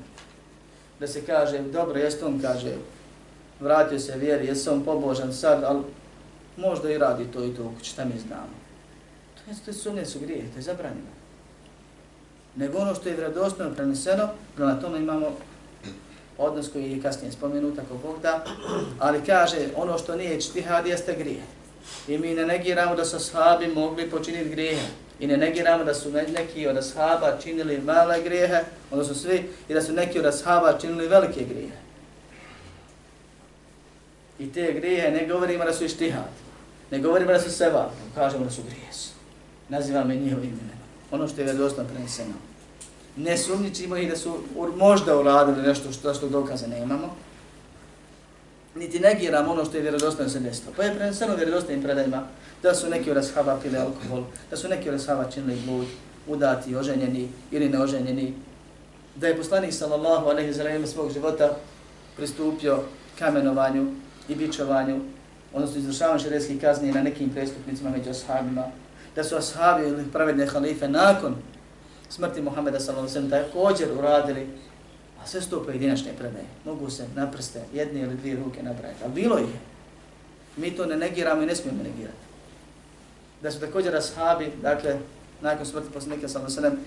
Da 1.01 1.07
se 1.07 1.23
kaže, 1.27 1.59
dobro, 1.59 1.99
jest 1.99 2.23
on, 2.23 2.41
kaže, 2.41 2.75
vratio 3.61 3.99
se 3.99 4.19
vjeri, 4.19 4.47
jest 4.47 4.69
on 4.69 4.85
pobožan 4.85 5.33
sad, 5.33 5.65
ali 5.65 5.83
možda 6.57 6.91
i 6.91 6.99
radi 6.99 7.25
to 7.33 7.45
i 7.45 7.55
to 7.55 7.73
šta 7.83 8.05
mi 8.05 8.19
znamo. 8.19 8.55
To 9.35 9.51
je, 9.51 9.57
to 9.65 9.71
je 9.71 9.75
sumnje 9.75 10.07
su 10.07 10.21
grije, 10.21 10.51
to 10.53 10.59
je 10.59 10.63
zabranjeno. 10.63 11.13
Nego 12.57 12.79
ono 12.79 12.95
što 12.95 13.09
je 13.09 13.17
vredostojno 13.17 13.75
preneseno, 13.75 14.29
prema 14.57 14.81
tome 14.81 14.99
imamo 14.99 15.37
odnos 16.39 16.73
koji 16.73 16.91
je 16.91 17.03
kasnije 17.03 17.33
spomenut, 17.33 17.79
ako 17.79 17.95
Bog 17.95 18.17
da, 18.23 18.45
ali 18.99 19.25
kaže 19.27 19.69
ono 19.77 19.99
što 19.99 20.17
nije 20.17 20.41
čtihad 20.41 20.87
jeste 20.87 21.15
grije. 21.19 21.43
I 22.09 22.19
mi 22.19 22.35
ne 22.35 22.47
negiramo 22.47 22.95
da 22.95 23.05
su 23.05 23.17
ashabi 23.17 23.67
mogli 23.67 24.11
počiniti 24.11 24.51
grijehe. 24.51 24.87
I 25.21 25.27
ne 25.27 25.37
negiramo 25.37 25.85
da 25.85 25.95
su 25.95 26.11
neki 26.11 26.67
od 26.67 26.77
ashaba 26.77 27.39
činili 27.43 27.79
male 27.79 28.23
grijehe, 28.23 28.61
odnosno 28.91 29.15
svi, 29.15 29.51
i 29.69 29.75
da 29.75 29.83
su 29.83 29.93
neki 29.93 30.19
od 30.19 30.27
ashaba 30.27 30.79
činili 30.81 31.09
velike 31.09 31.45
grijehe. 31.45 31.77
I 34.39 34.53
te 34.53 34.73
grijehe 34.73 35.11
ne 35.11 35.27
govorimo 35.27 35.65
da 35.65 35.73
su 35.73 35.85
ištihad, 35.85 36.31
ne 36.91 36.99
govorimo 36.99 37.33
da 37.33 37.41
su 37.41 37.51
seba, 37.51 37.91
kažemo 38.15 38.45
da 38.45 38.51
su 38.51 38.63
grijes. 38.63 39.11
Nazivamo 39.69 40.13
i 40.13 40.21
njihovim 40.21 40.51
imenom. 40.51 40.83
Ono 41.11 41.29
što 41.29 41.41
je 41.41 41.45
vjerodostojno 41.45 41.91
preneseno. 41.91 42.35
Ne 43.17 43.37
sumničimo 43.37 43.97
ih 43.97 44.11
da 44.11 44.17
su 44.17 44.39
možda 44.77 45.19
uradili 45.19 45.67
nešto 45.67 45.93
što, 45.93 46.15
što 46.15 46.29
dokaze 46.29 46.67
nemamo, 46.67 47.17
niti 48.75 49.01
negiramo 49.01 49.53
ono 49.53 49.65
što 49.65 49.77
je 49.77 49.83
vjerodostojno 49.83 50.31
se 50.31 50.41
desilo. 50.41 50.73
Pa 50.77 50.83
je 50.83 50.95
preneseno 50.95 51.37
vjerodostojnim 51.37 51.83
predajima 51.83 52.23
da 52.63 52.75
su 52.75 52.91
neki 52.91 53.11
od 53.11 53.17
ashaba 53.17 53.59
pili 53.63 53.77
alkohol, 53.77 54.25
da 54.51 54.57
su 54.57 54.69
neki 54.69 54.89
od 54.89 54.95
ashaba 54.95 55.31
činili 55.31 55.61
blud, 55.67 55.87
udati, 56.27 56.77
oženjeni 56.77 57.29
ili 57.51 57.69
neoženjeni, 57.69 58.35
da 59.17 59.27
je 59.27 59.37
poslanik 59.37 59.73
sallallahu 59.73 60.27
alejhi 60.27 60.49
ve 60.49 60.55
sellem 60.55 60.87
svog 60.87 61.13
života 61.13 61.57
pristupio 62.17 62.79
kamenovanju 63.19 63.91
i 64.29 64.35
bičovanju, 64.35 65.01
odnosno 65.53 65.79
izvršavanju 65.79 66.21
šerijskih 66.21 66.61
kazni 66.61 66.93
na 66.93 67.03
nekim 67.03 67.31
prestupnicima 67.31 67.91
među 67.91 68.11
ashabima, 68.11 68.65
da 69.17 69.25
su 69.25 69.37
ashabi 69.37 69.89
ili 69.89 70.05
pravedne 70.13 70.47
halife 70.47 70.89
nakon 70.89 71.35
smrti 72.09 72.43
Muhammeda 72.43 72.81
sallallahu 72.81 73.11
alaihi 73.11 73.29
sallam 73.31 73.45
također 73.45 73.89
uradili 73.99 74.47
A 75.23 75.27
sve 75.27 75.41
sto 75.41 75.63
pojedinačne 75.65 76.13
predaje. 76.19 76.45
Mogu 76.65 76.91
se 76.91 77.07
na 77.15 77.31
prste 77.31 77.63
jedne 77.75 78.01
ili 78.01 78.17
dvije 78.17 78.37
ruke 78.37 78.63
nabrajati. 78.63 79.05
Ali 79.05 79.13
bilo 79.13 79.39
je. 79.39 79.47
Mi 80.57 80.71
to 80.71 80.87
ne 80.87 80.97
negiramo 80.97 81.43
i 81.43 81.47
ne 81.47 81.57
smijemo 81.57 81.83
negirati. 81.83 82.23
Da 83.43 83.51
su 83.51 83.61
također 83.61 83.97
ashabi, 83.97 84.53
dakle, 84.63 84.99
nakon 85.41 85.67
smrti 85.67 85.93
poslanika 85.95 86.29
sa 86.29 86.39
Losanem, 86.39 86.79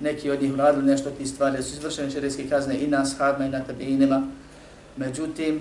neki 0.00 0.30
od 0.30 0.42
njih 0.42 0.52
uradili 0.52 0.84
nešto 0.84 1.08
od 1.08 1.16
tih 1.16 1.28
stvari, 1.28 1.56
da 1.56 1.62
su 1.62 1.74
izvršene 1.74 2.10
šerijske 2.10 2.48
kazne 2.48 2.78
i 2.78 2.86
na 2.86 3.02
ashabima 3.02 3.46
i 3.46 3.50
na 3.50 3.64
tabijinima. 3.64 4.26
Međutim, 4.96 5.60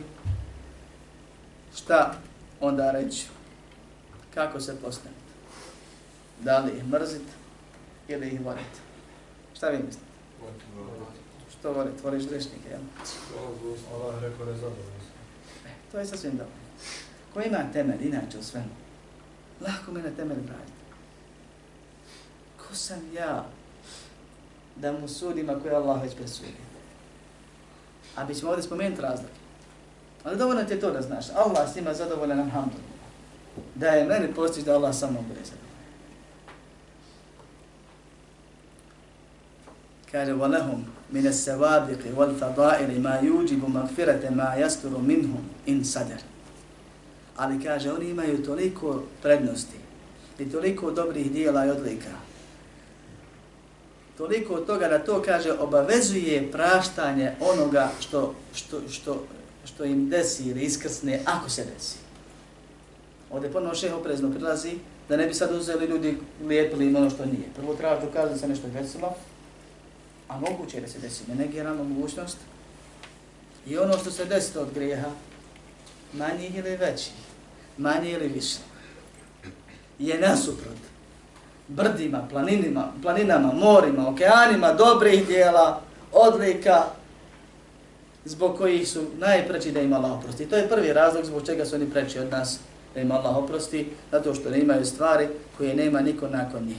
šta 1.76 2.14
onda 2.60 2.92
reći? 2.92 3.28
Kako 4.34 4.60
se 4.60 4.76
postaviti? 4.76 5.22
Da 6.42 6.60
li 6.60 6.72
ih 6.78 6.88
mrziti 6.88 7.32
ili 8.08 8.28
ih 8.28 8.46
voliti? 8.46 8.80
Šta 9.56 9.70
vi 9.70 9.78
mislite? 9.78 10.06
Što 11.61 11.73
voli, 11.73 11.91
tvoriš 12.01 12.29
grešnike, 12.29 12.69
jel? 12.71 12.81
Allah 13.95 14.23
rekao 14.23 14.45
da 14.45 14.51
je 14.51 14.57
zadovoljno. 14.57 14.91
E, 15.67 15.71
to 15.93 15.99
je 15.99 16.07
sasvim 16.07 16.33
dobro. 16.33 16.53
Ko 17.35 17.41
ima 17.41 17.59
temelj, 17.73 18.07
inače 18.07 18.39
u 18.39 18.43
svemu, 18.43 18.75
lahko 19.61 19.93
me 19.93 20.03
na 20.03 20.11
temelj 20.11 20.39
vratiti. 20.39 20.73
Ko 22.57 22.75
sam 22.75 23.01
ja 23.15 23.47
da 24.77 24.93
mu 24.93 25.09
sudim 25.09 25.51
ako 25.51 25.69
je 25.69 25.75
Allah 25.75 26.03
već 26.03 26.15
presudio? 26.15 26.67
A 28.17 28.25
bit 28.25 28.39
ćemo 28.39 28.51
ovdje 28.51 28.63
spomenuti 28.63 29.03
razlike. 29.03 29.33
Ali 30.25 30.39
dovoljno 30.39 30.65
ti 30.65 30.73
je 30.73 30.81
to 30.81 30.91
da 30.91 31.03
znaš. 31.03 31.27
Allah 31.35 31.73
s 31.73 31.77
njima 31.77 31.95
zadovoljan 31.95 32.39
nam 32.39 32.51
hamdu. 32.51 32.77
Da 33.75 33.87
je 33.87 34.05
meni 34.05 34.35
postić 34.35 34.65
da 34.65 34.75
Allah 34.75 34.95
samo 34.95 35.23
bude 35.23 35.41
zadovoljan. 35.45 35.67
Kaže, 40.13 40.33
وَلَهُمْ 40.33 40.85
مِنَ 41.13 41.27
السَّوَابِقِ 41.27 42.03
وَالْفَضَائِرِ 42.17 42.99
مَا 42.99 43.21
يُوجِبُ 43.21 43.63
مَغْفِرَةَ 43.69 44.31
مَا 44.31 44.55
يَسْتُرُ 44.57 44.99
مِنْهُمْ 44.99 45.43
إِنْ 45.69 45.85
صَدَرِ 45.85 46.21
Ali 47.37 47.63
kaže, 47.65 47.93
oni 47.93 48.11
imaju 48.11 48.45
toliko 48.45 49.03
prednosti 49.23 49.77
i 50.39 50.51
toliko 50.51 50.91
dobrih 50.91 51.33
dijela 51.33 51.67
i 51.67 51.71
odlika. 51.71 52.11
Toliko 54.19 54.55
od 54.55 54.67
toga 54.67 54.89
da 54.89 54.99
to 54.99 55.23
kaže 55.23 55.53
obavezuje 55.53 56.53
praštanje 56.53 57.33
onoga 57.41 57.91
što, 58.01 58.35
što, 58.55 58.81
što, 58.91 59.25
što 59.65 59.85
im 59.85 60.09
desi 60.09 60.49
ili 60.49 60.63
iskrsne 60.63 61.21
ako 61.25 61.51
se 61.51 61.65
desi. 61.75 61.97
Ovdje 63.31 63.53
ponovno 63.53 63.75
šeho 63.75 63.97
oprezno 63.97 64.31
prilazi 64.31 64.73
da 65.09 65.17
ne 65.17 65.27
bi 65.27 65.35
sad 65.35 65.55
uzeli 65.55 65.87
ljudi 65.87 66.19
lijepili 66.47 66.87
im 66.87 66.97
ono 66.97 67.11
što 67.11 67.25
nije. 67.25 67.49
Prvo 67.57 67.75
traži 67.75 68.07
dokazati 68.07 68.41
se 68.41 68.49
nešto 68.49 68.69
desilo, 68.69 69.15
a 70.32 70.40
moguće 70.40 70.78
je 70.78 70.82
da 70.82 70.88
se 70.88 71.00
desi, 71.00 71.24
ne 71.28 71.36
negiramo 71.36 71.84
mogućnost. 71.84 72.38
I 73.68 73.78
ono 73.78 73.98
što 73.98 74.12
se 74.12 74.26
desi 74.26 74.58
od 74.58 74.74
grijeha, 74.74 75.10
manji 76.14 76.52
ili 76.56 76.78
veći, 76.78 77.12
manji 77.78 78.12
ili 78.12 78.28
više, 78.28 78.58
je 80.00 80.20
nasuprot 80.20 80.78
brdima, 81.68 82.28
planinima, 82.30 82.92
planinama, 83.02 83.54
morima, 83.54 84.10
okeanima, 84.10 84.74
dobrih 84.74 85.28
dijela, 85.28 85.82
odlika, 86.12 86.84
zbog 88.26 88.58
kojih 88.58 88.88
su 88.88 89.06
najpreći 89.20 89.72
da 89.72 89.82
im 89.82 89.94
Allah 89.94 90.12
oprosti. 90.12 90.46
To 90.46 90.56
je 90.56 90.70
prvi 90.70 90.94
razlog 90.94 91.26
zbog 91.26 91.46
čega 91.46 91.66
su 91.66 91.76
oni 91.76 91.90
preći 91.90 92.20
od 92.20 92.32
nas 92.32 92.60
da 92.96 93.02
im 93.02 93.12
Allah 93.12 93.38
oprosti, 93.38 93.90
zato 94.12 94.34
što 94.34 94.50
ne 94.50 94.60
imaju 94.60 94.86
stvari 94.86 95.28
koje 95.58 95.76
nema 95.76 96.02
niko 96.02 96.28
nakon 96.28 96.64
njih. 96.66 96.78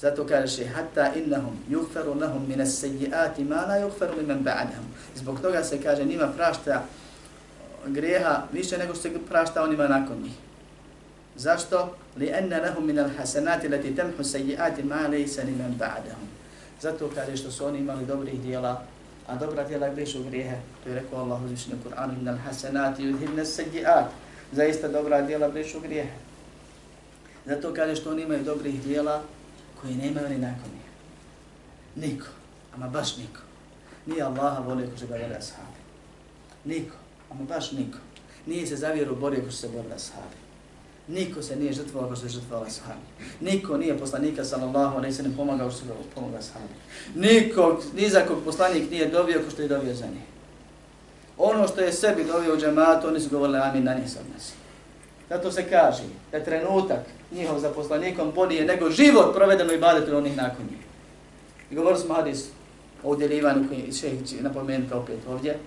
Zato 0.00 0.26
kaže 0.26 0.64
hatta 0.64 1.14
innahum 1.14 1.56
yughfaru 1.70 2.20
lahum 2.20 2.48
min 2.48 2.60
as-sayyi'ati 2.60 3.44
ma 3.48 3.66
la 3.66 3.76
yughfaru 3.80 4.18
liman 4.18 4.44
ba'dahum. 4.44 4.86
Zbog 5.16 5.40
toga 5.40 5.64
se 5.64 5.82
kaže 5.82 6.04
nima 6.04 6.28
prašta 6.36 6.84
grijeha 7.86 8.42
više 8.52 8.78
nego 8.78 8.94
što 8.94 9.02
se 9.02 9.10
prašta 9.28 9.62
onima 9.62 9.88
nakon 9.88 10.16
njih. 10.22 10.32
Zašto? 11.36 11.96
Li 12.16 12.32
anna 12.32 12.58
lahum 12.58 12.86
min 12.86 12.98
al-hasanati 12.98 13.68
lati 13.68 13.96
tamhu 13.96 14.22
sayyi'ati 14.22 14.84
ma 14.84 15.08
laysa 15.08 15.44
liman 15.44 15.74
ba'dahum. 15.78 16.26
Zato 16.80 17.10
kaže 17.14 17.36
što 17.36 17.50
su 17.50 17.66
oni 17.66 17.78
imali 17.78 18.06
dobrih 18.06 18.40
djela, 18.40 18.82
a 19.26 19.36
dobra 19.36 19.64
djela 19.64 19.90
brišu 19.90 20.24
grijehe. 20.24 20.56
To 20.84 20.88
je 20.88 20.94
rekao 20.94 21.18
Allah 21.18 21.42
u 21.42 21.48
zvišnju 21.48 21.74
Kur'anu, 21.84 22.18
min 22.18 22.28
al-hasanati 22.28 22.98
yudhibna 22.98 23.40
as-sayyi'at. 23.40 24.04
Zaista 24.52 24.88
dobra 24.88 25.22
djela 25.22 25.48
brišu 25.48 25.80
grijehe. 25.80 26.12
Zato 27.46 27.74
kaže 27.74 27.96
što 27.96 28.10
oni 28.10 28.22
imaju 28.22 28.44
dobrih 28.44 28.82
djela, 28.82 29.22
koji 29.86 29.96
nemaju 29.96 30.28
ni 30.28 30.38
nakon 30.38 30.70
njih. 30.74 30.90
Niko, 31.96 32.26
ama 32.74 32.88
baš 32.88 33.16
niko. 33.16 33.40
Nije 34.06 34.22
Allaha 34.22 34.60
volio 34.60 34.90
ko 34.90 34.98
se 34.98 35.06
ga 35.06 35.14
vole 35.14 35.36
ashabi. 35.36 35.80
Niko, 36.64 36.96
ama 37.30 37.44
baš 37.44 37.72
niko. 37.72 37.98
Nije 38.46 38.66
se 38.66 38.76
za 38.76 38.88
vjeru 38.88 39.16
borio 39.16 39.44
ko 39.44 39.50
se 39.50 39.68
borio 39.68 39.94
ashabi. 39.94 40.36
Niko 41.08 41.42
se 41.42 41.56
nije 41.56 41.72
žrtvovao 41.72 42.08
kao 42.08 42.16
što 42.16 42.26
je 42.26 42.30
žrtvovao 42.30 42.66
ashabi. 42.66 43.06
Niko 43.40 43.76
nije 43.76 43.98
poslanika 43.98 44.44
sallallahu 44.44 44.96
alaihi 44.96 45.14
sallam 45.14 45.34
pomagao 45.36 45.70
što 45.70 45.84
je 45.84 45.88
ga 45.88 45.94
pomagao 46.14 46.38
ashabi. 46.38 46.74
Niko, 47.14 47.82
nizakog 47.94 48.38
poslanik 48.44 48.90
nije 48.90 49.08
dobio 49.08 49.42
ko 49.44 49.50
što 49.50 49.62
je 49.62 49.68
dobio 49.68 49.94
za 49.94 50.06
njih. 50.06 50.26
Ono 51.38 51.68
što 51.68 51.80
je 51.80 51.92
sebi 51.92 52.24
dobio 52.24 52.54
u 52.54 52.58
džematu, 52.58 53.08
oni 53.08 53.20
su 53.20 53.30
govorili 53.30 53.58
amin 53.58 53.84
na 53.84 53.94
njih 53.94 54.10
se 54.10 54.18
odnosi. 54.20 54.52
Zato 55.28 55.52
se 55.52 55.68
kaže 55.70 56.02
da 56.32 56.44
trenutak 56.44 57.15
njihov 57.32 57.58
za 57.58 57.70
poslanikom 57.70 58.32
bolije 58.34 58.64
nego 58.64 58.90
život 58.90 59.34
provedeno 59.34 59.72
i 59.72 59.78
badetu 59.78 60.16
onih 60.16 60.36
nakon 60.36 60.64
njih. 60.70 60.80
I 61.70 61.74
govorili 61.74 62.00
smo 62.00 62.14
hadis 62.14 62.44
o 63.02 63.10
udjelivanju 63.10 63.68
koji 63.68 63.92
šehih 63.92 64.42
napomenuti 64.42 64.94
opet 64.94 65.18
ovdje. 65.28 65.58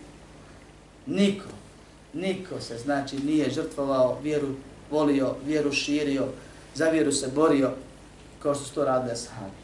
Niko, 1.05 1.49
niko 2.13 2.59
se 2.61 2.77
znači 2.77 3.17
nije 3.17 3.49
žrtvovao 3.49 4.19
vjeru, 4.23 4.47
volio, 4.91 5.35
vjeru 5.45 5.71
širio, 5.71 6.27
za 6.75 6.89
vjeru 6.89 7.11
se 7.11 7.27
borio 7.27 7.71
kao 8.39 8.55
što 8.55 8.63
su 8.63 8.73
to 8.73 8.85
radili 8.85 9.17
sahabi. 9.17 9.59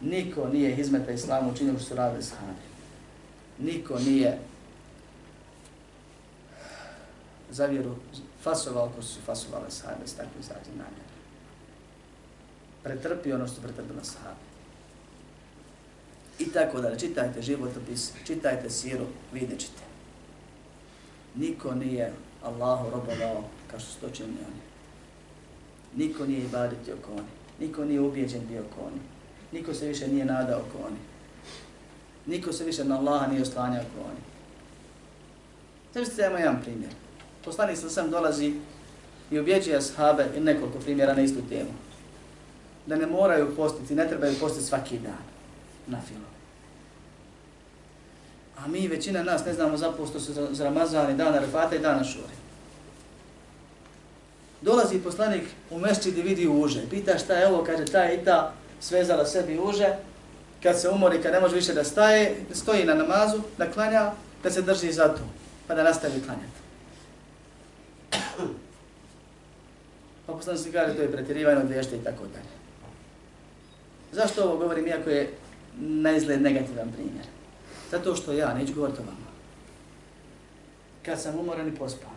Niko 0.00 0.48
nije 0.48 0.76
izmeta 0.76 1.12
islamu 1.12 1.50
učinio 1.50 1.74
što 1.78 1.88
su 1.88 1.94
radili 1.94 2.22
sahabi. 2.22 2.64
Niko 3.58 3.98
nije 3.98 4.38
za 7.50 7.66
vjeru 7.66 7.94
fasovao 8.42 8.90
ko 8.96 9.02
su 9.02 9.20
fasovali 9.26 9.70
sahabe 9.70 10.06
s 10.06 10.14
takvim 10.14 10.42
zatim 10.42 10.72
namjerom 10.72 11.03
pretrpio 12.84 13.34
ono 13.34 13.46
što 13.46 13.60
pretrpila 13.60 14.04
sahabi. 14.04 14.40
I 16.38 16.46
tako 16.46 16.80
da, 16.80 16.96
čitajte 16.96 17.42
životopis, 17.42 18.12
čitajte 18.26 18.70
siru, 18.70 19.04
vidjet 19.32 19.60
ćete. 19.60 19.82
Niko 21.34 21.74
nije 21.74 22.12
Allahu 22.42 22.90
robovao 22.90 23.44
kao 23.70 23.80
što 23.80 23.90
su 23.90 24.00
to 24.00 24.10
činili 24.10 24.38
oni. 24.38 24.60
Niko 25.96 26.26
nije 26.26 26.44
ibaditi 26.44 26.92
oko 26.92 27.12
oni. 27.12 27.28
Niko 27.60 27.84
nije 27.84 28.00
ubijeđen 28.00 28.46
bio 28.48 28.60
oko 28.60 28.86
oni. 28.86 29.00
Niko 29.52 29.74
se 29.74 29.88
više 29.88 30.08
nije 30.08 30.24
nadao 30.24 30.60
oko 30.60 30.86
oni. 30.86 30.96
Niko 32.26 32.52
se 32.52 32.64
više 32.64 32.84
na 32.84 32.98
Allaha 32.98 33.26
nije 33.26 33.42
oslanjao 33.42 33.82
oko 33.82 34.08
oni. 34.08 34.20
Znači, 35.92 36.20
imamo 36.20 36.38
jedan 36.38 36.62
primjer. 36.62 36.90
Poslanik 37.44 37.78
sam 37.78 37.90
sam 37.90 38.10
dolazi 38.10 38.54
i 39.30 39.38
objeđuje 39.38 39.76
ashabe 39.76 40.26
i 40.36 40.40
nekoliko 40.40 40.78
primjera 40.78 41.14
na 41.14 41.22
istu 41.22 41.40
temu. 41.48 41.70
Da 42.86 42.96
ne 42.96 43.06
moraju 43.06 43.56
postiti, 43.56 43.94
ne 43.94 44.08
trebaju 44.08 44.34
postiti 44.40 44.66
svaki 44.66 44.98
dan 44.98 45.24
na 45.86 46.00
filo. 46.08 46.34
A 48.58 48.68
mi, 48.68 48.88
većina 48.88 49.22
nas, 49.22 49.44
ne 49.44 49.54
znamo 49.54 49.76
zaposto 49.76 50.20
se 50.20 50.32
za 50.50 50.64
Ramazan 50.64 51.10
i 51.10 51.16
dana 51.16 51.38
Refata 51.38 51.76
i 51.76 51.78
dana 51.78 52.04
Šure. 52.04 52.34
Dolazi 54.60 54.98
poslanik 54.98 55.42
u 55.70 55.78
mesčid 55.78 56.18
i 56.18 56.22
vidi 56.22 56.48
uže. 56.48 56.82
Pita 56.90 57.18
šta 57.18 57.34
je 57.34 57.48
ovo, 57.48 57.64
kaže 57.64 57.84
ta 57.84 58.12
i 58.12 58.24
ta 58.24 58.52
svezala 58.80 59.26
sebi 59.26 59.58
uže. 59.58 59.88
Kad 60.62 60.80
se 60.80 60.88
umori, 60.88 61.22
kad 61.22 61.32
ne 61.32 61.40
može 61.40 61.54
više 61.54 61.74
da 61.74 61.84
staje, 61.84 62.36
stoji 62.52 62.84
na 62.84 62.94
namazu, 62.94 63.40
da 63.58 63.70
klanja, 63.70 64.12
da 64.42 64.50
se 64.50 64.62
drži 64.62 64.92
za 64.92 65.08
to, 65.08 65.22
pa 65.66 65.74
da 65.74 65.82
nastavi 65.82 66.22
klanjati. 66.24 66.64
Pa 70.26 70.32
poslanik 70.32 70.62
se 70.62 70.72
kaže, 70.72 70.94
to 70.94 71.02
je 71.02 71.12
pretjerivanje 71.12 71.62
vješte 71.68 71.96
i 71.96 72.04
tako 72.04 72.24
dalje. 72.26 72.63
Zašto 74.14 74.44
ovo 74.44 74.56
govorim, 74.56 74.86
iako 74.86 75.10
je 75.10 75.32
na 75.78 76.12
izgled 76.12 76.42
negativan 76.42 76.92
primjer? 76.92 77.26
Zato 77.90 78.16
što 78.16 78.32
ja, 78.32 78.54
neću 78.54 78.74
govoriti 78.74 79.00
o 79.00 79.04
vama, 79.04 79.26
kad 81.04 81.20
sam 81.20 81.38
umoran 81.38 81.68
i 81.68 81.74
pospan, 81.74 82.10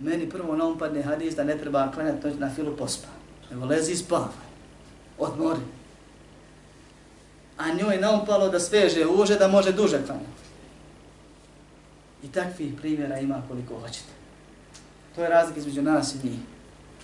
meni 0.00 0.30
prvo 0.30 0.56
na 0.56 0.64
umpadne 0.64 1.02
hadis 1.02 1.34
da 1.34 1.44
ne 1.44 1.58
treba 1.58 1.92
klanjati 1.94 2.26
noć 2.26 2.38
na 2.38 2.54
filu 2.54 2.76
pospa, 2.76 3.08
nego 3.50 3.64
lezi 3.64 3.92
i 3.92 3.96
spavaj, 3.96 4.46
odmori. 5.18 5.60
A 7.58 7.72
njoj 7.72 7.94
je 7.94 8.00
naumpalo 8.00 8.48
da 8.48 8.60
sveže 8.60 9.06
uže, 9.06 9.34
da 9.34 9.48
može 9.48 9.72
duže 9.72 10.02
klanjati. 10.06 10.46
I 12.22 12.28
takvih 12.28 12.74
primjera 12.80 13.18
ima 13.18 13.42
koliko 13.48 13.78
hoćete. 13.78 14.12
To 15.14 15.22
je 15.22 15.28
razlik 15.28 15.56
između 15.56 15.82
nas 15.82 16.14
i 16.14 16.26
njih. 16.26 16.38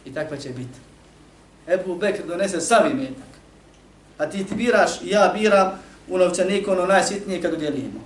I 0.04 0.14
takva 0.14 0.36
će 0.36 0.48
biti. 0.48 0.78
Ebu 1.66 1.94
Bekr 1.94 2.26
donese 2.26 2.60
savi 2.60 2.94
metak. 2.94 3.31
A 4.18 4.26
ti 4.26 4.44
ti 4.44 4.54
biraš, 4.54 4.90
ja 5.04 5.32
biram 5.34 5.78
u 6.08 6.18
novčaniku 6.18 6.70
ono 6.70 6.86
najsitnije 6.86 7.42
kad 7.42 7.52
udjelimo. 7.52 8.00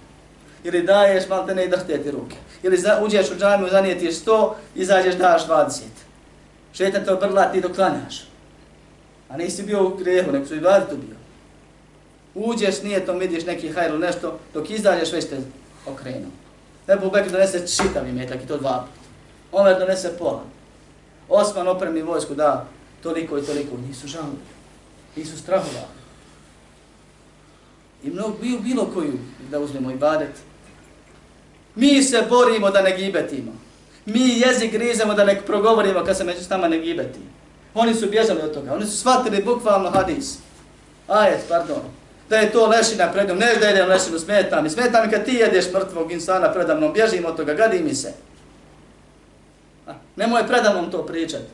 Ili 0.64 0.82
daješ, 0.82 1.28
malo 1.28 1.46
te 1.46 1.54
ne 1.54 1.66
drhte 1.66 2.02
ti 2.02 2.10
ruke. 2.10 2.36
Ili 2.62 2.76
za, 2.76 3.00
uđeš 3.02 3.30
u 3.30 3.38
džamiju, 3.38 3.68
zanijetiš 3.70 4.14
100, 4.14 4.52
izađeš, 4.74 5.14
daš 5.14 5.46
20. 5.46 5.80
Šetan 6.72 7.04
te 7.04 7.12
obrla, 7.12 7.52
ti 7.52 7.60
doklanjaš. 7.60 8.28
A 9.28 9.36
nisi 9.36 9.62
bio 9.62 9.86
u 9.86 9.96
grehu, 9.96 10.32
nek 10.32 10.48
su 10.48 10.54
i 10.54 10.60
vladi 10.60 10.84
tu 10.90 10.96
bio. 10.96 11.16
Uđeš, 12.34 12.82
nije 12.82 13.06
to 13.06 13.12
vidiš 13.12 13.46
neki 13.46 13.68
hajr 13.68 13.90
ili 13.90 13.98
nešto, 13.98 14.38
dok 14.54 14.70
izađeš, 14.70 15.12
već 15.12 15.24
te 15.24 15.36
okrenu. 15.86 16.26
Ebu 16.88 17.10
Bekr 17.10 17.30
donese 17.30 17.66
čitavi 17.66 18.12
metak 18.12 18.44
i 18.44 18.46
to 18.46 18.56
dva 18.56 18.86
puta. 18.86 19.06
Omer 19.52 19.78
donese 19.78 20.18
pola. 20.18 20.42
Osman 21.28 21.68
opremi 21.68 22.02
vojsku, 22.02 22.34
da, 22.34 22.66
toliko 23.02 23.38
i 23.38 23.42
toliko, 23.42 23.76
nisu 23.88 24.06
žalili, 24.06 24.36
nisu 25.16 25.38
strahovali. 25.38 25.96
I 28.04 28.10
mnogo 28.10 28.36
bio 28.42 28.58
bilo 28.58 28.90
koju 28.94 29.18
da 29.50 29.60
uzmemo 29.60 29.90
i 29.90 29.96
badet. 29.96 30.32
Mi 31.74 32.02
se 32.02 32.22
borimo 32.28 32.70
da 32.70 32.82
ne 32.82 32.96
gibetimo. 32.96 33.52
Mi 34.06 34.40
jezik 34.40 34.72
grizemo 34.72 35.14
da 35.14 35.24
ne 35.24 35.40
progovorimo 35.46 36.04
kad 36.04 36.16
se 36.16 36.24
među 36.24 36.44
s 36.44 36.48
nama 36.48 36.68
ne 36.68 36.78
gibeti. 36.78 37.18
Oni 37.74 37.94
su 37.94 38.10
bježali 38.10 38.40
od 38.40 38.54
toga. 38.54 38.74
Oni 38.74 38.86
su 38.86 38.96
shvatili 38.96 39.42
bukvalno 39.42 39.90
hadis. 39.90 40.38
Ajet, 41.08 41.40
pardon. 41.48 41.80
Da 42.30 42.36
je 42.36 42.52
to 42.52 42.66
lešina 42.66 43.12
predom. 43.12 43.38
Ne 43.38 43.54
da 43.60 43.66
jedem 43.66 43.88
lešinu, 43.88 44.18
smeta 44.18 44.62
mi. 44.62 44.70
Smeta 44.70 45.04
mi 45.04 45.10
kad 45.10 45.24
ti 45.24 45.34
jedeš 45.34 45.72
mrtvog 45.72 46.12
insana 46.12 46.52
predamnom. 46.52 46.92
Bježim 46.92 47.24
od 47.24 47.36
toga, 47.36 47.54
gadi 47.54 47.78
mi 47.78 47.94
se. 47.94 48.12
A, 49.86 49.92
nemoj 50.16 50.46
predamnom 50.46 50.90
to 50.90 51.06
pričati. 51.06 51.44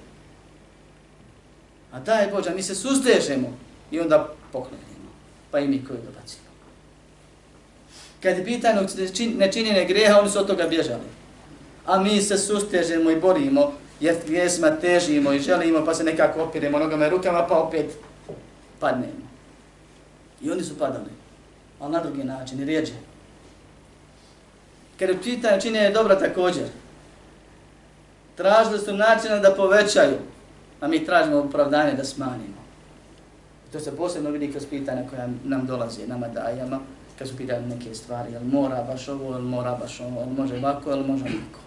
A 1.92 2.00
daj 2.00 2.30
Bože, 2.30 2.50
mi 2.50 2.62
se 2.62 2.74
sustežemo 2.74 3.52
i 3.90 4.00
onda 4.00 4.28
poklonimo. 4.52 5.10
Pa 5.50 5.58
i 5.58 5.68
mi 5.68 5.84
koji 5.84 5.98
dobacimo. 5.98 6.42
Kad 8.22 8.38
je 8.38 8.44
pitanje 8.44 8.86
nečinjene 9.36 9.84
greha, 9.84 10.20
oni 10.20 10.30
su 10.30 10.38
od 10.38 10.46
toga 10.46 10.66
bježali. 10.68 11.02
A 11.86 11.98
mi 11.98 12.22
se 12.22 12.38
sustežemo 12.38 13.10
i 13.10 13.20
borimo, 13.20 13.72
jer 14.00 14.16
grijesima 14.26 14.70
težimo 14.70 15.32
i 15.32 15.40
želimo, 15.40 15.84
pa 15.84 15.94
se 15.94 16.04
nekako 16.04 16.42
opiremo 16.42 16.78
nogama 16.78 17.06
i 17.06 17.10
rukama, 17.10 17.46
pa 17.46 17.58
opet 17.58 17.86
padnemo. 18.78 19.28
I 20.42 20.50
oni 20.50 20.62
su 20.62 20.78
padali, 20.78 21.10
ali 21.80 21.92
na 21.92 22.00
drugi 22.00 22.24
način, 22.24 22.60
i 22.60 22.64
rijeđe. 22.64 22.92
Kad 24.98 25.08
je 25.08 25.22
pitanje 25.22 25.60
činjenje 25.60 25.90
dobra 25.90 26.18
također, 26.18 26.64
tražili 28.36 28.78
su 28.78 28.92
načina 28.92 29.38
da 29.38 29.54
povećaju, 29.54 30.18
a 30.82 30.88
mi 30.88 31.06
tražimo 31.06 31.38
opravdanje 31.38 31.92
da 31.94 32.04
smanjimo. 32.04 32.62
To 33.72 33.80
se 33.80 33.96
posebno 33.96 34.30
vidi 34.30 34.50
kroz 34.50 34.66
pitanja 34.70 35.08
koja 35.10 35.28
nam 35.44 35.66
dolaze, 35.66 36.06
nama 36.06 36.28
dajama, 36.28 36.80
kad 37.18 37.28
su 37.28 37.36
pitanje 37.36 37.66
neke 37.66 37.94
stvari, 37.94 38.32
jel 38.32 38.42
mora 38.44 38.82
baš 38.82 39.08
ovo, 39.08 39.32
jel 39.32 39.42
mora 39.42 39.74
baš 39.80 40.00
ovo, 40.00 40.20
jel 40.20 40.28
može 40.28 40.56
ovako, 40.56 40.90
jel 40.90 41.04
može 41.04 41.24
onako. 41.24 41.60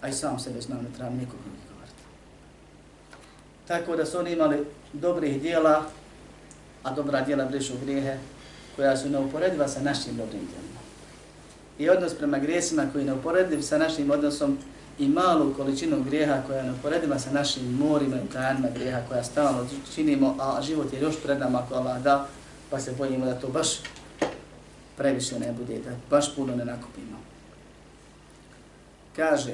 A 0.00 0.08
i 0.08 0.12
sam 0.12 0.38
sebe 0.38 0.60
znam, 0.60 0.78
ne 0.78 0.88
trebam 0.96 1.14
nikog 1.14 1.38
govoriti. 1.70 2.02
Tako 3.66 3.96
da 3.96 4.06
su 4.06 4.18
oni 4.18 4.32
imali 4.32 4.66
dobrih 4.92 5.42
dijela, 5.42 5.84
a 6.82 6.94
dobra 6.94 7.20
dijela 7.20 7.44
brišu 7.44 7.72
grijehe, 7.84 8.18
koja 8.76 8.96
su 8.96 9.10
neuporediva 9.10 9.68
sa 9.68 9.80
našim 9.80 10.16
dobrim 10.16 10.40
dijelima. 10.40 10.80
I 11.78 11.88
odnos 11.88 12.14
prema 12.14 12.38
grijesima 12.38 12.86
koji 12.92 13.02
je 13.02 13.06
neuporediv 13.06 13.62
sa 13.62 13.78
našim 13.78 14.10
odnosom 14.10 14.58
i 15.01 15.07
malu 15.07 15.53
količinu 15.53 16.03
grijeha 16.03 16.41
koja 16.47 16.57
je 16.57 16.63
neuporediva 16.63 17.19
sa 17.19 17.31
našim 17.31 17.73
morima 17.73 18.15
i 18.15 18.33
tajnima 18.33 18.67
grijeha 18.75 19.01
koja 19.09 19.23
stalno 19.23 19.65
činimo, 19.95 20.35
a 20.39 20.61
život 20.61 20.93
je 20.93 21.01
još 21.01 21.15
pred 21.23 21.39
nama 21.39 21.59
ako 21.59 21.75
Allah 21.75 22.01
da, 22.01 22.27
pa 22.69 22.79
se 22.79 22.91
bojimo 22.97 23.25
da 23.25 23.39
to 23.39 23.47
baš 23.47 23.67
previše 24.97 25.39
ne 25.39 25.51
bude, 25.51 25.79
da 25.79 25.91
baš 26.09 26.35
puno 26.35 26.55
ne 26.55 26.65
nakupimo. 26.65 27.17
Kaže, 29.15 29.53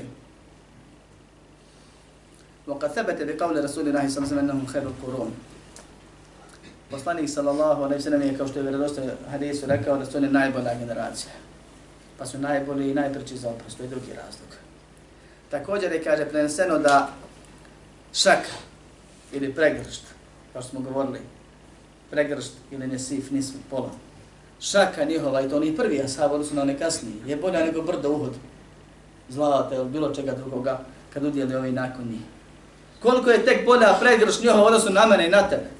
وقد 2.67 2.87
ثبت 2.87 3.21
بقول 3.21 3.63
رسول 3.63 3.87
الله 3.87 4.07
صلى 4.07 4.17
الله 4.17 4.27
عليه 4.27 4.35
وسلم 4.35 4.39
انهم 4.39 4.65
خير 4.65 4.83
القرون 4.83 5.31
Poslanik 6.91 7.29
sallallahu 7.29 7.83
alejhi 7.83 7.97
ve 7.97 8.01
sellem 8.01 8.21
je 8.21 8.37
kao 8.37 8.47
što 8.47 8.59
je 8.59 8.63
vjerodostojno 8.63 9.11
hadisu 9.31 9.65
rekao 9.65 9.97
da 9.97 10.05
su 10.05 10.17
oni 10.17 10.29
najbolja 10.29 10.75
generacija. 10.79 11.31
Pa 12.17 12.25
su 12.25 12.37
najbolji 12.37 12.91
i 12.91 12.93
najpreči 12.93 13.37
za 13.37 13.49
oprost, 13.49 13.77
to 13.77 13.83
je 13.83 13.89
drugi 13.89 14.13
razlog. 14.13 14.49
Također 15.50 15.92
je 15.92 16.04
kaže 16.04 16.24
preneseno 16.24 16.78
da 16.78 17.08
šaka 18.12 18.52
ili 19.32 19.54
pregršt, 19.54 20.02
kao 20.52 20.62
što 20.62 20.70
smo 20.70 20.80
govorili, 20.80 21.20
pregršt 22.10 22.52
ili 22.70 22.86
nesif, 22.86 23.30
nismo 23.30 23.60
pola, 23.70 23.90
šaka 24.60 25.04
njihova, 25.04 25.40
i 25.40 25.48
to 25.48 25.56
oni 25.56 25.76
prvi 25.76 26.02
ashab, 26.02 26.32
odnosno 26.32 26.56
na 26.56 26.62
one 26.62 26.78
kasniji, 26.78 27.16
je 27.26 27.36
bolja 27.36 27.64
nego 27.64 27.82
brdo 27.82 28.10
uhod 28.10 28.34
zlata 29.28 29.74
ili 29.74 29.88
bilo 29.88 30.14
čega 30.14 30.32
drugoga 30.32 30.80
kad 31.14 31.24
udjeli 31.24 31.54
ovi 31.54 31.72
nakon 31.72 32.04
njih. 32.04 32.20
Koliko 33.02 33.30
je 33.30 33.44
tek 33.44 33.66
bolja 33.66 33.96
pregršt 34.00 34.42
njihova 34.42 34.64
odnosno 34.64 34.90
na 34.90 35.06
mene 35.06 35.26
i 35.26 35.30
na 35.30 35.48
tebe. 35.48 35.70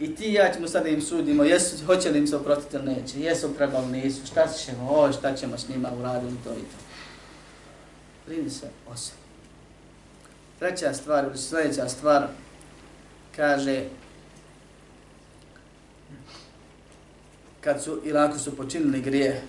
I 0.00 0.14
ti 0.16 0.32
ja 0.32 0.52
ćemo 0.52 0.68
sad 0.68 0.86
im 0.86 1.02
sudimo, 1.02 1.44
jesu, 1.44 1.86
hoće 1.86 2.10
li 2.10 2.18
im 2.18 2.26
se 2.26 2.36
oprostiti 2.36 2.76
ili 2.76 2.84
neće, 2.84 3.20
jesu 3.20 3.54
trebali, 3.54 3.86
nisu, 3.86 4.26
šta 4.26 4.48
ćemo, 4.48 4.90
o, 4.90 5.12
šta 5.12 5.34
ćemo 5.34 5.58
s 5.58 5.68
njima 5.68 5.88
uraditi, 6.00 6.44
to 6.44 6.50
i 6.50 6.62
to. 6.62 6.81
Brini 8.26 8.50
se 8.50 8.70
o 8.88 8.96
sebi. 8.96 9.18
Treća 10.58 10.94
stvar, 10.94 11.24
ili 11.24 11.38
sljedeća 11.38 11.88
stvar, 11.88 12.28
kaže, 13.36 13.84
kad 17.60 17.82
su 17.82 18.00
ili 18.04 18.18
ako 18.18 18.38
su 18.38 18.56
počinili 18.56 19.02
grije, 19.02 19.42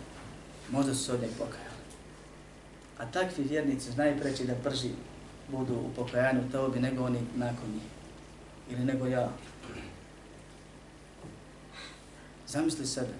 možda 0.72 0.94
su 0.94 1.04
se 1.04 1.14
od 1.14 1.22
njeg 1.22 1.32
pokajali. 1.32 1.74
A 2.98 3.12
takvi 3.12 3.44
vjernici 3.44 3.92
znaju 3.92 4.20
preći 4.20 4.44
da 4.44 4.54
brži 4.64 4.90
budu 5.48 5.74
u 5.74 5.90
pokajanju 5.96 6.42
bi 6.74 6.80
nego 6.80 7.04
oni 7.04 7.20
nakon 7.36 7.70
njih. 7.74 7.84
Ili 8.70 8.86
nego 8.86 9.08
ja. 9.08 9.30
Zamisli 12.48 12.88
sebe. 12.88 13.14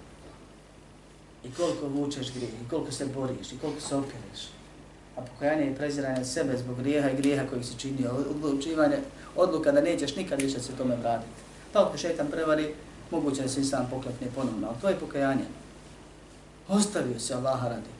I 1.44 1.50
koliko 1.50 1.88
vučeš 1.88 2.32
grije, 2.32 2.48
i 2.48 2.68
koliko 2.70 2.92
se 2.92 3.06
boriš, 3.06 3.52
i 3.52 3.58
koliko 3.58 3.80
se 3.80 3.96
opereš. 3.96 4.48
A 5.16 5.20
pokajanje 5.20 5.70
i 5.70 5.74
preziranje 5.74 6.24
sebe 6.24 6.56
zbog 6.58 6.76
grijeha 6.78 7.10
i 7.10 7.16
grijeha 7.16 7.46
kojih 7.50 7.66
se 7.66 7.78
čini, 7.78 8.06
Odlučivanje, 8.44 8.96
odluka 9.36 9.72
da 9.72 9.80
nećeš 9.80 10.16
nikad 10.16 10.42
više 10.42 10.60
se 10.60 10.72
tome 10.72 10.96
vratiti. 10.96 11.42
Pa 11.72 11.82
ako 11.82 11.98
šetan 11.98 12.26
prevari, 12.30 12.74
moguće 13.10 13.42
da 13.42 13.48
se 13.48 13.60
i 13.60 13.64
sam 13.64 13.88
poklekne 13.90 14.26
ponovno, 14.34 14.68
ali 14.68 14.76
to 14.80 14.88
je 14.88 14.96
pokajanje. 14.96 15.44
Ostavio 16.68 17.18
se 17.18 17.34
Allaha 17.34 17.68
radi. 17.68 17.90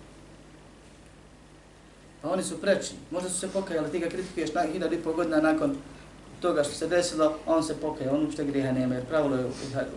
Pa 2.22 2.30
oni 2.30 2.42
su 2.42 2.60
preči. 2.60 2.92
Možda 3.10 3.28
su 3.30 3.40
se 3.40 3.48
pokajali, 3.48 3.90
ti 3.90 3.98
ga 3.98 4.08
kritikuješ 4.08 4.52
na 4.52 4.62
hiljad 4.62 4.92
i 4.92 4.96
pol 4.96 5.12
godina 5.12 5.40
nakon 5.40 5.76
toga 6.40 6.64
što 6.64 6.74
se 6.74 6.88
desilo, 6.88 7.34
on 7.46 7.62
se 7.64 7.76
pokaje, 7.76 8.10
on 8.10 8.24
uopšte 8.24 8.44
grijeha 8.44 8.72
nema, 8.72 8.94
jer 8.94 9.04
pravilo 9.04 9.36
je 9.36 9.46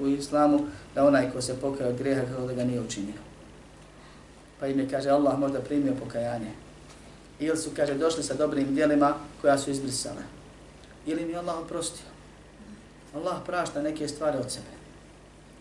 u 0.01 0.07
islamu 0.07 0.59
da 0.95 1.07
onaj 1.07 1.31
ko 1.31 1.41
se 1.41 1.59
pokaje 1.61 1.89
od 1.89 1.97
grijeha 1.97 2.21
kao 2.35 2.47
da 2.47 2.53
ga 2.53 2.63
nije 2.63 2.81
učinio. 2.81 3.19
Pa 4.59 4.67
im 4.67 4.79
je, 4.79 4.89
kaže, 4.89 5.09
Allah 5.09 5.39
možda 5.39 5.59
primio 5.59 5.93
pokajanje. 6.03 6.51
Ili 7.39 7.57
su, 7.57 7.69
kaže, 7.75 7.93
došli 7.93 8.23
sa 8.23 8.33
dobrim 8.33 8.75
dijelima 8.75 9.13
koja 9.41 9.57
su 9.57 9.71
izbrisale. 9.71 10.23
Ili 11.05 11.25
mi 11.25 11.35
Allah 11.35 11.57
oprostio. 11.57 12.05
Allah 13.15 13.37
prašta 13.45 13.81
neke 13.81 14.07
stvari 14.07 14.37
od 14.37 14.51
sebe. 14.51 14.77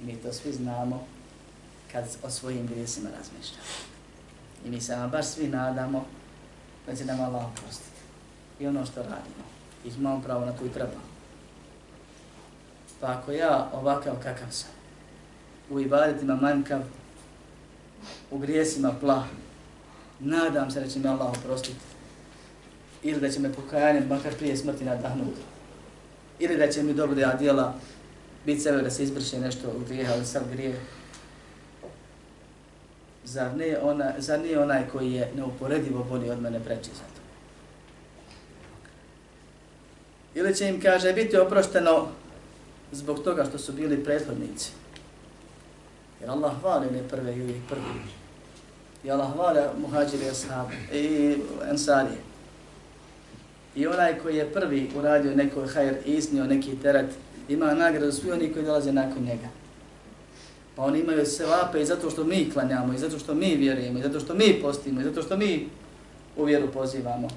I 0.02 0.04
mi 0.04 0.16
to 0.16 0.32
svi 0.32 0.52
znamo 0.52 1.06
kad 1.92 2.04
o 2.22 2.30
svojim 2.30 2.66
grijesima 2.66 3.08
razmišljamo. 3.18 3.64
I 4.64 4.70
mi 4.70 4.80
se 4.80 4.96
baš 5.12 5.26
svi 5.26 5.48
nadamo 5.48 6.06
da 6.86 6.96
će 6.96 7.04
nam 7.04 7.20
Allah 7.20 7.46
oprostiti. 7.46 7.96
i 8.60 8.66
ono 8.66 8.86
što 8.86 9.02
radimo. 9.02 9.44
I 9.84 9.88
imamo 9.98 10.22
pravo 10.22 10.46
na 10.46 10.56
koju 10.56 10.70
i 10.70 10.72
treba. 10.72 11.00
Pa 13.00 13.06
ako 13.06 13.32
ja 13.32 13.70
ovakav 13.72 14.14
kakav 14.22 14.48
sam, 14.50 14.70
u 15.70 15.80
ibadetima 15.80 16.36
manjkav, 16.36 16.80
u 18.30 18.38
grijesima 18.38 18.92
plah, 19.00 19.24
nadam 20.20 20.70
se 20.70 20.80
da 20.80 20.88
će 20.88 20.98
me 20.98 21.08
Allah 21.08 21.28
oprostiti. 21.28 21.80
Ili 23.02 23.20
da 23.20 23.30
će 23.30 23.40
me 23.40 23.52
pokajanjem, 23.52 24.08
makar 24.08 24.34
prije 24.34 24.56
smrti 24.56 24.84
nadahnuti. 24.84 25.40
Ili 26.38 26.56
da 26.56 26.68
će 26.68 26.82
mi 26.82 26.94
dobro 26.94 27.14
da 27.14 27.36
djela 27.38 27.74
biti 28.46 28.60
sebe 28.60 28.82
da 28.82 28.90
se 28.90 29.02
izbrše 29.02 29.38
nešto 29.38 29.68
u 29.68 29.84
grijeha, 29.88 30.12
ali 30.12 30.26
sam 30.26 30.42
grije. 30.52 30.80
Zar 33.24 33.56
nije, 33.56 33.80
ona, 33.80 34.12
zar 34.18 34.40
nije 34.40 34.60
onaj 34.60 34.88
koji 34.92 35.12
je 35.12 35.32
neuporedivo 35.36 36.04
bolji 36.04 36.30
od 36.30 36.40
mene 36.40 36.60
preći 36.64 36.90
za 36.90 37.04
to? 37.14 37.20
Ili 40.34 40.54
će 40.54 40.68
im, 40.68 40.80
kaže, 40.80 41.12
biti 41.12 41.38
oprošteno 41.38 42.08
zbog 42.92 43.22
toga 43.22 43.44
što 43.44 43.58
su 43.58 43.72
bili 43.72 44.04
prethodnici. 44.04 44.70
Jer 46.20 46.30
Allah 46.30 46.52
hvali 46.60 46.86
ne 46.90 47.08
prve 47.08 47.36
i 47.36 47.42
uvijek 47.42 47.62
prvi. 47.68 48.15
I 49.06 49.10
Allah 49.10 49.32
hvala 49.32 49.72
muhađire 49.80 50.30
ashab 50.30 50.66
i 50.92 51.36
ensarije. 51.70 52.18
I 53.76 53.86
onaj 53.86 54.18
koji 54.18 54.36
je 54.36 54.52
prvi 54.52 54.90
uradio 54.96 55.34
neko 55.34 55.66
hajr 55.66 55.94
i 56.06 56.12
iznio 56.12 56.44
neki 56.44 56.76
teret, 56.82 57.10
ima 57.48 57.74
nagradu 57.74 58.12
svi 58.12 58.32
oni 58.32 58.52
koji 58.52 58.64
dolaze 58.64 58.92
nakon 58.92 59.22
njega. 59.22 59.48
Pa 60.76 60.82
oni 60.82 61.00
imaju 61.00 61.26
se 61.26 61.46
vape 61.46 61.80
i 61.80 61.86
zato 61.86 62.10
što 62.10 62.24
mi 62.24 62.50
klanjamo, 62.50 62.92
i 62.92 62.98
zato 62.98 63.18
što 63.18 63.34
mi 63.34 63.56
vjerujemo, 63.56 63.98
i 63.98 64.02
zato 64.02 64.20
što 64.20 64.34
mi 64.34 64.58
postimo, 64.62 65.00
i 65.00 65.04
zato 65.04 65.22
što 65.22 65.36
mi 65.36 65.68
u 66.36 66.44
vjeru 66.44 66.68
pozivamo. 66.72 67.28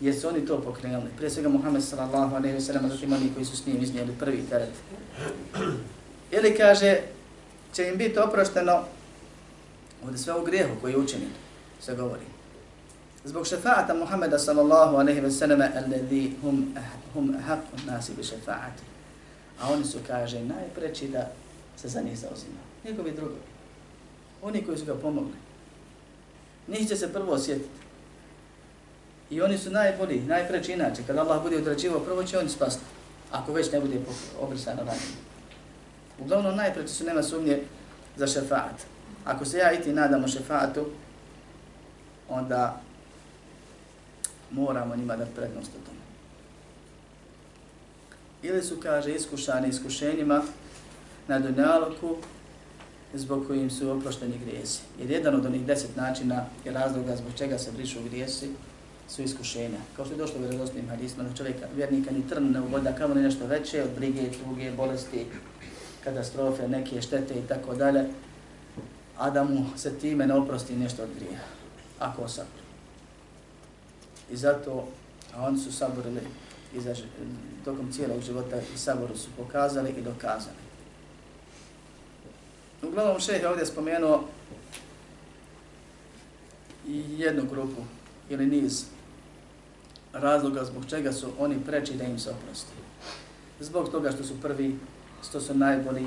Jer 0.00 0.14
su 0.14 0.28
oni 0.28 0.46
to 0.46 0.60
pokrenuli. 0.60 1.10
Prije 1.16 1.30
svega 1.30 1.48
Muhammed 1.48 1.82
sallallahu 1.82 2.36
alaihi 2.36 2.56
wa 2.56 2.60
sallam, 2.60 2.90
zatim 2.90 3.12
oni 3.12 3.30
koji 3.34 3.44
su 3.44 3.56
s 3.56 3.66
njim 3.66 3.82
iznijeli 3.82 4.12
prvi 4.18 4.42
teret. 4.50 4.72
Ili 6.30 6.56
kaže, 6.56 7.00
će 7.74 7.88
im 7.88 7.96
biti 7.96 8.18
oprošteno 8.18 8.84
ovdje 10.04 10.18
sve 10.18 10.32
o 10.32 10.44
grijehu 10.44 10.80
koji 10.80 10.92
je 10.92 10.98
učinjen, 10.98 11.30
se 11.80 11.94
govori. 11.94 12.24
Zbog 13.24 13.46
šefaata 13.46 13.94
Muhammeda 13.94 14.38
sallallahu 14.38 14.96
aleyhi 14.96 15.22
ve 15.22 15.30
sallam, 15.30 15.60
alladhi 15.60 16.32
hum, 16.42 16.74
eh, 16.76 16.82
hum 17.14 17.36
haqqu 17.48 17.86
nasi 17.86 18.12
bi 18.16 18.24
šefaati. 18.24 18.82
A 19.60 19.72
oni 19.72 19.84
su, 19.84 19.98
kaže, 20.06 20.40
najpreći 20.40 21.08
da 21.08 21.30
se 21.76 21.88
za 21.88 22.00
njih 22.00 22.18
zauzima. 22.18 22.60
Njegovi 22.84 23.12
drugovi. 23.12 23.40
Oni 24.42 24.64
koji 24.64 24.78
su 24.78 24.84
ga 24.84 24.94
pomogli. 24.94 25.36
Njih 26.68 26.88
će 26.88 26.96
se 26.96 27.12
prvo 27.12 27.32
osjetiti. 27.32 27.68
I 29.30 29.42
oni 29.42 29.58
su 29.58 29.70
najbolji, 29.70 30.20
najpreći 30.20 30.72
inače. 30.72 31.02
Kada 31.06 31.20
Allah 31.20 31.42
bude 31.42 31.56
odrađivo, 31.56 32.00
prvo 32.00 32.24
će 32.24 32.38
oni 32.38 32.48
spasti. 32.48 32.82
Ako 33.32 33.52
već 33.52 33.72
ne 33.72 33.80
bude 33.80 34.00
obrisano 34.40 34.78
ranjeno. 34.78 35.18
Uglavnom 36.18 36.56
najpreći 36.56 36.94
su 36.94 37.04
nema 37.04 37.22
sumnje 37.22 37.62
za 38.16 38.26
šefaat. 38.26 38.97
Ako 39.28 39.44
se 39.44 39.58
ja 39.58 39.72
i 39.72 39.82
ti 39.82 39.92
nadamo 39.92 40.28
šefatu, 40.28 40.86
onda 42.28 42.80
moramo 44.50 44.96
njima 44.96 45.16
dati 45.16 45.30
prednost 45.36 45.68
u 45.68 45.86
tome. 45.86 45.98
Ili 48.42 48.62
su, 48.62 48.76
kaže, 48.82 49.14
iskušani 49.14 49.68
iskušenjima 49.68 50.42
na 51.28 51.38
dunjaluku 51.38 52.16
zbog 53.14 53.46
kojim 53.46 53.70
su 53.70 53.90
oprošteni 53.90 54.38
grijesi. 54.38 54.80
Jer 55.00 55.10
jedan 55.10 55.34
od 55.34 55.46
onih 55.46 55.66
deset 55.66 55.96
načina 55.96 56.44
je 56.64 56.72
razloga 56.72 57.16
zbog 57.16 57.32
čega 57.38 57.58
se 57.58 57.72
brišu 57.72 57.98
grijesi 58.08 58.48
su 59.08 59.22
iskušenja. 59.22 59.78
Kao 59.96 60.04
što 60.04 60.14
je 60.14 60.18
došlo 60.18 60.36
u 60.38 60.42
vjerozostnim 60.42 60.88
hadisma 60.88 61.24
da 61.24 61.36
čovjeka, 61.36 61.66
vjernika, 61.76 62.10
ni 62.10 62.28
trn 62.28 62.50
ne 62.50 62.60
uvoda, 62.60 62.92
kamo 62.92 63.14
li 63.14 63.22
nešto 63.22 63.46
veće 63.46 63.82
od 63.82 63.90
brige, 63.96 64.22
tuge, 64.30 64.72
bolesti, 64.72 65.26
katastrofe, 66.04 66.68
neke 66.68 67.02
štete 67.02 67.34
i 67.34 67.48
tako 67.48 67.74
dalje, 67.74 68.04
a 69.18 69.30
da 69.30 69.44
mu 69.44 69.66
se 69.76 69.98
time 69.98 70.26
ne 70.26 70.34
oprosti 70.34 70.76
nešto 70.76 71.02
od 71.02 71.08
grija, 71.18 71.40
ako 71.98 72.22
osabri. 72.22 72.62
I 74.30 74.36
zato, 74.36 74.88
a 75.34 75.46
oni 75.46 75.58
su 75.58 75.72
saborili 75.72 76.20
i 76.74 76.80
za, 76.80 76.94
tokom 77.64 77.92
cijelog 77.92 78.20
života 78.22 78.56
i 78.74 78.78
saboru 78.78 79.16
su 79.16 79.28
pokazali 79.36 79.90
i 79.90 80.02
dokazali. 80.02 80.56
Uglavnom 82.82 83.20
šeh 83.20 83.42
je 83.42 83.48
ovdje 83.48 83.66
spomenuo 83.66 84.24
jednu 87.18 87.42
grupu 87.50 87.82
ili 88.28 88.46
niz 88.46 88.84
razloga 90.12 90.64
zbog 90.64 90.86
čega 90.86 91.12
su 91.12 91.32
oni 91.38 91.56
preči 91.66 91.94
da 91.94 92.04
im 92.04 92.18
se 92.18 92.30
oprosti. 92.30 92.72
Zbog 93.60 93.90
toga 93.90 94.12
što 94.12 94.24
su 94.24 94.40
prvi, 94.42 94.78
što 95.28 95.40
su 95.40 95.54
najbolji, 95.54 96.06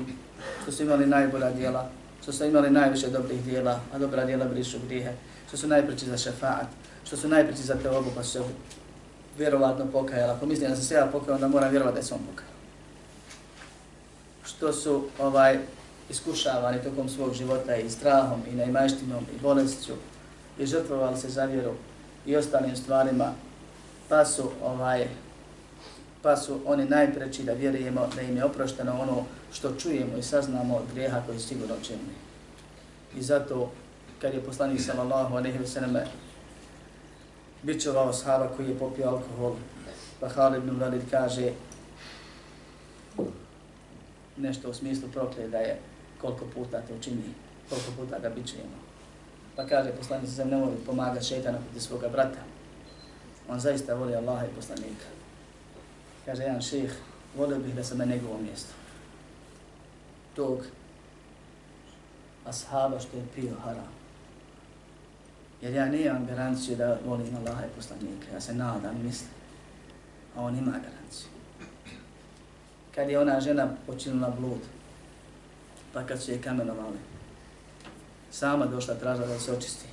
što 0.62 0.72
su 0.72 0.82
imali 0.82 1.06
najbolja 1.06 1.50
djela, 1.50 1.90
što 2.22 2.32
su 2.32 2.44
imali 2.44 2.70
najviše 2.70 3.08
dobrih 3.08 3.44
dijela, 3.44 3.80
a 3.94 3.98
dobra 3.98 4.24
dijela 4.24 4.44
brišu 4.44 4.78
grijehe, 4.86 5.12
što 5.48 5.56
su 5.56 5.68
najpreći 5.68 6.06
za 6.06 6.16
šefaat, 6.16 6.66
što 7.04 7.16
su 7.16 7.28
najpreći 7.28 7.62
za 7.62 7.74
teobu, 7.74 8.10
pa 8.16 8.22
su 8.22 8.30
se 8.30 8.40
vjerovatno 9.38 9.86
pokajala. 9.92 10.34
Pa 10.34 10.40
Pomislim 10.40 10.70
da 10.70 10.76
se 10.76 10.94
ja 10.94 11.08
pokajao, 11.12 11.34
onda 11.34 11.48
moram 11.48 11.70
vjerovati 11.70 11.96
da 11.96 12.02
se 12.02 12.14
on 12.14 12.20
pokajao. 12.30 12.52
Što 14.44 14.72
su 14.72 15.04
ovaj 15.18 15.58
iskušavani 16.10 16.82
tokom 16.82 17.08
svog 17.08 17.34
života 17.34 17.76
i 17.76 17.90
strahom, 17.90 18.40
i 18.50 18.54
najmaštinom, 18.54 19.24
i 19.36 19.42
bolestju, 19.42 19.94
i 20.58 20.66
žrtvovali 20.66 21.18
se 21.18 21.28
za 21.28 21.44
vjeru 21.44 21.72
i 22.26 22.36
ostalim 22.36 22.76
stvarima, 22.76 23.32
pa 24.08 24.24
su 24.24 24.50
ovaj 24.62 25.08
pa 26.22 26.36
su 26.36 26.60
oni 26.66 26.84
najpreći 26.84 27.42
da 27.42 27.52
vjerujemo 27.52 28.08
da 28.16 28.22
im 28.22 28.36
je 28.36 28.44
oprošteno 28.44 29.00
ono 29.00 29.24
što 29.52 29.74
čujemo 29.74 30.16
i 30.16 30.22
saznamo 30.22 30.76
od 30.76 30.84
grijeha 30.92 31.22
koji 31.26 31.38
sigurno 31.38 31.74
činili. 31.82 32.14
I 33.16 33.22
zato, 33.22 33.70
kad 34.20 34.34
je 34.34 34.44
poslanik 34.44 34.80
sallallahu 34.80 35.36
alaihi 35.36 35.58
wa 35.58 35.66
sallam 35.66 36.04
bićovao 37.62 38.12
sahaba 38.12 38.48
koji 38.56 38.68
je 38.68 38.78
popio 38.78 39.08
alkohol, 39.08 39.54
pa 40.20 40.28
Khalid 40.28 40.62
ibn 40.62 40.80
Walid 40.80 41.00
kaže 41.10 41.52
nešto 44.36 44.70
u 44.70 44.74
smislu 44.74 45.08
proklije 45.08 45.48
da 45.48 45.58
je 45.58 45.78
koliko 46.20 46.44
puta 46.54 46.80
to 46.80 46.94
čini, 47.02 47.22
koliko 47.68 47.90
puta 47.96 48.18
ga 48.18 48.28
bićujemo. 48.28 48.78
Pa 49.56 49.66
kaže 49.66 49.90
poslanik 49.90 50.30
sallallahu 50.30 50.62
alaihi 50.62 50.80
wa 50.80 50.84
sallam 50.84 50.86
pomagati 50.86 51.26
šeitana 51.26 51.58
protiv 51.58 51.80
svoga 51.80 52.08
brata. 52.08 52.38
On 53.48 53.60
zaista 53.60 53.94
voli 53.94 54.14
Allaha 54.14 54.46
i 54.46 54.54
poslanika. 54.56 55.06
Kaže 56.26 56.42
jedan 56.42 56.62
ših, 56.62 56.94
volio 57.36 57.58
bih 57.58 57.74
da 57.74 57.84
sam 57.84 57.98
na 57.98 58.04
njegovom 58.04 58.42
mjestu. 58.42 58.81
Tog 60.36 60.58
ashaba 62.46 63.00
što 63.00 63.16
je 63.16 63.24
pio 63.34 63.54
haram. 63.64 63.92
Jer 65.62 65.74
ja 65.74 65.86
nemam 65.86 66.26
garanciju 66.26 66.76
da 66.76 66.98
volim 67.06 67.36
Allaha 67.36 67.64
i 67.64 67.76
poslanika. 67.76 68.26
Ja 68.34 68.40
se 68.40 68.54
nadam, 68.54 69.02
mislim. 69.04 69.30
A 70.36 70.42
on 70.42 70.58
ima 70.58 70.70
garanciju. 70.70 71.28
Kad 72.94 73.10
je 73.10 73.18
ona 73.18 73.40
žena 73.40 73.68
počinila 73.86 74.30
blud, 74.40 74.60
pa 75.92 76.06
kad 76.06 76.22
su 76.22 76.30
je 76.30 76.42
kamenovali, 76.42 76.98
sama 78.30 78.66
došla 78.66 78.94
tražila 78.94 79.26
da 79.26 79.38
se 79.38 79.52
očisti. 79.52 79.86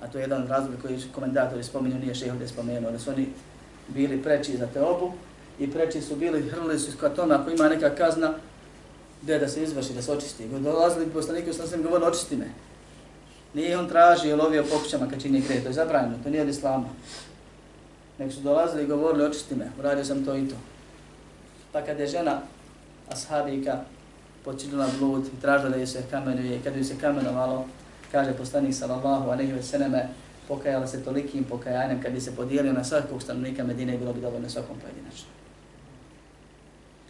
A 0.00 0.06
to 0.06 0.18
je 0.18 0.22
jedan 0.22 0.46
razlog 0.46 0.74
koji 0.82 1.02
komentatori 1.14 1.64
spominju, 1.64 1.98
nije 1.98 2.14
šeho 2.14 2.34
gdje 2.34 2.48
spomenuo, 2.48 2.90
da 2.90 2.98
su 2.98 3.10
oni 3.10 3.28
bili 3.88 4.22
preči 4.22 4.56
za 4.56 4.66
te 4.66 4.80
obu 4.80 5.12
i 5.58 5.70
preči 5.70 6.00
su 6.00 6.16
bili, 6.16 6.48
hrlili 6.48 6.78
su 6.78 6.88
iz 6.88 6.96
tome 7.16 7.34
ako 7.34 7.50
ima 7.50 7.68
neka 7.68 7.94
kazna, 7.94 8.34
gdje 9.22 9.38
da 9.38 9.48
se 9.48 9.62
izvrši, 9.62 9.92
da 9.92 10.02
se 10.02 10.12
očisti. 10.12 10.48
Dolazili 10.48 11.06
bi 11.06 11.12
poslanike, 11.12 11.50
u 11.50 11.52
sam 11.52 11.82
govorili, 11.82 12.08
očisti 12.08 12.36
me. 12.36 12.50
Nije 13.54 13.78
on 13.78 13.88
tražio, 13.88 14.36
lovio 14.36 14.64
pokućama 14.70 15.08
kad 15.08 15.22
čini 15.22 15.40
gre, 15.40 15.60
to 15.60 15.68
je 15.68 15.72
zabranjeno, 15.72 16.18
to 16.22 16.30
nije 16.30 16.42
od 16.42 16.48
islama. 16.48 16.88
Nek 18.18 18.32
su 18.32 18.40
dolazili 18.40 18.82
i 18.82 18.86
govorili, 18.86 19.24
očisti 19.24 19.54
me, 19.54 19.70
uradio 19.78 20.04
sam 20.04 20.24
to 20.24 20.36
i 20.36 20.48
to. 20.48 20.56
Pa 21.72 21.80
kada 21.82 22.02
je 22.02 22.08
žena 22.08 22.40
ashabika 23.08 23.80
počinila 24.44 24.86
blud 24.98 25.26
i 25.26 25.40
tražila 25.40 25.70
da 25.70 25.76
je 25.76 25.86
se 25.86 26.02
kamenuje 26.10 26.56
i 26.56 26.60
kada 26.64 26.76
je 26.76 26.84
se 26.84 26.98
kamenovalo, 27.00 27.66
kaže 28.12 28.32
poslanik 28.32 28.74
sallallahu 28.74 29.30
alejhi 29.30 29.52
ve 29.52 29.62
selleme 29.62 30.08
pokajala 30.48 30.86
se 30.86 31.04
tolikim 31.04 31.44
pokajanjem 31.44 32.02
kad 32.02 32.12
bi 32.12 32.20
se 32.20 32.36
podijelio 32.36 32.72
na 32.72 32.84
svakog 32.84 33.22
stanovnika 33.22 33.64
Medine 33.64 33.98
bilo 33.98 34.12
bi 34.12 34.20
dovoljno 34.20 34.48
svakom 34.48 34.76
pojedinačno. 34.80 35.39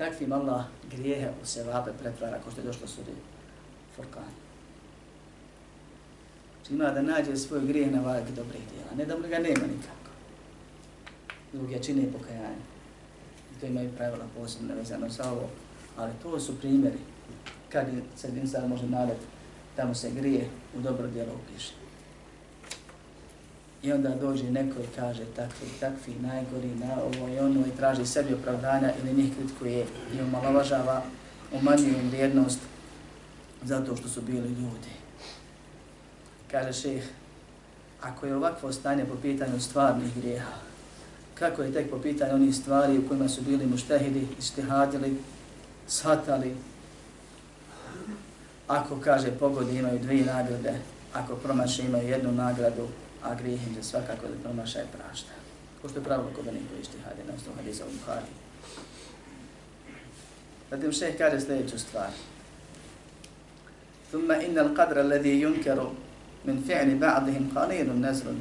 Takvim 0.01 0.33
Allah 0.33 0.65
grijehe 0.91 1.29
u 1.43 1.47
sevape 1.47 1.91
pretvara 2.03 2.39
ko 2.45 2.51
što 2.51 2.61
je 2.61 2.65
došlo 2.65 2.87
sudi 2.87 3.11
Furkan. 3.97 4.33
Znači 6.55 6.75
ima 6.75 6.91
da 6.91 7.03
nađe 7.03 7.37
svoj 7.37 7.67
grijeh 7.67 7.93
na 7.93 8.01
vajak 8.01 8.31
dobrih 8.31 8.63
dijela, 8.73 8.91
ne 8.97 9.05
da 9.05 9.29
ga 9.29 9.39
nema 9.39 9.67
nikako. 9.67 10.11
Zbog 11.53 11.71
jačine 11.71 12.03
i 12.03 12.13
pokajanja. 12.13 12.65
I 13.53 13.61
to 13.61 13.67
imaju 13.67 13.91
pravila 13.97 14.25
posebno 14.37 14.75
vezano 14.75 15.11
sa 15.11 15.33
ovo, 15.33 15.49
ali 15.97 16.13
to 16.23 16.41
su 16.41 16.59
primjeri 16.59 16.99
kad 17.69 17.87
se 18.17 18.29
insan 18.29 18.69
može 18.69 18.87
nadati 18.87 19.27
tamo 19.77 19.95
se 19.95 20.11
grije 20.11 20.49
u 20.79 20.81
dobro 20.81 21.07
djelo 21.07 21.33
upiše. 21.35 21.80
I 23.83 23.93
onda 23.93 24.09
dođe 24.09 24.51
neko 24.51 24.81
i 24.81 24.97
kaže 24.97 25.25
takvi, 25.37 25.69
takvi, 25.81 26.15
najgori, 26.23 26.75
na 26.75 27.03
ovo 27.03 27.29
i 27.29 27.39
ono 27.39 27.67
i 27.67 27.77
traži 27.77 28.07
sebi 28.07 28.35
opravdanja 28.35 28.93
ili 29.03 29.15
njih 29.15 29.37
kritikuje 29.37 29.87
i 30.15 30.21
omalovažava, 30.21 31.03
umanjuje 31.53 32.01
im 32.01 32.09
vrijednost 32.09 32.59
zato 33.63 33.97
što 33.97 34.09
su 34.09 34.23
bili 34.23 34.49
ljudi. 34.49 34.93
Kaže 36.51 36.73
šeh, 36.73 37.05
ako 38.01 38.27
je 38.27 38.37
ovakvo 38.37 38.73
stanje 38.73 39.05
po 39.05 39.15
pitanju 39.23 39.61
stvarnih 39.61 40.17
grijeha, 40.17 40.53
kako 41.35 41.63
je 41.63 41.73
tek 41.73 41.91
po 41.91 41.99
pitanju 41.99 42.35
onih 42.35 42.57
stvari 42.57 42.99
u 42.99 43.09
kojima 43.09 43.29
su 43.29 43.43
bili 43.43 43.67
muštehidi, 43.67 44.29
istihadili, 44.39 45.17
shvatali, 45.89 46.57
ako 48.69 48.97
kaže 49.01 49.31
pogodi 49.39 49.79
imaju 49.79 49.99
dvije 49.99 50.25
nagrade, 50.25 50.75
ako 51.13 51.37
promaše 51.37 51.83
imaju 51.83 52.09
jednu 52.09 52.33
nagradu, 52.33 52.89
a 53.23 53.35
grijeh 53.35 53.67
im 53.67 53.75
se 53.75 53.83
svakako 53.83 54.27
da 54.27 54.43
promaša 54.43 54.83
i 54.83 54.93
prašta. 54.97 55.33
Ko 55.83 55.89
što 55.89 55.99
je 55.99 56.05
pravilo 56.05 56.31
kod 56.37 56.49
onih 56.49 56.63
koji 56.71 56.81
ištihadi 56.81 57.23
na 57.29 57.35
osnovu 57.35 57.57
hadisa 57.57 57.85
u 57.85 57.93
Buhari. 57.99 58.33
Zatim 60.71 60.93
šeh 60.93 61.19
kaže 61.19 61.41
sljedeću 61.41 61.79
stvar. 61.79 62.11
ثم 64.13 64.31
إن 64.31 64.59
القدر 64.59 65.01
الذي 65.01 65.43
ينكر 65.43 65.91
من 66.45 66.65
فعل 66.69 66.99
بعضهم 66.99 67.51
قليل 67.57 67.89
نزل 68.01 68.35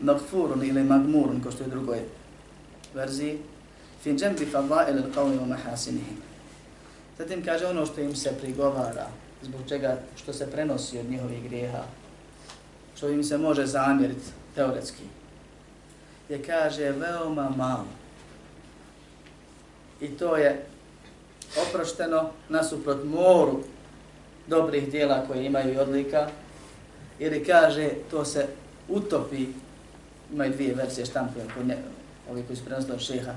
مغفور 0.00 0.54
إلى 0.54 0.82
مغمور 0.82 1.28
كشتو 1.44 1.64
fi 4.02 4.16
džembi 4.16 4.46
fadail 4.46 4.96
il 4.96 5.10
qawmi 5.12 5.36
wa 5.36 5.46
mahasinihim. 5.46 6.22
Zatim 7.18 7.44
kaže 7.44 7.66
ono 7.66 7.86
što 7.86 8.00
im 8.00 8.16
se 8.16 8.32
prigovara, 8.40 9.06
zbog 9.42 9.60
čega 9.68 9.98
što 10.16 10.32
se 10.32 10.50
prenosi 10.50 10.98
od 10.98 11.10
njihovih 11.10 11.42
grijeha, 11.44 11.84
što 13.00 13.08
im 13.08 13.24
se 13.24 13.38
može 13.38 13.66
zamjeriti 13.66 14.26
teoretski, 14.54 15.02
je 16.28 16.42
kaže 16.42 16.90
veoma 16.90 17.50
malo. 17.56 17.86
I 20.00 20.08
to 20.08 20.36
je 20.36 20.64
oprošteno 21.68 22.30
nasuprot 22.48 23.04
moru 23.04 23.60
dobrih 24.46 24.90
dijela 24.90 25.26
koje 25.26 25.46
imaju 25.46 25.74
i 25.74 25.78
odlika, 25.78 26.28
ili 27.18 27.44
kaže 27.44 27.90
to 28.10 28.24
se 28.24 28.46
utopi, 28.88 29.46
imaju 30.32 30.52
dvije 30.52 30.74
versije 30.74 31.06
štampuje 31.06 31.44
kod 31.54 31.66
ne, 31.66 31.78
ovi 32.30 32.42
koji 32.46 32.56
su 32.56 32.64
prenosili 32.64 32.94
od 32.94 33.00
šeha, 33.00 33.34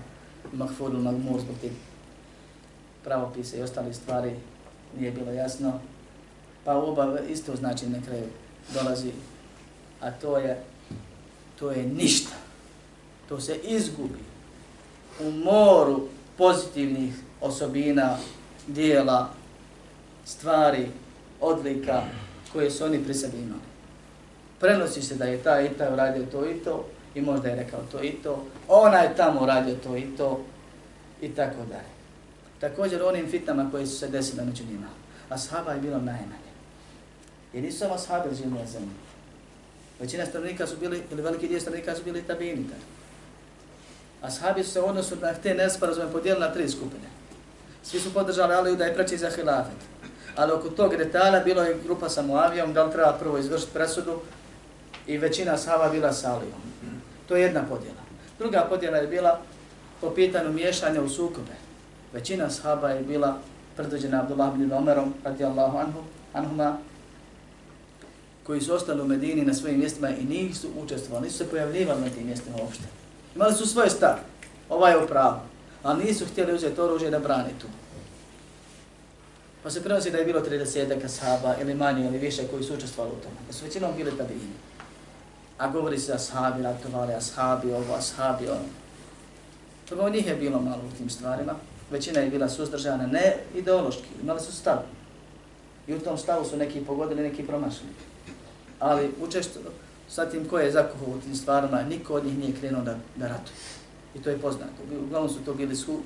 Mahfudul 0.53 1.01
Magmur 1.01 1.39
zbog 1.39 1.55
tih 1.61 1.72
pravopise 3.03 3.57
i 3.57 3.64
ostali 3.64 3.93
stvari 3.93 4.32
nije 4.99 5.11
bilo 5.11 5.32
jasno, 5.32 5.80
pa 6.66 6.76
oba 6.76 7.20
isto 7.30 7.55
znači 7.55 7.88
na 7.88 8.01
kraju 8.05 8.28
dolazi, 8.74 9.11
a 10.04 10.12
to 10.12 10.38
je 10.38 10.64
to 11.60 11.72
je 11.72 11.84
ništa. 11.84 12.36
To 13.30 13.39
se 13.39 13.56
izgubi 13.64 14.20
u 15.20 15.32
moru 15.32 16.08
pozitivnih 16.38 17.14
osobina, 17.41 18.18
dijela, 18.68 19.30
stvari, 20.26 20.88
odlika 21.41 22.01
koje 22.54 22.72
su 22.72 22.86
oni 22.86 23.04
pri 23.04 23.14
sebi 23.14 23.38
imali. 23.38 23.62
Prenosi 24.60 25.01
se 25.01 25.16
da 25.16 25.26
je 25.26 25.43
ta 25.43 25.62
i 25.62 25.70
ta 25.70 25.93
uradio 25.93 26.26
to 26.26 26.49
i 26.49 26.54
to 26.54 26.86
i 27.16 27.22
možda 27.22 27.49
je 27.49 27.56
rekao 27.56 27.80
to 27.91 28.04
i 28.04 28.12
to, 28.12 28.45
ona 28.68 28.97
je 28.97 29.16
tamo 29.16 29.41
uradio 29.43 29.76
to 29.76 29.97
i 29.97 30.06
to 30.18 30.41
i 31.22 31.30
tako 31.30 31.66
dalje. 31.70 31.93
Također 32.60 33.04
onim 33.04 33.32
fitnama 33.32 33.72
koje 33.72 33.88
su 33.88 33.97
se 33.97 34.08
desile 34.08 34.45
među 34.45 34.64
njima. 34.64 34.88
Ashaba 35.30 35.72
je 35.72 35.82
bilo 35.82 35.97
najmanje. 35.97 36.54
Jer 37.54 37.64
nisu 37.64 37.78
samo 37.78 37.93
ashabi 37.93 38.36
živili 38.36 38.60
na 38.60 38.66
zemlji. 38.66 39.03
Većina 39.99 40.25
stanovnika 40.25 40.67
su 40.67 40.77
bili, 40.77 41.03
ili 41.11 41.21
veliki 41.21 41.47
dio 41.47 41.59
stanovnika 41.59 41.95
su 41.95 42.03
bili 42.03 42.21
tabini. 42.21 42.65
Ashabi 44.21 44.63
su 44.63 44.71
se 44.71 44.81
u 44.81 44.85
odnosu 44.85 45.15
na 45.21 45.33
te 45.33 45.53
nesporazume 45.53 46.11
podijelili 46.11 46.45
na 46.45 46.53
tri 46.53 46.69
skupine. 46.69 47.07
Svi 47.83 47.99
su 47.99 48.13
podržali 48.13 48.53
Aliju 48.53 48.75
da 48.75 48.85
je 48.85 48.95
preći 48.95 49.17
za 49.17 49.29
hilafet. 49.29 49.77
Ali 50.35 50.51
oko 50.51 50.69
tog 50.69 50.95
detalja 50.95 51.39
bilo 51.39 51.63
je 51.63 51.77
grupa 51.83 52.09
sa 52.09 52.21
Muavijom, 52.21 52.73
da 52.73 52.83
li 52.83 52.91
treba 52.91 53.13
prvo 53.19 53.37
izvršiti 53.37 53.73
presudu 53.73 54.19
i 55.07 55.17
većina 55.17 55.57
sahaba 55.57 55.89
bila 55.89 56.13
sa 56.13 56.33
Alijom. 56.33 56.61
To 57.27 57.35
je 57.35 57.41
jedna 57.41 57.63
podjela. 57.69 58.03
Druga 58.39 58.65
podjela 58.69 58.97
je 58.97 59.07
bila 59.07 59.39
po 60.01 60.09
pitanju 60.09 60.51
miješanja 60.51 61.01
u 61.01 61.09
sukobe. 61.09 61.51
Većina 62.13 62.49
sahaba 62.49 62.89
je 62.89 63.03
bila 63.03 63.37
predvođena 63.75 64.21
Abdullah 64.21 64.53
ibn 64.55 64.73
Omerom, 64.73 65.13
radijallahu 65.23 65.77
anhu, 65.77 65.99
anhuma, 66.33 66.77
koji 68.43 68.61
su 68.61 68.73
ostali 68.73 69.01
u 69.01 69.07
Medini 69.07 69.45
na 69.45 69.53
svojim 69.53 69.79
mjestima 69.79 70.09
i 70.09 70.23
nisu 70.23 70.67
učestvovali, 70.83 71.25
nisu 71.25 71.37
se 71.37 71.49
pojavljivali 71.49 72.01
na 72.01 72.09
tim 72.09 72.27
mjestima 72.27 72.57
uopšte. 72.61 72.83
Imali 73.35 73.53
su 73.53 73.67
svoj 73.67 73.89
stav, 73.89 74.15
ovaj 74.69 74.91
je 74.91 75.03
u 75.03 75.07
pravu, 75.07 75.39
ali 75.83 76.03
nisu 76.05 76.25
htjeli 76.25 76.53
uzeti 76.53 76.81
oružje 76.81 77.09
da 77.09 77.19
brani 77.19 77.49
tu. 77.61 77.67
Pa 79.63 79.69
se 79.69 79.83
prenosi 79.83 80.11
da 80.11 80.17
je 80.17 80.25
bilo 80.25 80.41
30 80.41 81.01
kasaba 81.01 81.55
ili 81.61 81.75
manje 81.75 82.05
ili 82.07 82.17
više 82.17 82.47
koji 82.47 82.63
su 82.63 82.73
učestvovali 82.73 83.15
u 83.15 83.23
tome. 83.23 83.35
Da 83.47 83.53
su 83.53 83.65
većinom 83.65 83.91
bili 83.97 84.17
tabini. 84.17 84.53
A 85.57 85.67
govori 85.67 85.99
se 85.99 86.13
ashabi 86.13 86.63
ratovali, 86.63 87.13
ashabi 87.13 87.71
ovo, 87.71 87.95
ashabi 87.95 88.45
ono. 88.45 88.69
Toga 89.89 90.09
njih 90.09 90.27
je 90.27 90.35
bilo 90.35 90.61
malo 90.61 90.81
u 90.93 90.97
tim 90.97 91.09
stvarima. 91.09 91.55
Većina 91.91 92.19
je 92.19 92.29
bila 92.29 92.49
suzdržana, 92.49 93.07
ne 93.07 93.37
ideološki, 93.55 94.07
imali 94.23 94.39
su 94.39 94.53
stav. 94.53 94.77
I 95.87 95.93
u 95.93 95.99
tom 95.99 96.17
stavu 96.17 96.45
su 96.45 96.57
neki 96.57 96.81
pogodili, 96.81 97.21
neki 97.21 97.43
promašili. 97.43 97.89
Ali 98.84 99.11
učešto 99.21 99.59
sa 100.09 100.25
tim 100.25 100.49
ko 100.49 100.59
je 100.59 100.71
zakuhao 100.71 101.15
u 101.15 101.21
tim 101.21 101.36
stvarima, 101.36 101.84
niko 101.84 102.13
od 102.13 102.25
njih 102.25 102.38
nije 102.38 102.55
krenuo 102.59 102.81
da, 102.81 102.95
da 103.15 103.27
ratuje. 103.27 103.55
I 104.15 104.19
to 104.19 104.29
je 104.29 104.38
poznato. 104.38 104.84
Uglavnom 105.05 105.29
su 105.29 105.39
to 105.45 105.53
bili 105.53 105.75
su, 105.75 105.99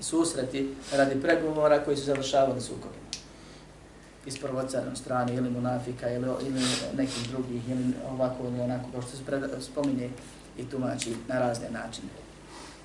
susreti 0.00 0.74
radi 0.92 1.20
pregovora 1.22 1.84
koji 1.84 1.96
su 1.96 2.04
završavali 2.04 2.60
sukobima. 2.60 3.08
Iz 4.26 4.38
strane 4.94 5.34
ili 5.34 5.50
munafika 5.50 6.10
ili, 6.10 6.28
ili 6.46 6.60
nekih 6.96 7.30
drugih 7.30 7.68
ili 7.68 7.84
ovako 8.10 8.44
ili 8.46 8.60
onako 8.60 8.84
kao 8.92 9.02
što 9.02 9.16
se 9.16 9.24
pred, 9.24 9.42
spominje 9.60 10.10
i 10.58 10.64
tumači 10.64 11.14
na 11.28 11.38
razne 11.38 11.70
načine. 11.70 12.08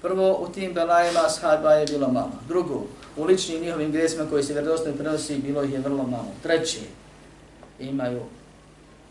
Prvo, 0.02 0.38
u 0.44 0.48
tim 0.48 0.74
belajima 0.74 1.20
ashaba 1.26 1.74
je 1.74 1.86
bilo 1.86 2.08
malo. 2.08 2.32
Drugo, 2.48 2.84
u 3.18 3.24
ličnim 3.24 3.62
njihovim 3.62 3.92
grijesima 3.92 4.30
koji 4.30 4.44
se 4.44 4.54
vjerodostojno 4.54 4.98
prenosi, 4.98 5.38
bilo 5.38 5.64
ih 5.64 5.74
je 5.74 5.80
vrlo 5.80 6.04
malo. 6.04 6.32
Treće, 6.44 6.80
imaju 7.80 8.22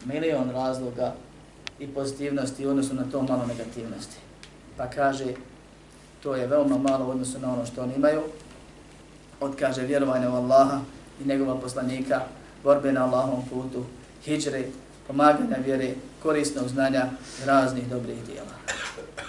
milion 0.06 0.50
razloga 0.52 1.14
i 1.80 1.88
pozitivnosti 1.88 2.68
u 2.68 2.70
odnosu 2.70 2.94
na 2.94 3.04
to 3.12 3.22
malo 3.22 3.46
negativnosti. 3.46 4.16
Pa 4.78 4.90
kaže, 4.90 5.26
to 6.24 6.36
je 6.36 6.48
veoma 6.48 6.78
malo 6.78 7.06
u 7.06 7.10
odnosu 7.10 7.40
na 7.40 7.54
ono 7.54 7.66
što 7.66 7.82
oni 7.82 7.94
imaju. 7.96 8.22
Odkaže 9.40 9.82
vjerovanje 9.82 10.28
u 10.28 10.36
Allaha 10.36 10.80
i 11.22 11.28
njegova 11.28 11.56
poslanika, 11.56 12.22
borbe 12.64 12.92
na 12.92 13.06
Allahom 13.06 13.46
putu, 13.50 13.84
hijđre, 14.26 14.64
pomaganja 15.08 15.58
vjere, 15.66 15.94
korisnog 16.24 16.68
znanja 16.68 17.06
raznih 17.46 17.90
dobrih 17.90 18.24
dijela. 18.26 18.56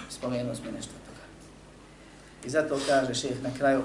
Spomenuo 0.09 0.55
smo 0.55 0.71
nešto 0.71 0.91
toga. 0.91 1.25
I 2.45 2.49
zato 2.49 2.79
kaže 2.87 3.13
šeheh 3.13 3.43
na 3.43 3.49
kraju, 3.57 3.83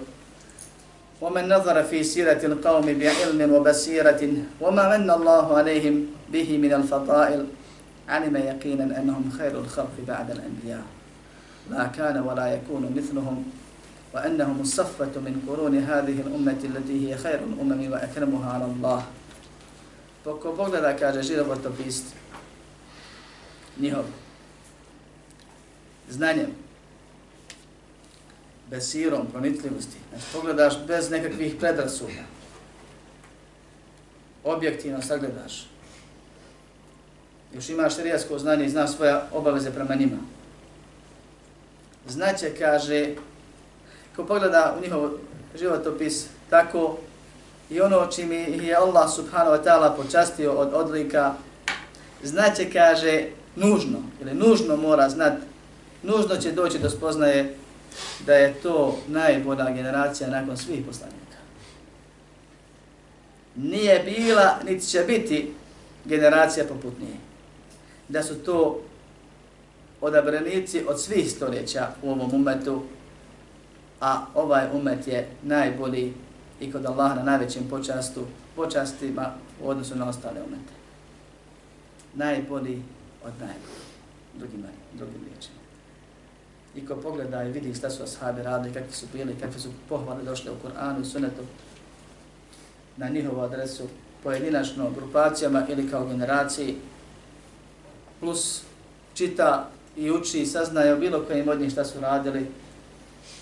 ومن 1.20 1.48
نظر 1.48 1.82
في 1.82 2.02
سيرة 2.02 2.46
القوم 2.46 2.86
بعلم 3.00 3.52
وبصيرة 3.52 4.22
وما 4.60 4.98
من 4.98 5.10
الله 5.10 5.56
عليهم 5.56 6.06
به 6.33 6.57
من 6.57 6.73
الفضائل 6.73 7.45
علم 8.09 8.35
يقينا 8.35 8.99
أنهم 8.99 9.31
خير 9.37 9.59
الخلق 9.59 9.95
بعد 10.07 10.31
الأنبياء 10.31 10.83
لا 11.71 11.85
كان 11.85 12.17
ولا 12.17 12.53
يكون 12.53 12.93
مثلهم 12.97 13.43
وأنهم 14.13 14.61
الصفة 14.61 15.19
من 15.19 15.43
قرون 15.47 15.77
هذه 15.77 16.21
الأمة 16.21 16.57
التي 16.63 17.09
هي 17.09 17.17
خير 17.17 17.39
الأمم 17.39 17.91
وأكرمها 17.91 18.53
على 18.53 18.65
الله 18.65 19.03
Poko 20.23 20.51
pogleda, 20.51 20.97
kaže 20.97 21.23
životopist 21.23 22.03
njihov 23.77 24.03
znanjem, 26.09 26.51
besirom, 28.69 29.27
pronitljivosti. 29.31 29.97
Znači, 30.09 30.25
pogledaš 30.33 30.73
bez 30.87 31.11
nekakvih 31.11 31.55
predrasuda. 31.59 32.23
Objektivno 34.43 35.01
sagledaš. 35.01 35.67
Još 37.53 37.69
ima 37.69 37.89
rijasko 38.03 38.39
znanje 38.39 38.65
i 38.65 38.69
zna 38.69 38.87
svoje 38.87 39.15
obaveze 39.33 39.71
prema 39.71 39.95
njima 39.95 40.17
znaće, 42.09 42.51
kaže, 42.59 43.15
ko 44.15 44.25
pogleda 44.25 44.75
u 44.77 44.81
njihov 44.81 45.09
životopis 45.59 46.25
tako 46.49 46.97
i 47.69 47.81
ono 47.81 48.07
čim 48.07 48.31
je 48.31 48.75
Allah 48.75 49.13
subhanahu 49.15 49.51
wa 49.51 49.63
ta'ala 49.63 49.95
počastio 49.95 50.51
od 50.53 50.73
odlika, 50.73 51.33
znaće, 52.23 52.71
kaže, 52.73 53.25
nužno, 53.55 53.97
ili 54.21 54.33
nužno 54.33 54.75
mora 54.75 55.09
znat, 55.09 55.33
nužno 56.03 56.37
će 56.37 56.51
doći 56.51 56.79
do 56.79 56.89
spoznaje 56.89 57.55
da 58.25 58.33
je 58.33 58.53
to 58.53 58.97
najbolja 59.07 59.71
generacija 59.71 60.29
nakon 60.29 60.57
svih 60.57 60.85
poslanika. 60.87 61.19
Nije 63.55 63.99
bila, 63.99 64.55
niti 64.65 64.87
će 64.87 64.99
biti 64.99 65.53
generacija 66.05 66.65
poput 66.65 66.93
nje. 66.99 67.28
Da 68.09 68.23
su 68.23 68.35
to 68.35 68.81
odabranici 70.01 70.83
od 70.87 71.01
svih 71.01 71.31
stoljeća 71.31 71.87
u 72.03 72.11
ovom 72.11 72.33
umetu, 72.33 72.81
a 74.01 74.25
ovaj 74.35 74.67
umet 74.73 75.07
je 75.07 75.27
najbolji 75.43 76.13
i 76.59 76.71
kod 76.71 76.85
Allaha 76.85 77.15
na 77.15 77.23
najvećem 77.23 77.63
počastu, 77.69 78.25
počastima 78.55 79.33
u 79.61 79.69
odnosu 79.69 79.95
na 79.95 80.09
ostale 80.09 80.41
umete. 80.47 80.73
Najbolji 82.15 82.81
od 83.25 83.33
najbolji, 83.39 83.85
drugim, 84.37 84.65
drugim 84.93 85.21
riječima. 85.25 85.59
I 86.75 86.85
ko 86.85 86.95
pogleda 86.95 87.43
i 87.43 87.51
vidi 87.51 87.73
šta 87.73 87.89
su 87.89 88.03
ashabi 88.03 88.43
radili, 88.43 88.73
kakvi 88.73 88.93
su 88.93 89.05
bili, 89.13 89.35
kakve 89.41 89.59
su 89.59 89.69
pohvale 89.89 90.23
došle 90.23 90.51
u 90.51 90.55
Koranu 90.55 91.01
i 91.01 91.05
Sunetu 91.05 91.41
na 92.97 93.09
njihovu 93.09 93.41
adresu, 93.41 93.83
pojedinačno 94.23 94.91
grupacijama 94.91 95.65
ili 95.69 95.89
kao 95.89 96.05
generaciji, 96.05 96.75
plus 98.19 98.61
čita 99.13 99.69
i 99.97 100.11
uči 100.11 100.41
i 100.41 100.45
saznaje 100.45 100.93
o 100.93 100.97
bilo 100.97 101.23
kojim 101.27 101.49
od 101.49 101.61
njih 101.61 101.71
šta 101.71 101.85
su 101.85 101.99
radili, 101.99 102.47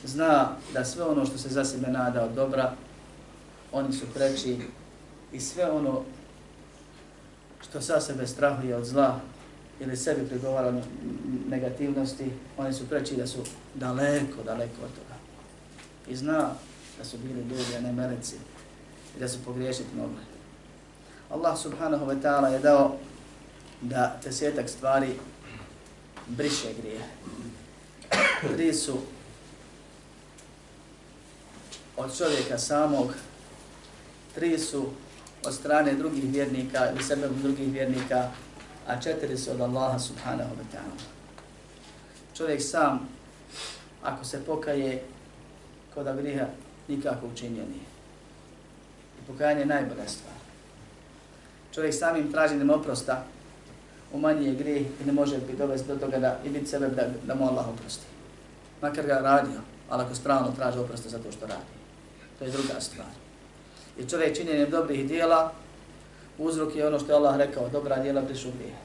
zna 0.04 0.50
da 0.74 0.86
sve 0.86 1.04
ono 1.04 1.26
što 1.26 1.38
se 1.38 1.50
za 1.50 1.66
sebe 1.66 1.88
nada 1.88 2.24
od 2.24 2.32
dobra, 2.32 2.74
oni 3.72 3.94
su 3.94 4.06
preči 4.14 4.58
i 5.34 5.40
sve 5.40 5.72
ono 5.72 6.02
što 7.62 7.82
sa 7.82 8.02
sebe 8.02 8.28
strahuje 8.28 8.76
od 8.76 8.86
zla 8.86 9.20
ili 9.80 9.98
sebi 9.98 10.28
prigovara 10.28 10.74
negativnosti, 11.50 12.32
oni 12.58 12.74
su 12.74 12.90
preči 12.90 13.16
da 13.16 13.28
su 13.28 13.40
daleko, 13.76 14.44
daleko 14.46 14.82
od 14.84 14.90
toga. 14.90 15.16
I 16.08 16.16
zna 16.16 16.50
da 16.98 17.06
su 17.06 17.18
bili 17.18 17.42
ljudi, 17.42 17.76
a 17.78 17.82
ne 17.82 17.92
meleci, 17.92 18.36
i 19.18 19.20
da 19.20 19.28
su 19.28 19.38
pogriješiti 19.46 19.96
mogli. 19.96 20.24
Allah 21.30 21.58
subhanahu 21.58 22.06
wa 22.06 22.22
ta'ala 22.22 22.48
je 22.48 22.60
dao 22.60 22.96
da 23.82 24.20
desetak 24.24 24.70
stvari 24.70 25.16
briše 26.28 26.74
grije. 26.82 27.02
Tri 28.42 28.74
su 28.74 28.98
od 31.98 32.18
čovjeka 32.18 32.58
samog, 32.58 33.14
tri 34.36 34.60
su 34.60 34.86
od 35.46 35.54
strane 35.54 35.94
drugih 35.94 36.24
vjernika 36.24 36.92
ili 36.92 37.04
sebe 37.04 37.28
drugih 37.42 37.72
vjernika, 37.72 38.32
a 38.88 39.02
četiri 39.02 39.38
su 39.38 39.52
od 39.52 39.62
Allaha 39.62 40.00
subhanahu 40.00 40.50
wa 40.50 40.78
ta'ala. 40.78 41.02
Čovjek 42.38 42.62
sam, 42.62 43.10
ako 44.04 44.26
se 44.26 44.46
pokaje 44.46 45.04
kod 45.94 46.18
griha, 46.18 46.46
nikako 46.88 47.28
učinio 47.28 47.64
nije. 47.64 47.88
I 49.22 49.28
pokajanje 49.28 49.60
je 49.60 49.66
najbolja 49.66 50.08
stvar. 50.08 50.36
Čovjek 51.74 51.94
samim 51.94 52.32
traženjem 52.32 52.70
oprosta 52.70 53.26
umanjuje 54.14 54.56
grijeh 54.56 54.88
i 55.02 55.06
ne 55.06 55.14
može 55.14 55.38
biti 55.38 55.58
dovesti 55.58 55.88
do 55.88 55.96
toga 55.96 56.20
da 56.20 56.40
i 56.46 56.50
biti 56.50 56.68
sebe 56.68 56.88
da, 56.88 57.08
da 57.28 57.36
mu 57.36 57.48
Allah 57.48 57.68
oprosti. 57.70 58.06
Makar 58.82 59.06
ga 59.06 59.20
radio, 59.20 59.60
ali 59.90 60.04
ako 60.04 60.16
strano 60.16 60.54
traže 60.56 60.80
oprosti 60.80 61.10
za 61.10 61.18
to 61.18 61.32
što 61.32 61.48
radi. 61.48 61.78
To 62.40 62.46
je 62.46 62.52
druga 62.52 62.82
stvar. 62.82 63.08
I 64.00 64.10
čovjek 64.10 64.38
činjenjem 64.38 64.70
dobrih 64.70 65.08
dijela, 65.08 65.52
uzrok 66.38 66.76
je 66.76 66.88
ono 66.88 67.00
što 67.00 67.12
je 67.12 67.16
Allah 67.16 67.38
rekao, 67.38 67.70
dobra 67.70 68.00
dijela 68.00 68.22
brišu 68.22 68.52
grije. 68.58 68.76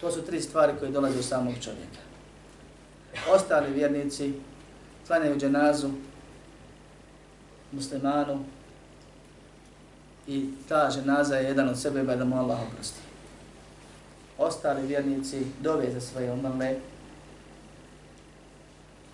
To 0.00 0.10
su 0.10 0.22
tri 0.22 0.40
stvari 0.40 0.72
koje 0.78 0.90
dolaze 0.90 1.18
u 1.18 1.22
samog 1.22 1.54
čovjeka. 1.60 2.02
Ostali 3.30 3.72
vjernici 3.72 4.32
klanjaju 5.06 5.38
dženazu 5.38 5.88
muslimanu 7.72 8.44
i 10.26 10.50
ta 10.68 10.90
ženaza 10.90 11.36
je 11.36 11.44
jedan 11.44 11.68
od 11.68 11.80
sebe 11.80 12.06
pa 12.06 12.16
da 12.16 12.24
mu 12.24 12.38
Allah 12.38 12.58
oprosti. 12.72 13.07
Ostali 14.38 14.86
vjernici 14.86 15.42
dove 15.60 15.90
za 15.90 16.00
svoje 16.00 16.32
umrle 16.32 16.76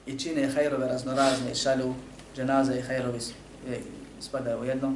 i 0.06 0.18
čine 0.18 0.48
hajrove 0.48 0.88
raznorazne 0.88 1.52
i 1.52 1.54
šalju 1.54 1.94
dženaze 2.36 2.78
i 2.78 2.82
hajrovi 2.82 3.18
spadaju 4.20 4.60
u 4.60 4.64
jedno, 4.64 4.94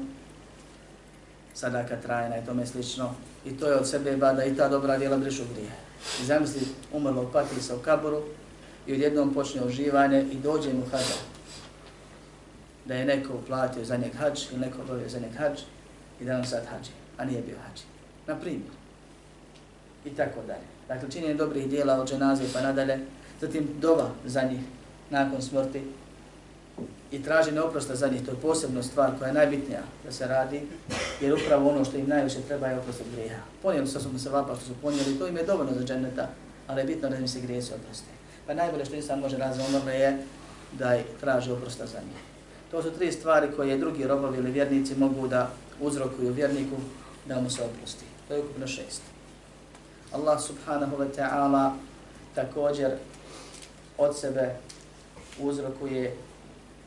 sadaka 1.55 1.97
trajna 1.97 2.39
i 2.39 2.45
tome 2.45 2.67
slično. 2.67 3.15
I 3.47 3.57
to 3.57 3.67
je 3.67 3.77
od 3.77 3.89
sebe 3.89 4.17
bada 4.17 4.45
i 4.45 4.57
ta 4.57 4.69
dobra 4.69 4.99
djela 4.99 5.17
brišu 5.17 5.43
grije. 5.55 5.71
I 6.23 6.25
zamisli 6.25 6.61
umrlo 6.93 7.31
pati 7.33 7.63
se 7.63 7.75
u 7.75 7.79
kaboru 7.79 8.23
i 8.87 8.93
odjednom 8.93 9.35
počne 9.35 9.65
uživanje 9.65 10.27
i 10.33 10.37
dođe 10.37 10.73
mu 10.73 10.85
hađa. 10.91 11.19
Da 12.85 12.95
je 12.95 13.05
neko 13.05 13.35
uplatio 13.35 13.85
za 13.85 13.97
njeg 13.97 14.15
hađ 14.15 14.41
ili 14.51 14.61
neko 14.61 14.83
obavio 14.83 15.09
za 15.09 15.19
njeg 15.19 15.35
hađ 15.39 15.61
i 16.21 16.25
da 16.25 16.37
on 16.37 16.45
sad 16.45 16.67
hađi, 16.67 16.91
a 17.19 17.25
nije 17.25 17.43
bio 17.43 17.57
hađi. 17.69 17.83
Na 18.27 18.41
primjer. 18.41 18.78
I 20.05 20.11
tako 20.11 20.41
dalje. 20.47 20.67
Dakle, 20.89 21.11
činjenje 21.11 21.35
dobrih 21.35 21.69
dijela 21.69 21.95
od 21.95 22.09
dženaze 22.11 22.45
pa 22.53 22.61
nadalje, 22.61 22.99
zatim 23.41 23.69
dova 23.81 24.11
za 24.25 24.43
njih 24.43 24.61
nakon 25.11 25.43
smrti, 25.43 25.83
i 27.11 27.23
traženje 27.23 27.61
oprosta 27.61 27.95
za 27.95 28.09
njih, 28.09 28.25
to 28.25 28.31
je 28.31 28.37
posebna 28.37 28.83
stvar 28.83 29.11
koja 29.19 29.29
je 29.29 29.35
najbitnija 29.35 29.81
da 30.05 30.13
se 30.13 30.27
radi, 30.27 30.61
jer 31.21 31.35
upravo 31.35 31.71
ono 31.71 31.85
što 31.85 31.97
im 31.97 32.09
najviše 32.09 32.41
treba 32.41 32.67
je 32.67 32.79
oprost 32.79 33.01
od 33.01 33.07
grijeha. 33.13 33.43
Ponijeli 33.63 33.87
su 33.87 34.01
se 34.01 34.19
se 34.19 34.31
vapa 34.31 34.55
što 34.55 34.65
su 34.65 34.75
ponijeli, 34.83 35.19
to 35.19 35.27
im 35.27 35.37
je 35.37 35.45
dovoljno 35.45 35.73
za 35.75 35.85
dženeta, 35.85 36.29
ali 36.67 36.81
je 36.81 36.85
bitno 36.85 37.09
da 37.09 37.17
im 37.17 37.29
se 37.29 37.41
grije 37.41 37.63
se 37.63 37.75
oproste. 37.75 38.11
Pa 38.47 38.55
najbolje 38.55 38.85
što 38.85 38.95
insan 38.95 39.21
može 39.21 39.37
raditi 39.37 39.73
za 39.73 39.91
je 39.91 40.19
da 40.79 40.93
je 40.93 41.05
traži 41.21 41.53
oprosta 41.53 41.87
za 41.87 41.99
njih. 41.99 42.21
To 42.71 42.83
su 42.83 42.91
tri 42.91 43.13
stvari 43.13 43.49
koje 43.57 43.79
drugi 43.79 44.07
robovi 44.07 44.39
ili 44.39 44.51
vjernici 44.51 44.95
mogu 44.95 45.29
da 45.29 45.51
uzrokuju 45.81 46.33
vjerniku 46.33 46.77
da 47.27 47.41
mu 47.41 47.51
se 47.51 47.63
oprosti. 47.63 48.05
To 48.29 48.35
je 48.35 48.41
ukupno 48.41 48.67
šest. 48.67 49.03
Allah 50.13 50.41
subhanahu 50.41 50.97
wa 50.97 51.09
ta'ala 51.17 51.73
također 52.35 52.91
od 53.99 54.19
sebe 54.19 54.55
uzrokuje 55.41 56.15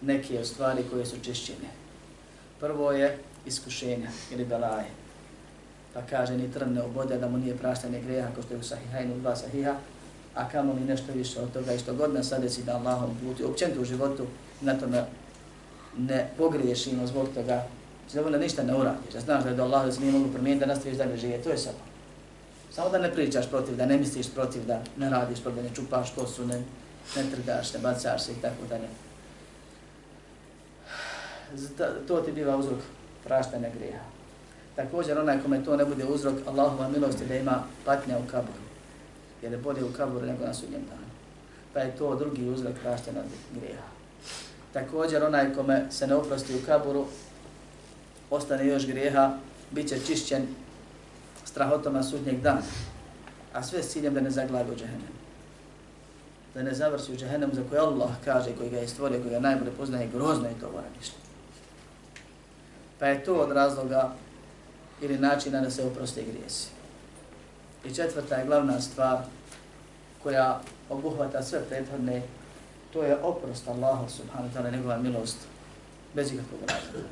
neke 0.02 0.40
od 0.40 0.48
stvari 0.48 0.84
koje 0.92 1.06
su 1.06 1.16
čišćene. 1.24 1.70
Prvo 2.60 2.92
je 2.92 3.18
iskušenja 3.46 4.10
ili 4.32 4.46
belaje. 4.46 4.90
Pa 5.94 6.02
kaže 6.02 6.38
ni 6.38 6.52
trne 6.52 6.82
obode 6.82 7.18
da 7.18 7.28
mu 7.28 7.38
nije 7.38 7.58
praštanje 7.58 8.02
greha 8.02 8.28
kao 8.36 8.44
što 8.44 8.54
je 8.54 8.60
u 8.60 8.64
sahihajnu 8.64 9.20
dva 9.20 9.36
sahiha, 9.36 9.76
a 10.36 10.50
kamo 10.50 10.74
li 10.74 10.82
nešto 10.82 11.12
više 11.14 11.40
od 11.40 11.54
toga 11.54 11.74
i 11.74 11.80
što 11.80 11.94
god 11.94 12.14
nas 12.14 12.28
sadeci 12.28 12.64
da 12.64 12.76
Allahom 12.76 13.18
puti, 13.22 13.44
općenito 13.44 13.82
u 13.82 13.86
životu 13.86 14.26
na 14.62 14.80
tome 14.80 15.06
ne 15.98 16.30
pogriješimo 16.38 17.08
zbog 17.08 17.28
toga, 17.36 17.68
znači 18.12 18.32
da 18.32 18.38
ništa 18.38 18.64
ne 18.64 18.76
uradiš, 18.76 19.14
da 19.14 19.20
znaš 19.20 19.44
da 19.44 19.50
je 19.50 19.56
do 19.56 19.64
Allah 19.64 19.86
da 19.86 19.92
se 19.92 20.02
nije 20.02 20.12
mogu 20.12 20.34
promijeniti, 20.34 20.66
da 20.66 20.74
nastaviš 20.74 20.98
dalje 20.98 21.18
živjeti, 21.18 21.44
to 21.44 21.50
je 21.50 21.58
samo. 21.58 21.91
Samo 22.72 22.90
da 22.90 22.98
ne 22.98 23.14
pričaš 23.14 23.50
protiv, 23.50 23.76
da 23.76 23.86
ne 23.86 23.98
misliš 23.98 24.34
protiv, 24.34 24.66
da 24.66 24.82
ne 24.98 25.10
radiš 25.10 25.42
protiv, 25.42 25.64
da 25.64 25.70
ne 25.70 25.76
čupaš 25.76 26.14
kosu, 26.16 26.46
ne, 26.46 26.64
ne 27.16 27.24
trgaš, 27.32 27.74
ne 27.74 27.80
bacaš 27.80 28.24
se 28.24 28.32
i 28.32 28.42
tako 28.42 28.66
dalje 28.70 28.88
to 32.08 32.22
ti 32.22 32.32
biva 32.32 32.58
uzrok 32.58 32.80
praštanja 33.24 33.70
grijeha. 33.78 34.04
Također 34.76 35.20
onaj 35.20 35.42
kome 35.42 35.64
to 35.66 35.76
ne 35.78 35.86
bude 35.86 36.06
uzrok 36.06 36.36
Allahova 36.48 36.90
milosti 36.90 37.26
da 37.26 37.36
ima 37.36 37.64
patnja 37.86 38.18
u 38.18 38.32
kaburu. 38.32 38.64
Jer 39.42 39.52
je 39.52 39.58
bolje 39.58 39.84
u 39.84 39.94
kaburu 39.94 40.26
nego 40.26 40.46
na 40.46 40.54
sudnjem 40.54 40.82
danu. 40.90 41.08
Pa 41.74 41.80
je 41.80 41.96
to 41.98 42.16
drugi 42.16 42.50
uzrok 42.50 42.74
praštanja 42.84 43.22
grijeha. 43.56 43.88
Također 44.74 45.24
onaj 45.24 45.54
kome 45.54 45.86
se 45.90 46.08
ne 46.08 46.16
oprosti 46.16 46.56
u 46.56 46.66
kaburu, 46.66 47.06
ostane 48.30 48.68
još 48.68 48.88
grijeha, 48.88 49.38
bit 49.72 49.90
će 49.90 50.00
čišćen 50.06 50.48
strahotama 51.52 52.04
sudnjeg 52.04 52.42
dana. 52.42 52.62
A 53.54 53.64
sve 53.64 53.84
s 53.84 53.92
ciljem 53.92 54.14
da 54.14 54.22
ne 54.22 54.30
zaglavi 54.30 54.72
u 54.72 54.76
džahennem. 54.76 55.14
Da 56.54 56.64
ne 56.64 56.74
završi 56.74 57.12
u 57.14 57.18
džahennem 57.18 57.50
za 57.54 57.62
koje 57.70 57.82
Allah 57.82 58.10
kaže, 58.26 58.56
koji 58.58 58.70
ga 58.70 58.78
je 58.78 58.88
stvorio, 58.88 59.20
koji 59.20 59.32
ga 59.32 59.40
najbolje 59.40 59.72
poznaje, 59.72 60.08
grozno 60.08 60.48
je 60.48 60.60
to 60.60 60.70
voranište. 60.70 61.16
Pa 63.00 63.06
je 63.06 63.24
to 63.24 63.36
od 63.36 63.52
razloga 63.52 64.14
ili 65.02 65.18
načina 65.18 65.62
da 65.62 65.72
se 65.72 65.86
oproste 65.86 66.24
grijesi. 66.24 66.68
I 67.86 67.96
četvrta 67.96 68.36
je 68.36 68.46
glavna 68.46 68.82
stvar 68.82 69.18
koja 70.24 70.62
obuhvata 70.90 71.44
sve 71.44 71.60
prethodne, 71.70 72.22
to 72.94 73.04
je 73.04 73.18
oprost 73.24 73.68
Allaha 73.68 74.10
subhanahu 74.10 74.50
wa 74.50 74.58
ta'ala, 74.58 74.72
njegova 74.72 74.98
milost, 74.98 75.38
bez 76.14 76.34
ikakvog 76.34 76.60
razloga. 76.62 77.08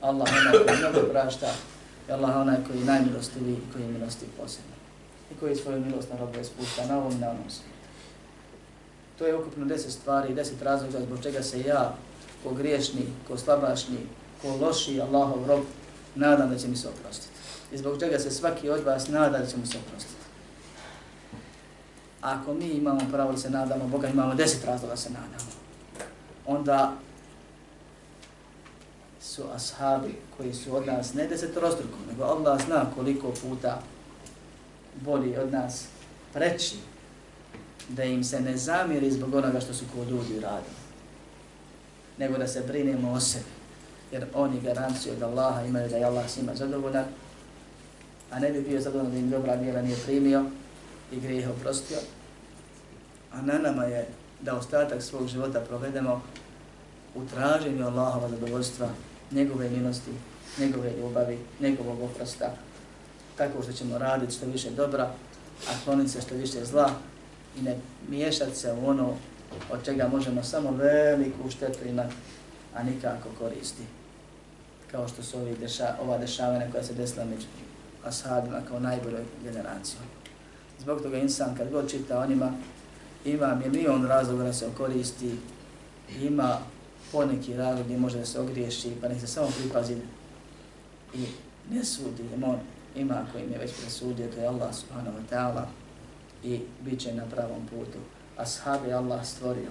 Allah 0.00 0.28
onaj 0.40 0.64
koji 0.64 0.78
mnogo 0.78 1.12
prašta, 1.12 1.46
je 2.10 2.14
Allah 2.14 2.36
onaj 2.36 2.56
koji 2.66 2.78
je 2.78 2.84
najmilostiviji 2.84 3.54
i 3.54 3.72
koji 3.72 3.82
je 3.82 3.88
milosti 3.88 4.26
posebno. 4.40 4.74
I 5.32 5.34
koji 5.40 5.56
svoju 5.56 5.80
milost 5.80 6.08
na 6.12 6.18
robu 6.18 6.44
spušta 6.44 6.86
na 6.86 6.98
ovom 6.98 7.12
i 7.12 7.18
na 7.18 7.30
onom 7.30 7.50
svijetu. 7.50 7.88
To 9.18 9.26
je 9.26 9.36
ukupno 9.36 9.64
deset 9.64 9.92
stvari, 9.92 10.34
deset 10.34 10.62
razloga 10.62 11.00
zbog 11.00 11.22
čega 11.22 11.42
se 11.42 11.60
ja, 11.60 11.94
ko 12.44 12.54
griješni, 12.54 13.06
ko 13.28 13.36
slabašni, 13.36 13.98
ko 14.42 14.56
loši 14.60 15.00
Allahov 15.00 15.46
rob, 15.46 15.60
nadam 16.14 16.50
da 16.50 16.58
će 16.58 16.68
mi 16.68 16.76
se 16.76 16.88
oprostiti. 16.88 17.32
I 17.72 17.78
zbog 17.78 18.00
čega 18.00 18.18
se 18.18 18.30
svaki 18.30 18.70
od 18.70 18.84
vas 18.84 19.08
nada 19.08 19.38
da 19.38 19.46
će 19.46 19.56
mu 19.56 19.66
se 19.66 19.78
oprostiti. 19.78 20.20
Ako 22.20 22.54
mi 22.54 22.68
imamo 22.68 23.00
pravo 23.12 23.32
da 23.32 23.38
se 23.38 23.50
nadamo, 23.50 23.88
Boga 23.88 24.08
imamo 24.08 24.34
deset 24.34 24.64
razloga 24.64 24.94
da 24.94 25.00
se 25.00 25.10
nadamo. 25.10 25.50
Onda 26.46 26.96
su 29.20 29.42
ashabi 29.54 30.14
koji 30.36 30.54
su 30.54 30.76
od 30.76 30.86
nas 30.86 31.14
ne 31.14 31.26
deset 31.26 31.56
rostruko, 31.56 31.96
nego 32.10 32.24
Allah 32.24 32.64
zna 32.66 32.86
koliko 32.94 33.32
puta 33.42 33.82
bolji 35.00 35.36
od 35.36 35.52
nas 35.52 35.84
preći 36.32 36.76
da 37.88 38.04
im 38.04 38.24
se 38.24 38.40
ne 38.40 38.56
zamiri 38.56 39.10
zbog 39.10 39.34
onoga 39.34 39.60
što 39.60 39.74
su 39.74 39.84
kod 39.94 40.08
ljudi 40.08 40.40
radili, 40.40 40.74
nego 42.18 42.38
da 42.38 42.48
se 42.48 42.64
brinemo 42.66 43.12
o 43.12 43.20
sebi, 43.20 43.44
jer 44.12 44.26
oni 44.34 44.60
garanciju 44.60 45.12
od 45.12 45.22
Allaha 45.22 45.64
imaju 45.64 45.88
da 45.88 45.96
je 45.96 46.04
Allah 46.04 46.30
s 46.30 46.36
njima 46.36 46.54
zadovoljan, 46.54 47.04
a 48.30 48.38
ne 48.38 48.52
bi 48.52 48.60
bio 48.60 48.80
zadovoljan 48.80 49.12
da 49.12 49.18
im 49.18 49.30
dobra 49.30 49.56
djela 49.56 49.82
nije 49.82 49.96
primio 50.06 50.44
i 51.12 51.20
grijeh 51.20 51.50
oprostio, 51.50 51.98
a 53.32 53.42
na 53.42 53.58
nama 53.58 53.84
je 53.84 54.08
da 54.40 54.56
ostatak 54.56 55.02
svog 55.02 55.28
života 55.28 55.60
provedemo 55.60 56.22
u 57.14 57.26
traženju 57.26 57.86
Allahova 57.86 58.28
zadovoljstva, 58.28 58.88
njegove 59.30 59.70
milosti, 59.70 60.10
njegove 60.58 60.92
ljubavi, 60.96 61.38
njegovog 61.60 62.02
oprosta, 62.02 62.54
tako 63.36 63.62
što 63.62 63.72
ćemo 63.72 63.98
raditi 63.98 64.34
što 64.34 64.46
više 64.46 64.70
dobra, 64.70 65.10
a 65.68 65.72
kloniti 65.84 66.10
se 66.10 66.20
što 66.20 66.34
više 66.34 66.64
zla 66.64 66.90
i 67.58 67.62
ne 67.62 67.76
miješati 68.08 68.56
se 68.56 68.72
u 68.72 68.88
ono 68.88 69.14
od 69.70 69.84
čega 69.84 70.08
možemo 70.08 70.42
samo 70.42 70.70
veliku 70.70 71.50
štetu 71.50 71.88
imati, 71.88 72.14
a 72.74 72.82
nikako 72.82 73.28
koristi. 73.38 73.82
Kao 74.90 75.08
što 75.08 75.22
su 75.22 75.38
ovi 75.38 75.56
deša, 75.60 75.94
ova 76.02 76.18
dešavanja 76.18 76.70
koja 76.72 76.82
se 76.82 76.94
desila 76.94 77.24
među 77.24 77.46
ashabima 78.04 78.60
kao 78.68 78.80
najboljoj 78.80 79.24
generacijom. 79.42 80.02
Zbog 80.78 81.02
toga 81.02 81.18
insan 81.18 81.56
kad 81.56 81.70
god 81.70 81.90
čita 81.90 82.18
o 82.18 82.26
njima, 82.26 82.52
ima 83.24 83.54
milion 83.54 84.06
razloga 84.06 84.44
da 84.44 84.52
se 84.52 84.66
koristi, 84.76 85.36
ima 86.20 86.58
poneki 87.12 87.56
razlog 87.56 87.84
gdje 87.84 87.98
može 87.98 88.18
da 88.18 88.26
se 88.26 88.40
ogriješi, 88.40 88.92
pa 89.00 89.08
nek 89.08 89.20
se 89.20 89.26
samo 89.26 89.48
pripazi 89.60 89.96
i 91.14 91.26
ne 91.70 91.84
sudi, 91.84 92.22
on 92.44 92.58
ima 92.96 93.26
koji 93.32 93.44
im 93.44 93.52
je 93.52 93.58
već 93.58 93.72
presudio, 93.80 94.28
to 94.34 94.40
je 94.40 94.46
Allah 94.46 94.74
subhanahu 94.74 95.16
wa 95.18 95.34
ta'ala 95.34 95.64
i 96.44 96.60
bit 96.80 97.00
će 97.00 97.14
na 97.14 97.24
pravom 97.26 97.66
putu. 97.70 97.98
Ashab 98.36 98.86
je 98.86 98.94
Allah 98.94 99.26
stvorio, 99.26 99.70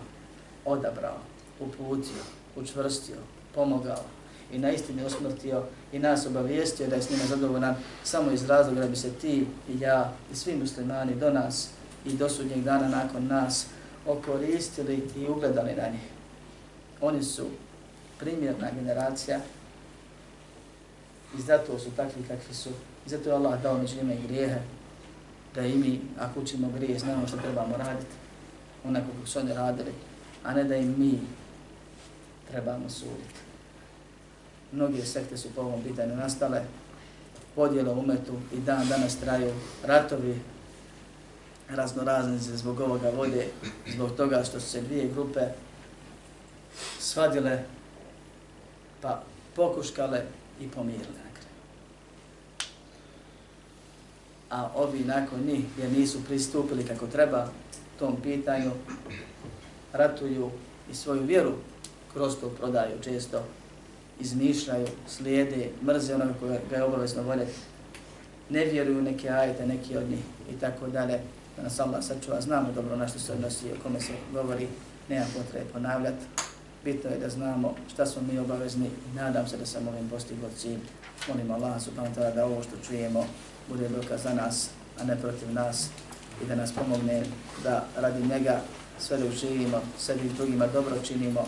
odabrao, 0.66 1.18
uputio, 1.60 2.24
učvrstio, 2.56 3.18
pomogao 3.56 4.04
i 4.52 4.60
na 4.60 4.72
istini 4.72 5.06
usmrtio 5.06 5.64
i 5.94 6.00
nas 6.00 6.26
obavijestio 6.26 6.88
da 6.88 6.96
je 6.96 7.02
s 7.02 7.10
njima 7.10 7.26
zadovoljan 7.26 7.76
samo 8.04 8.32
iz 8.32 8.46
razloga 8.46 8.82
da 8.82 8.88
bi 8.88 8.96
se 8.96 9.12
ti 9.12 9.46
i 9.70 9.80
ja 9.80 10.14
i 10.32 10.36
svi 10.36 10.56
muslimani 10.56 11.16
do 11.16 11.34
nas 11.34 11.70
i 12.06 12.14
do 12.14 12.30
sudnjeg 12.30 12.64
dana 12.64 12.88
nakon 12.88 13.28
nas 13.28 13.68
okoristili 14.08 15.04
i 15.18 15.28
ugledali 15.28 15.76
na 15.76 15.88
njih. 15.90 16.19
Oni 17.02 17.24
su 17.24 17.46
primjerna 18.20 18.68
generacija 18.80 19.40
i 21.38 21.42
zato 21.42 21.80
su 21.80 21.92
takvi 21.96 22.24
kakvi 22.28 22.54
su. 22.54 22.70
I 23.06 23.10
zato 23.10 23.30
je 23.30 23.36
Allah 23.36 23.62
dao 23.62 23.78
među 23.78 23.96
njima 23.96 24.14
i 24.14 24.28
grijehe, 24.28 24.60
da 25.56 25.62
i 25.62 25.76
mi, 25.76 26.02
ako 26.20 26.40
učimo 26.40 26.72
grije, 26.76 27.00
znamo 27.00 27.28
što 27.28 27.38
trebamo 27.38 27.78
raditi, 27.78 28.16
onako 28.86 29.08
kako 29.16 29.28
su 29.28 29.40
oni 29.40 29.54
radili, 29.54 29.92
a 30.44 30.54
ne 30.54 30.64
da 30.64 30.76
i 30.76 30.86
mi 30.86 31.20
trebamo 32.52 32.90
suditi. 32.90 33.40
Mnoge 34.72 35.06
sekte 35.06 35.38
su 35.38 35.48
po 35.56 35.62
ovom 35.62 35.84
pitanju 35.84 36.16
nastale, 36.16 36.62
podjela 37.56 37.94
umetu 37.94 38.34
i 38.54 38.58
dan 38.58 38.88
danas 38.88 39.16
traju 39.16 39.52
ratovi 39.84 40.40
razno 41.70 42.38
zbog 42.40 42.80
ovoga 42.80 43.10
vode, 43.10 43.48
zbog 43.88 44.12
toga 44.18 44.44
što 44.44 44.60
su 44.60 44.70
se 44.70 44.82
dvije 44.82 45.08
grupe 45.08 45.40
svadile, 47.00 47.64
pa 49.02 49.24
pokuškale 49.56 50.24
i 50.62 50.68
pomirile 50.68 51.30
A 54.50 54.70
ovi 54.76 55.00
nakon 55.00 55.40
njih, 55.40 55.66
jer 55.78 55.92
nisu 55.92 56.24
pristupili 56.24 56.86
kako 56.86 57.08
treba 57.08 57.48
tom 58.00 58.16
pitanju, 58.24 58.72
ratuju 59.94 60.52
i 60.92 60.96
svoju 60.96 61.24
vjeru 61.24 61.54
kroz 62.14 62.36
to 62.40 62.50
prodaju 62.50 63.02
često, 63.04 63.44
izmišljaju, 64.20 64.88
slijede, 65.08 65.70
mrze 65.84 66.16
onoga 66.16 66.34
koja 66.40 66.60
ga 66.70 66.76
je 66.76 66.84
obavezno 66.84 67.24
voljeti, 67.24 67.54
ne 68.50 68.66
vjeruju 68.66 69.02
neke 69.02 69.30
ajete, 69.30 69.68
neki 69.68 69.98
od 69.98 70.10
njih 70.10 70.24
i 70.52 70.60
tako 70.60 70.88
dalje 70.88 71.20
da 71.58 71.64
nas 71.64 71.80
Allah 71.80 72.04
sačuva, 72.04 72.42
znamo 72.42 72.72
dobro 72.76 72.96
na 72.96 73.08
što 73.08 73.20
se 73.20 73.34
odnosi 73.34 73.72
o 73.72 73.84
kome 73.84 74.02
se 74.02 74.14
govori, 74.34 74.68
nema 75.10 75.26
potrebe 75.38 75.66
ponavljati. 75.74 76.26
Bitno 76.84 77.10
je 77.10 77.18
da 77.18 77.30
znamo 77.30 77.76
šta 77.94 78.06
smo 78.06 78.22
mi 78.22 78.40
obavezni 78.40 78.86
i 78.86 79.16
nadam 79.16 79.48
se 79.48 79.58
da 79.58 79.66
sam 79.66 79.88
ovim 79.88 80.10
postigo 80.10 80.48
cilj. 80.58 80.80
Molim 81.28 81.52
Allah 81.52 81.82
subhanahu 81.82 82.16
ta'ala 82.16 82.36
da 82.36 82.46
ovo 82.46 82.64
što 82.64 82.88
čujemo 82.88 83.26
bude 83.70 83.90
dokaz 83.90 84.24
za 84.24 84.34
nas, 84.34 84.70
a 85.00 85.04
ne 85.04 85.16
protiv 85.16 85.54
nas 85.54 85.88
i 86.44 86.46
da 86.46 86.56
nas 86.56 86.72
pomogne 86.72 87.24
da 87.64 87.86
radi 87.98 88.28
njega 88.28 88.62
sve 89.00 89.18
dok 89.18 89.32
živimo, 89.32 89.82
sebi 89.98 90.26
i 90.26 90.34
drugima 90.34 90.68
dobro 90.68 90.96
činimo, 91.04 91.46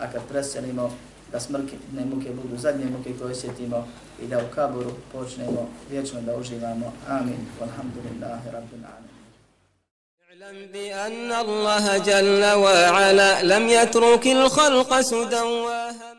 a 0.00 0.12
kad 0.12 0.22
preselimo 0.28 0.90
da 1.32 1.40
smrkne 1.40 2.04
muke 2.14 2.30
budu 2.42 2.56
zadnje 2.58 2.84
muke 2.84 3.18
koje 3.18 3.32
osjetimo 3.32 3.86
i 4.22 4.26
da 4.26 4.38
u 4.38 4.54
kaburu 4.54 4.90
počnemo 5.12 5.68
vječno 5.90 6.20
da 6.20 6.36
uživamo. 6.36 6.92
Amin. 7.08 7.46
Alhamdulillahi 7.62 8.50
rabbil 8.52 8.84
alamin. 8.84 9.13
أعلم 10.44 10.66
بأن 10.72 11.32
الله 11.32 11.98
جل 11.98 12.44
وعلا 12.44 13.42
لم 13.42 13.68
يترك 13.68 14.26
الخلق 14.26 15.00
سدى 15.00 15.40